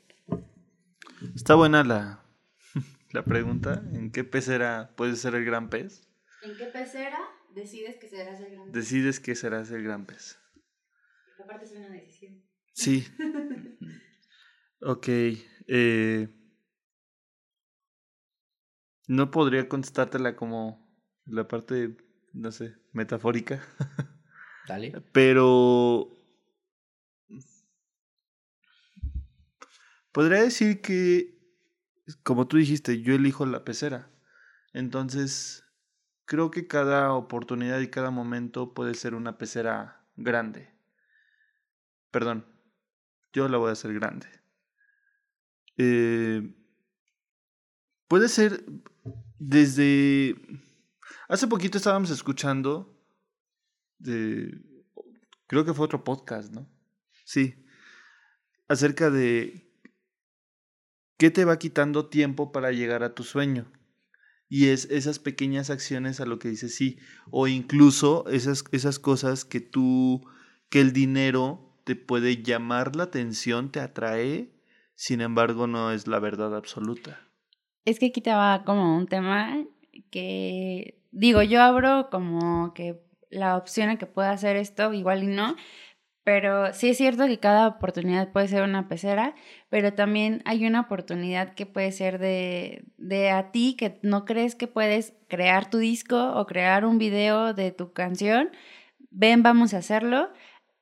[1.36, 2.24] Está buena la,
[3.12, 6.08] la pregunta, ¿en qué pecera puedes ser el gran pez?
[6.42, 7.20] ¿En qué pecera
[7.54, 8.74] decides que serás el gran pez?
[8.74, 10.40] Decides que serás el gran pez.
[11.44, 12.42] aparte es una decisión.
[12.72, 13.06] Sí.
[14.82, 15.08] ok.
[15.68, 16.28] Eh,
[19.14, 20.84] no podría contestártela como
[21.26, 21.96] la parte,
[22.34, 23.62] no sé, metafórica.
[24.68, 25.04] Dale.
[25.12, 26.10] Pero...
[30.12, 31.40] Podría decir que,
[32.22, 34.12] como tú dijiste, yo elijo la pecera.
[34.72, 35.64] Entonces,
[36.26, 40.72] creo que cada oportunidad y cada momento puede ser una pecera grande.
[42.12, 42.46] Perdón,
[43.32, 44.28] yo la voy a hacer grande.
[45.78, 46.63] Eh,
[48.08, 48.64] puede ser,
[49.40, 50.36] desde...
[51.28, 53.02] Hace poquito estábamos escuchando
[54.00, 54.62] de...
[55.48, 56.70] Creo que fue otro podcast, ¿no?
[57.26, 57.66] Sí.
[58.68, 59.72] Acerca de
[61.18, 63.72] qué te va quitando tiempo para llegar a tu sueño.
[64.50, 67.00] Y es esas pequeñas acciones a lo que dices sí.
[67.32, 70.24] O incluso esas, esas cosas que tú,
[70.70, 74.54] que el dinero te puede llamar la atención, te atrae,
[74.96, 77.33] sin embargo no es la verdad absoluta.
[77.86, 79.66] Es que aquí te va como un tema
[80.10, 85.28] que, digo, yo abro como que la opción a que pueda hacer esto, igual y
[85.28, 85.56] no,
[86.24, 89.36] pero sí es cierto que cada oportunidad puede ser una pecera,
[89.70, 94.56] pero también hay una oportunidad que puede ser de, de a ti que no crees
[94.56, 98.52] que puedes crear tu disco o crear un video de tu canción.
[99.12, 100.32] Ven, vamos a hacerlo.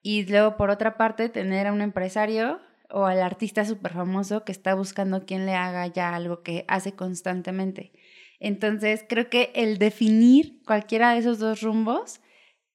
[0.04, 2.60] Y luego, por otra parte, tener a un empresario
[2.92, 6.94] o al artista súper famoso que está buscando quien le haga ya algo que hace
[6.94, 7.92] constantemente.
[8.40, 12.22] Entonces, creo que el definir cualquiera de esos dos rumbos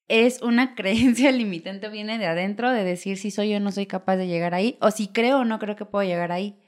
[0.09, 4.17] es una creencia limitante, viene de adentro, de decir si soy o no soy capaz
[4.17, 6.59] de llegar ahí, o si creo o no creo que puedo llegar ahí.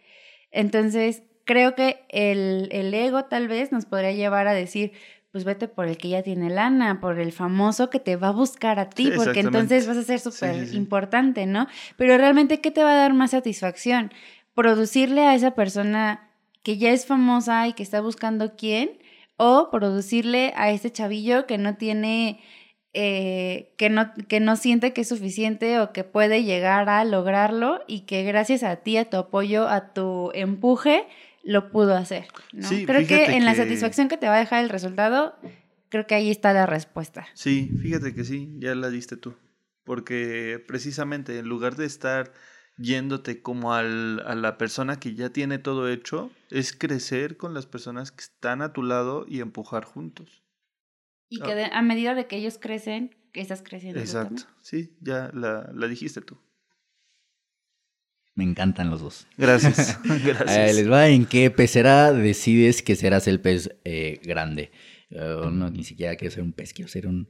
[0.51, 4.93] Entonces, creo que el, el ego tal vez nos podría llevar a decir,
[5.31, 8.33] pues vete por el que ya tiene lana, por el famoso que te va a
[8.33, 11.67] buscar a ti, porque entonces vas a ser súper importante, ¿no?
[11.97, 14.13] Pero realmente, ¿qué te va a dar más satisfacción?
[14.55, 16.31] ¿Producirle a esa persona
[16.63, 18.99] que ya es famosa y que está buscando quién?
[19.39, 22.41] o producirle a este chavillo que no tiene,
[22.93, 27.81] eh, que, no, que no siente que es suficiente o que puede llegar a lograrlo
[27.87, 31.07] y que gracias a ti, a tu apoyo, a tu empuje,
[31.49, 32.27] lo pudo hacer.
[32.53, 32.69] ¿no?
[32.69, 35.35] creo que en la satisfacción que te va a dejar el resultado,
[35.89, 37.27] creo que ahí está la respuesta.
[37.33, 39.35] Sí, fíjate que sí, ya la diste tú.
[39.83, 42.35] Porque precisamente en lugar de estar
[42.77, 47.65] yéndote como al, a la persona que ya tiene todo hecho, es crecer con las
[47.65, 50.45] personas que están a tu lado y empujar juntos.
[51.31, 54.01] Y que a medida de que ellos crecen, que estás creciendo.
[54.01, 56.39] Exacto, sí, ya la, la, dijiste tú.
[58.39, 59.27] Me encantan los dos.
[59.37, 59.99] Gracias.
[60.25, 60.77] Gracias.
[60.77, 64.71] les va en qué pecera decides que serás el pez eh, grande.
[65.11, 67.29] Uh, no, ni siquiera quiero ser un pez, quiero ser un...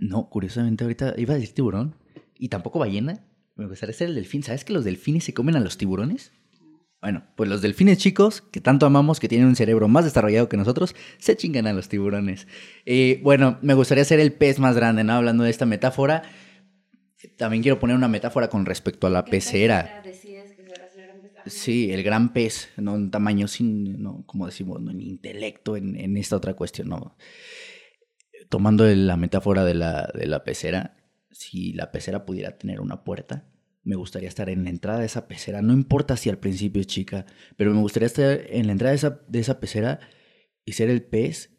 [0.00, 1.94] No, curiosamente ahorita iba a decir tiburón
[2.36, 3.24] y tampoco ballena.
[3.54, 4.42] Me gustaría ser el delfín.
[4.42, 6.32] ¿Sabes que los delfines se comen a los tiburones?
[7.00, 10.56] Bueno, pues los delfines chicos, que tanto amamos, que tienen un cerebro más desarrollado que
[10.56, 12.48] nosotros, se chingan a los tiburones.
[12.84, 15.12] Eh, bueno, me gustaría ser el pez más grande, ¿no?
[15.12, 16.24] Hablando de esta metáfora,
[17.36, 20.02] también quiero poner una metáfora con respecto a la pecera.
[21.46, 25.96] Sí, el gran pez, no en tamaño, sin, no, como decimos, no en intelecto, en,
[25.96, 27.16] en, esta otra cuestión, no.
[28.48, 30.96] Tomando la metáfora de la, de la pecera,
[31.30, 33.46] si la pecera pudiera tener una puerta,
[33.82, 35.60] me gustaría estar en la entrada de esa pecera.
[35.60, 37.26] No importa si al principio es chica,
[37.56, 40.00] pero me gustaría estar en la entrada de esa, de esa pecera
[40.64, 41.50] y ser el pez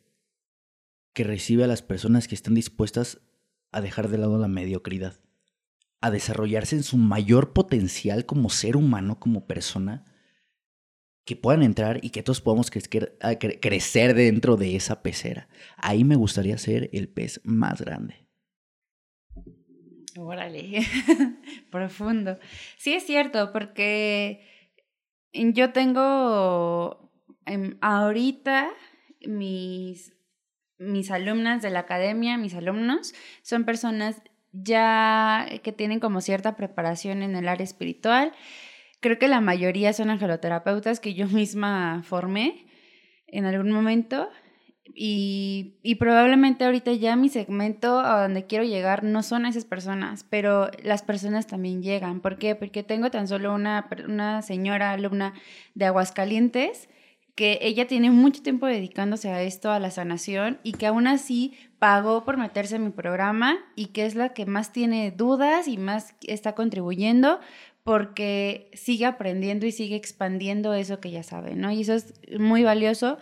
[1.13, 3.21] que recibe a las personas que están dispuestas
[3.71, 5.19] a dejar de lado la mediocridad,
[6.01, 10.05] a desarrollarse en su mayor potencial como ser humano, como persona,
[11.25, 15.49] que puedan entrar y que todos podamos crecer dentro de esa pecera.
[15.77, 18.27] Ahí me gustaría ser el pez más grande.
[20.17, 20.81] Órale,
[21.71, 22.39] profundo.
[22.77, 24.41] Sí es cierto, porque
[25.33, 27.11] yo tengo
[27.45, 28.71] em, ahorita
[29.27, 30.15] mis,
[30.77, 34.21] mis alumnas de la academia, mis alumnos, son personas
[34.63, 38.31] ya que tienen como cierta preparación en el área espiritual.
[38.99, 42.65] Creo que la mayoría son angeloterapeutas que yo misma formé
[43.27, 44.29] en algún momento
[44.93, 50.23] y, y, probablemente ahorita ya mi segmento a donde quiero llegar no son esas personas,
[50.23, 52.21] pero las personas también llegan.
[52.21, 52.55] ¿Por qué?
[52.55, 55.33] Porque tengo tan solo una, una señora alumna
[55.73, 56.87] de Aguascalientes
[57.35, 61.53] que ella tiene mucho tiempo dedicándose a esto, a la sanación, y que aún así
[61.79, 65.77] pagó por meterse en mi programa y que es la que más tiene dudas y
[65.77, 67.39] más está contribuyendo
[67.83, 71.71] porque sigue aprendiendo y sigue expandiendo eso que ya sabe, ¿no?
[71.71, 73.17] Y eso es muy valioso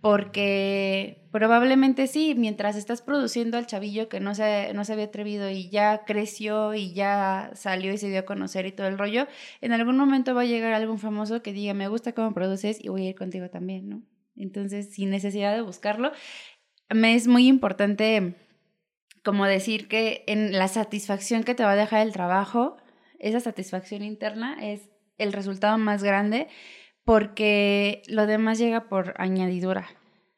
[0.00, 5.50] porque probablemente sí, mientras estás produciendo al chavillo que no se, no se había atrevido
[5.50, 9.26] y ya creció y ya salió y se dio a conocer y todo el rollo,
[9.60, 12.88] en algún momento va a llegar algún famoso que diga, me gusta cómo produces y
[12.88, 14.02] voy a ir contigo también, ¿no?
[14.36, 16.12] Entonces, sin necesidad de buscarlo,
[16.90, 18.34] me es muy importante
[19.24, 22.76] como decir que en la satisfacción que te va a dejar el trabajo,
[23.18, 24.88] esa satisfacción interna es
[25.18, 26.48] el resultado más grande
[27.04, 29.88] porque lo demás llega por añadidura.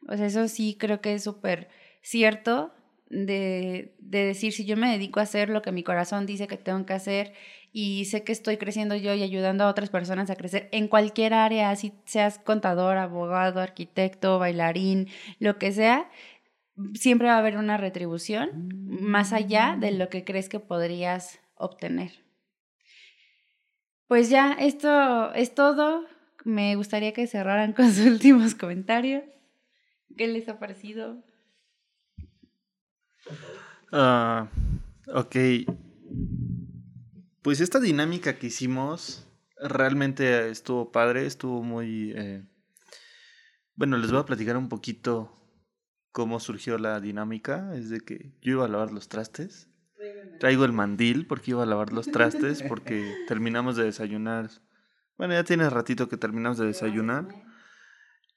[0.09, 1.69] O sea, eso sí creo que es súper
[2.03, 2.73] cierto
[3.11, 6.57] de, de, decir, si yo me dedico a hacer lo que mi corazón dice que
[6.57, 7.33] tengo que hacer
[7.73, 11.35] y sé que estoy creciendo yo y ayudando a otras personas a crecer en cualquier
[11.35, 15.09] área, así seas contador, abogado, arquitecto, bailarín,
[15.39, 16.09] lo que sea,
[16.95, 22.13] siempre va a haber una retribución más allá de lo que crees que podrías obtener.
[24.07, 26.07] Pues ya, esto es todo
[26.45, 29.25] me gustaría que cerraran con sus últimos comentarios.
[30.17, 31.23] ¿Qué les ha parecido?
[33.93, 34.49] Ah,
[35.15, 35.37] ok.
[37.43, 39.27] Pues esta dinámica que hicimos
[39.57, 42.13] realmente estuvo padre, estuvo muy...
[42.17, 42.43] Eh,
[43.77, 45.40] bueno, les voy a platicar un poquito
[46.13, 47.75] cómo surgió la dinámica.
[47.75, 49.69] Es de que yo iba a lavar los trastes.
[50.39, 54.51] Traigo el mandil porque iba a lavar los trastes porque terminamos de desayunar
[55.21, 57.29] bueno, ya tiene ratito que terminamos de desayunar.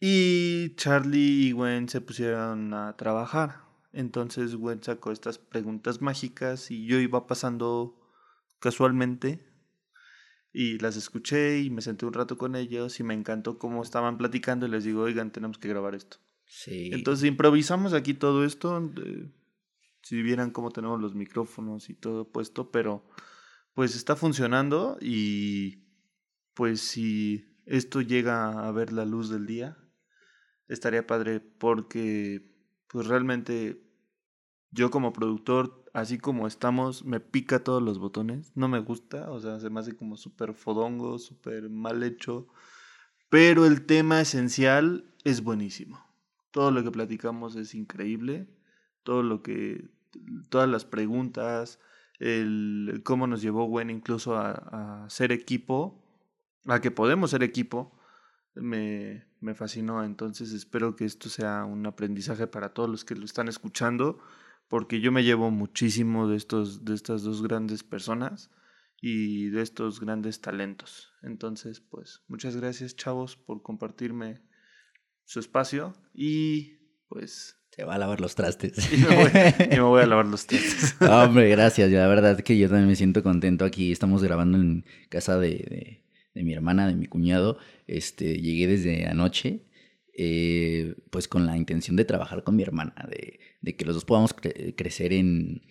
[0.01, 3.61] Y Charlie y Gwen se pusieron a trabajar.
[3.93, 7.97] Entonces Gwen sacó estas preguntas mágicas y yo iba pasando
[8.59, 9.47] casualmente
[10.51, 14.17] y las escuché y me senté un rato con ellos y me encantó cómo estaban
[14.17, 16.17] platicando y les digo, oigan, tenemos que grabar esto.
[16.67, 18.91] Entonces improvisamos aquí todo esto.
[20.01, 23.03] si vieran cómo tenemos los micrófonos y todo puesto, pero
[23.73, 25.83] pues está funcionando y
[26.53, 29.77] pues si esto llega a ver la luz del día,
[30.67, 32.51] estaría padre porque
[32.87, 33.81] pues realmente
[34.69, 39.39] yo como productor, así como estamos, me pica todos los botones, no me gusta, o
[39.39, 42.47] sea, se me hace como súper fodongo, súper mal hecho,
[43.29, 46.12] pero el tema esencial es buenísimo.
[46.53, 48.47] Todo lo que platicamos es increíble,
[49.01, 49.89] todo lo que,
[50.49, 51.79] todas las preguntas,
[52.19, 55.99] el cómo nos llevó Gwen incluso a, a ser equipo,
[56.67, 57.99] a que podemos ser equipo,
[58.53, 60.03] me, me fascinó.
[60.03, 64.19] Entonces espero que esto sea un aprendizaje para todos los que lo están escuchando,
[64.67, 68.51] porque yo me llevo muchísimo de, estos, de estas dos grandes personas
[69.01, 71.11] y de estos grandes talentos.
[71.23, 74.52] Entonces, pues muchas gracias chavos por compartirme
[75.33, 76.77] su espacio y
[77.07, 77.57] pues...
[77.75, 78.91] Se va a lavar los trastes.
[78.93, 80.95] Y me voy, a lavar los trastes.
[81.01, 81.89] hombre, gracias.
[81.89, 83.91] La verdad que yo también me siento contento aquí.
[83.91, 86.03] Estamos grabando en casa de
[86.33, 87.57] de mi hermana, de mi cuñado,
[87.87, 89.65] este, llegué desde anoche,
[90.15, 94.33] eh, pues con la intención de trabajar con mi hermana, de, que los dos podamos
[94.33, 95.61] crecer en,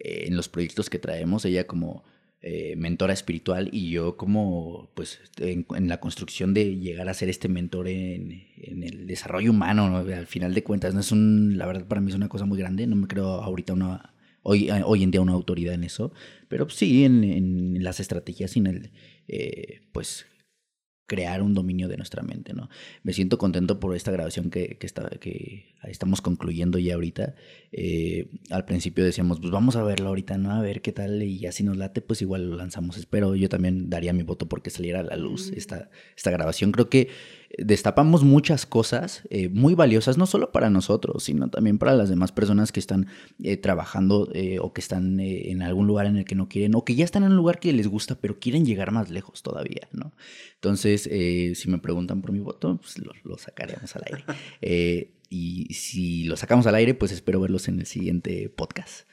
[0.00, 2.04] en, los proyectos que traemos, ella como
[2.42, 7.48] eh, mentora espiritual y yo como, pues, en, la construcción de llegar a ser este
[7.48, 12.00] mentor en, el desarrollo humano, al final de cuentas, no es un, la verdad para
[12.00, 15.20] mí es una cosa muy grande, no me creo ahorita una hoy, hoy en día
[15.20, 16.12] una autoridad en eso,
[16.48, 18.90] pero sí en, en las estrategias y en el,
[19.28, 20.26] eh, pues
[21.06, 22.68] crear un dominio de nuestra mente, ¿no?
[23.02, 27.34] Me siento contento por esta grabación que, que, está, que estamos concluyendo ya ahorita.
[27.72, 30.52] Eh, al principio decíamos, pues vamos a verlo ahorita, ¿no?
[30.52, 32.96] A ver qué tal, y ya si nos late, pues igual lo lanzamos.
[32.96, 36.72] Espero, yo también daría mi voto porque saliera a la luz esta, esta grabación.
[36.72, 37.08] Creo que
[37.58, 42.32] destapamos muchas cosas eh, muy valiosas, no solo para nosotros, sino también para las demás
[42.32, 43.06] personas que están
[43.42, 44.28] eh, trabajando
[44.60, 47.22] o que están en algún lugar en el que no quieren, o que ya están
[47.22, 50.12] en un lugar que les gusta, pero quieren llegar más lejos todavía, ¿no?
[50.54, 55.12] Entonces, si me preguntan por mi voto, pues lo, sacaremos al aire.
[55.30, 59.06] y si lo sacamos al aire, pues espero verlos en el siguiente podcast.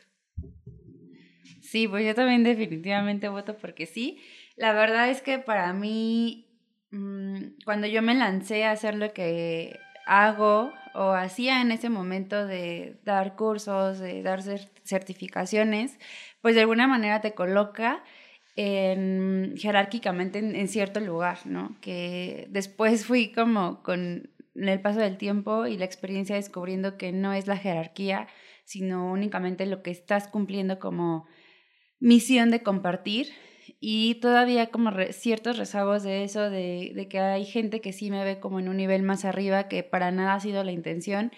[1.73, 4.19] Sí, pues yo también definitivamente voto porque sí.
[4.55, 6.42] La verdad es que para mí,
[7.65, 12.99] cuando yo me lancé a hacer lo que hago o hacía en ese momento de
[13.03, 14.41] dar cursos, de dar
[14.83, 15.97] certificaciones,
[16.41, 18.03] pues de alguna manera te coloca
[18.55, 21.75] en, jerárquicamente en, cierto lugar, ¿no?
[21.81, 27.33] Que después fui como con el paso del tiempo y la experiencia descubriendo que no
[27.33, 28.27] es la jerarquía,
[28.65, 31.25] sino únicamente lo que estás cumpliendo como
[31.99, 33.33] misión de compartir
[33.85, 38.23] y todavía como ciertos rezagos de eso, de, de, que hay gente que sí me
[38.23, 41.33] ve como en un nivel más arriba, que para nada ha sido la intención,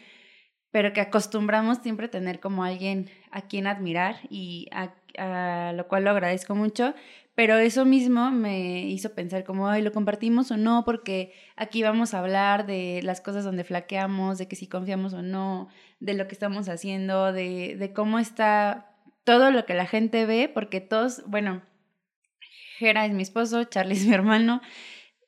[0.69, 6.11] pero que acostumbramos siempre tener como alguien a quien admirar y a, lo cual lo
[6.11, 6.93] agradezco mucho,
[7.33, 10.83] pero eso mismo me hizo pensar como, ay, ¿lo compartimos o no?
[10.85, 15.23] Porque aquí vamos a hablar de las cosas donde flaqueamos, de que si confiamos o
[15.23, 15.67] no,
[15.99, 20.47] de lo que estamos haciendo, de, de cómo está todo lo que la gente ve,
[20.53, 21.63] porque todos, bueno,
[22.77, 24.61] Jera es mi esposo, Charlie es mi hermano,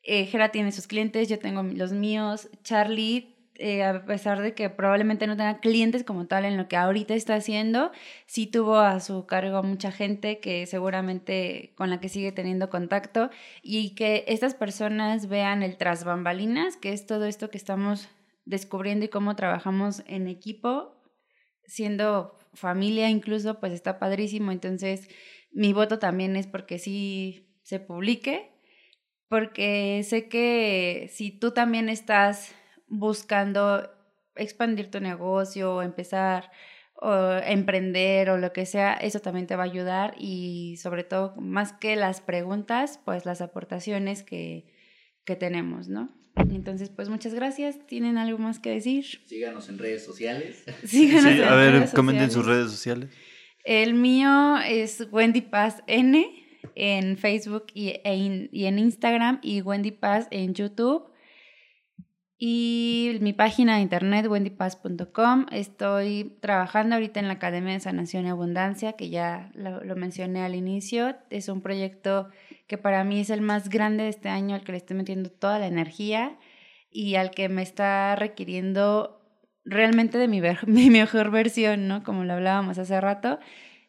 [0.03, 4.69] eh, Jera tiene sus clientes, yo tengo los míos, Charlie eh, a pesar de que
[4.69, 7.91] probablemente no tenga clientes como tal en lo que ahorita está haciendo,
[8.27, 13.31] sí tuvo a su cargo mucha gente que seguramente con la que sigue teniendo contacto
[13.63, 18.09] y que estas personas vean el tras bambalinas, que es todo esto que estamos
[18.45, 20.95] descubriendo y cómo trabajamos en equipo,
[21.65, 24.51] siendo familia incluso, pues está padrísimo.
[24.51, 25.09] Entonces,
[25.51, 28.51] mi voto también es porque sí se publique,
[29.27, 32.53] porque sé que si tú también estás
[32.87, 33.89] buscando
[34.35, 36.51] expandir tu negocio o empezar
[36.95, 41.35] o emprender o lo que sea, eso también te va a ayudar y sobre todo,
[41.35, 44.65] más que las preguntas, pues las aportaciones que,
[45.25, 46.09] que tenemos, ¿no?
[46.35, 47.85] Entonces, pues muchas gracias.
[47.87, 49.05] ¿Tienen algo más que decir?
[49.25, 50.63] Síganos en redes sociales.
[50.85, 53.09] Síganos sí, a ver, comenten sus redes sociales.
[53.67, 56.25] El mío es Wendy Paz N
[56.73, 61.11] en Facebook y, e y en Instagram y Wendy Paz en YouTube.
[62.37, 65.47] Y mi página de internet, wendypaz.com.
[65.51, 70.43] Estoy trabajando ahorita en la Academia de Sanación y Abundancia, que ya lo, lo, mencioné
[70.43, 71.17] al inicio.
[71.29, 72.29] Es un proyecto
[72.67, 75.29] que para mí es el más grande de este año, al que le estoy metiendo
[75.29, 76.39] toda la energía
[76.89, 79.16] y al que me está requiriendo
[79.67, 82.03] realmente de mi, mi mejor versión, ¿no?
[82.03, 83.39] Como lo hablábamos hace rato.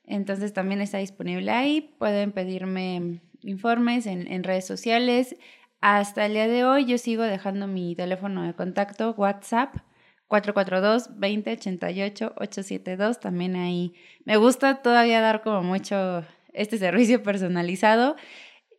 [0.04, 1.94] Entonces también está disponible ahí.
[1.98, 5.36] Pueden pedirme informes en, en redes sociales.
[5.80, 9.76] Hasta el día de hoy yo sigo dejando mi teléfono de contacto WhatsApp
[10.28, 13.20] 442-2088-872.
[13.20, 13.94] También ahí
[14.24, 18.16] me gusta todavía dar como mucho este servicio personalizado.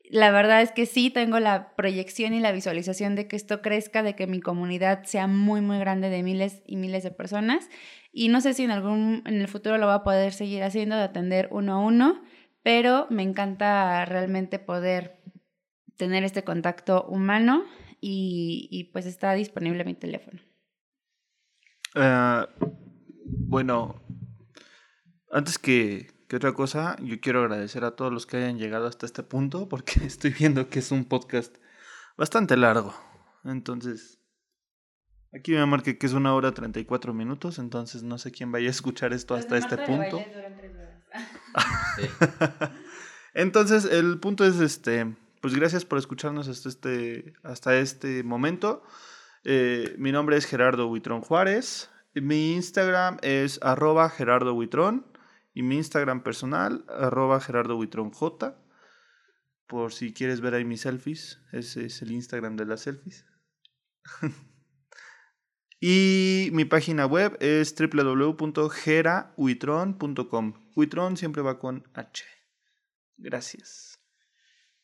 [0.10, 4.02] La verdad es que sí tengo la proyección y la visualización de que esto crezca,
[4.02, 7.69] de que mi comunidad sea muy, muy grande de miles y miles de personas.
[8.11, 10.95] Y no sé si en algún en el futuro lo voy a poder seguir haciendo
[10.95, 12.23] de atender uno a uno,
[12.64, 15.22] pero me encanta realmente poder
[15.95, 17.64] tener este contacto humano
[18.02, 20.41] y, y pues está disponible mi teléfono.
[21.94, 22.49] Ah,
[23.22, 24.02] bueno,
[25.31, 29.07] antes que, que otra cosa, yo quiero agradecer a todos los que hayan llegado hasta
[29.07, 31.57] este punto porque estoy viendo que es un podcast
[32.18, 32.93] bastante largo.
[33.43, 34.19] Entonces,
[35.34, 38.72] aquí me marqué que es una hora 34 minutos, entonces no sé quién vaya a
[38.72, 40.23] escuchar esto Los hasta este punto.
[43.34, 48.84] Entonces, el punto es este, pues gracias por escucharnos hasta este, hasta este momento.
[49.45, 51.89] Eh, mi nombre es Gerardo Huitrón Juárez.
[52.14, 55.10] Mi Instagram es arroba Gerardo Huitrón.
[55.53, 58.61] Y mi Instagram personal, arroba Gerardo Huitrón J.
[59.67, 61.41] Por si quieres ver ahí mis selfies.
[61.51, 63.27] Ese es el Instagram de las selfies.
[65.80, 70.53] y mi página web es www.gerahuitron.com.
[70.76, 72.26] Huitrón siempre va con H.
[73.17, 73.99] Gracias.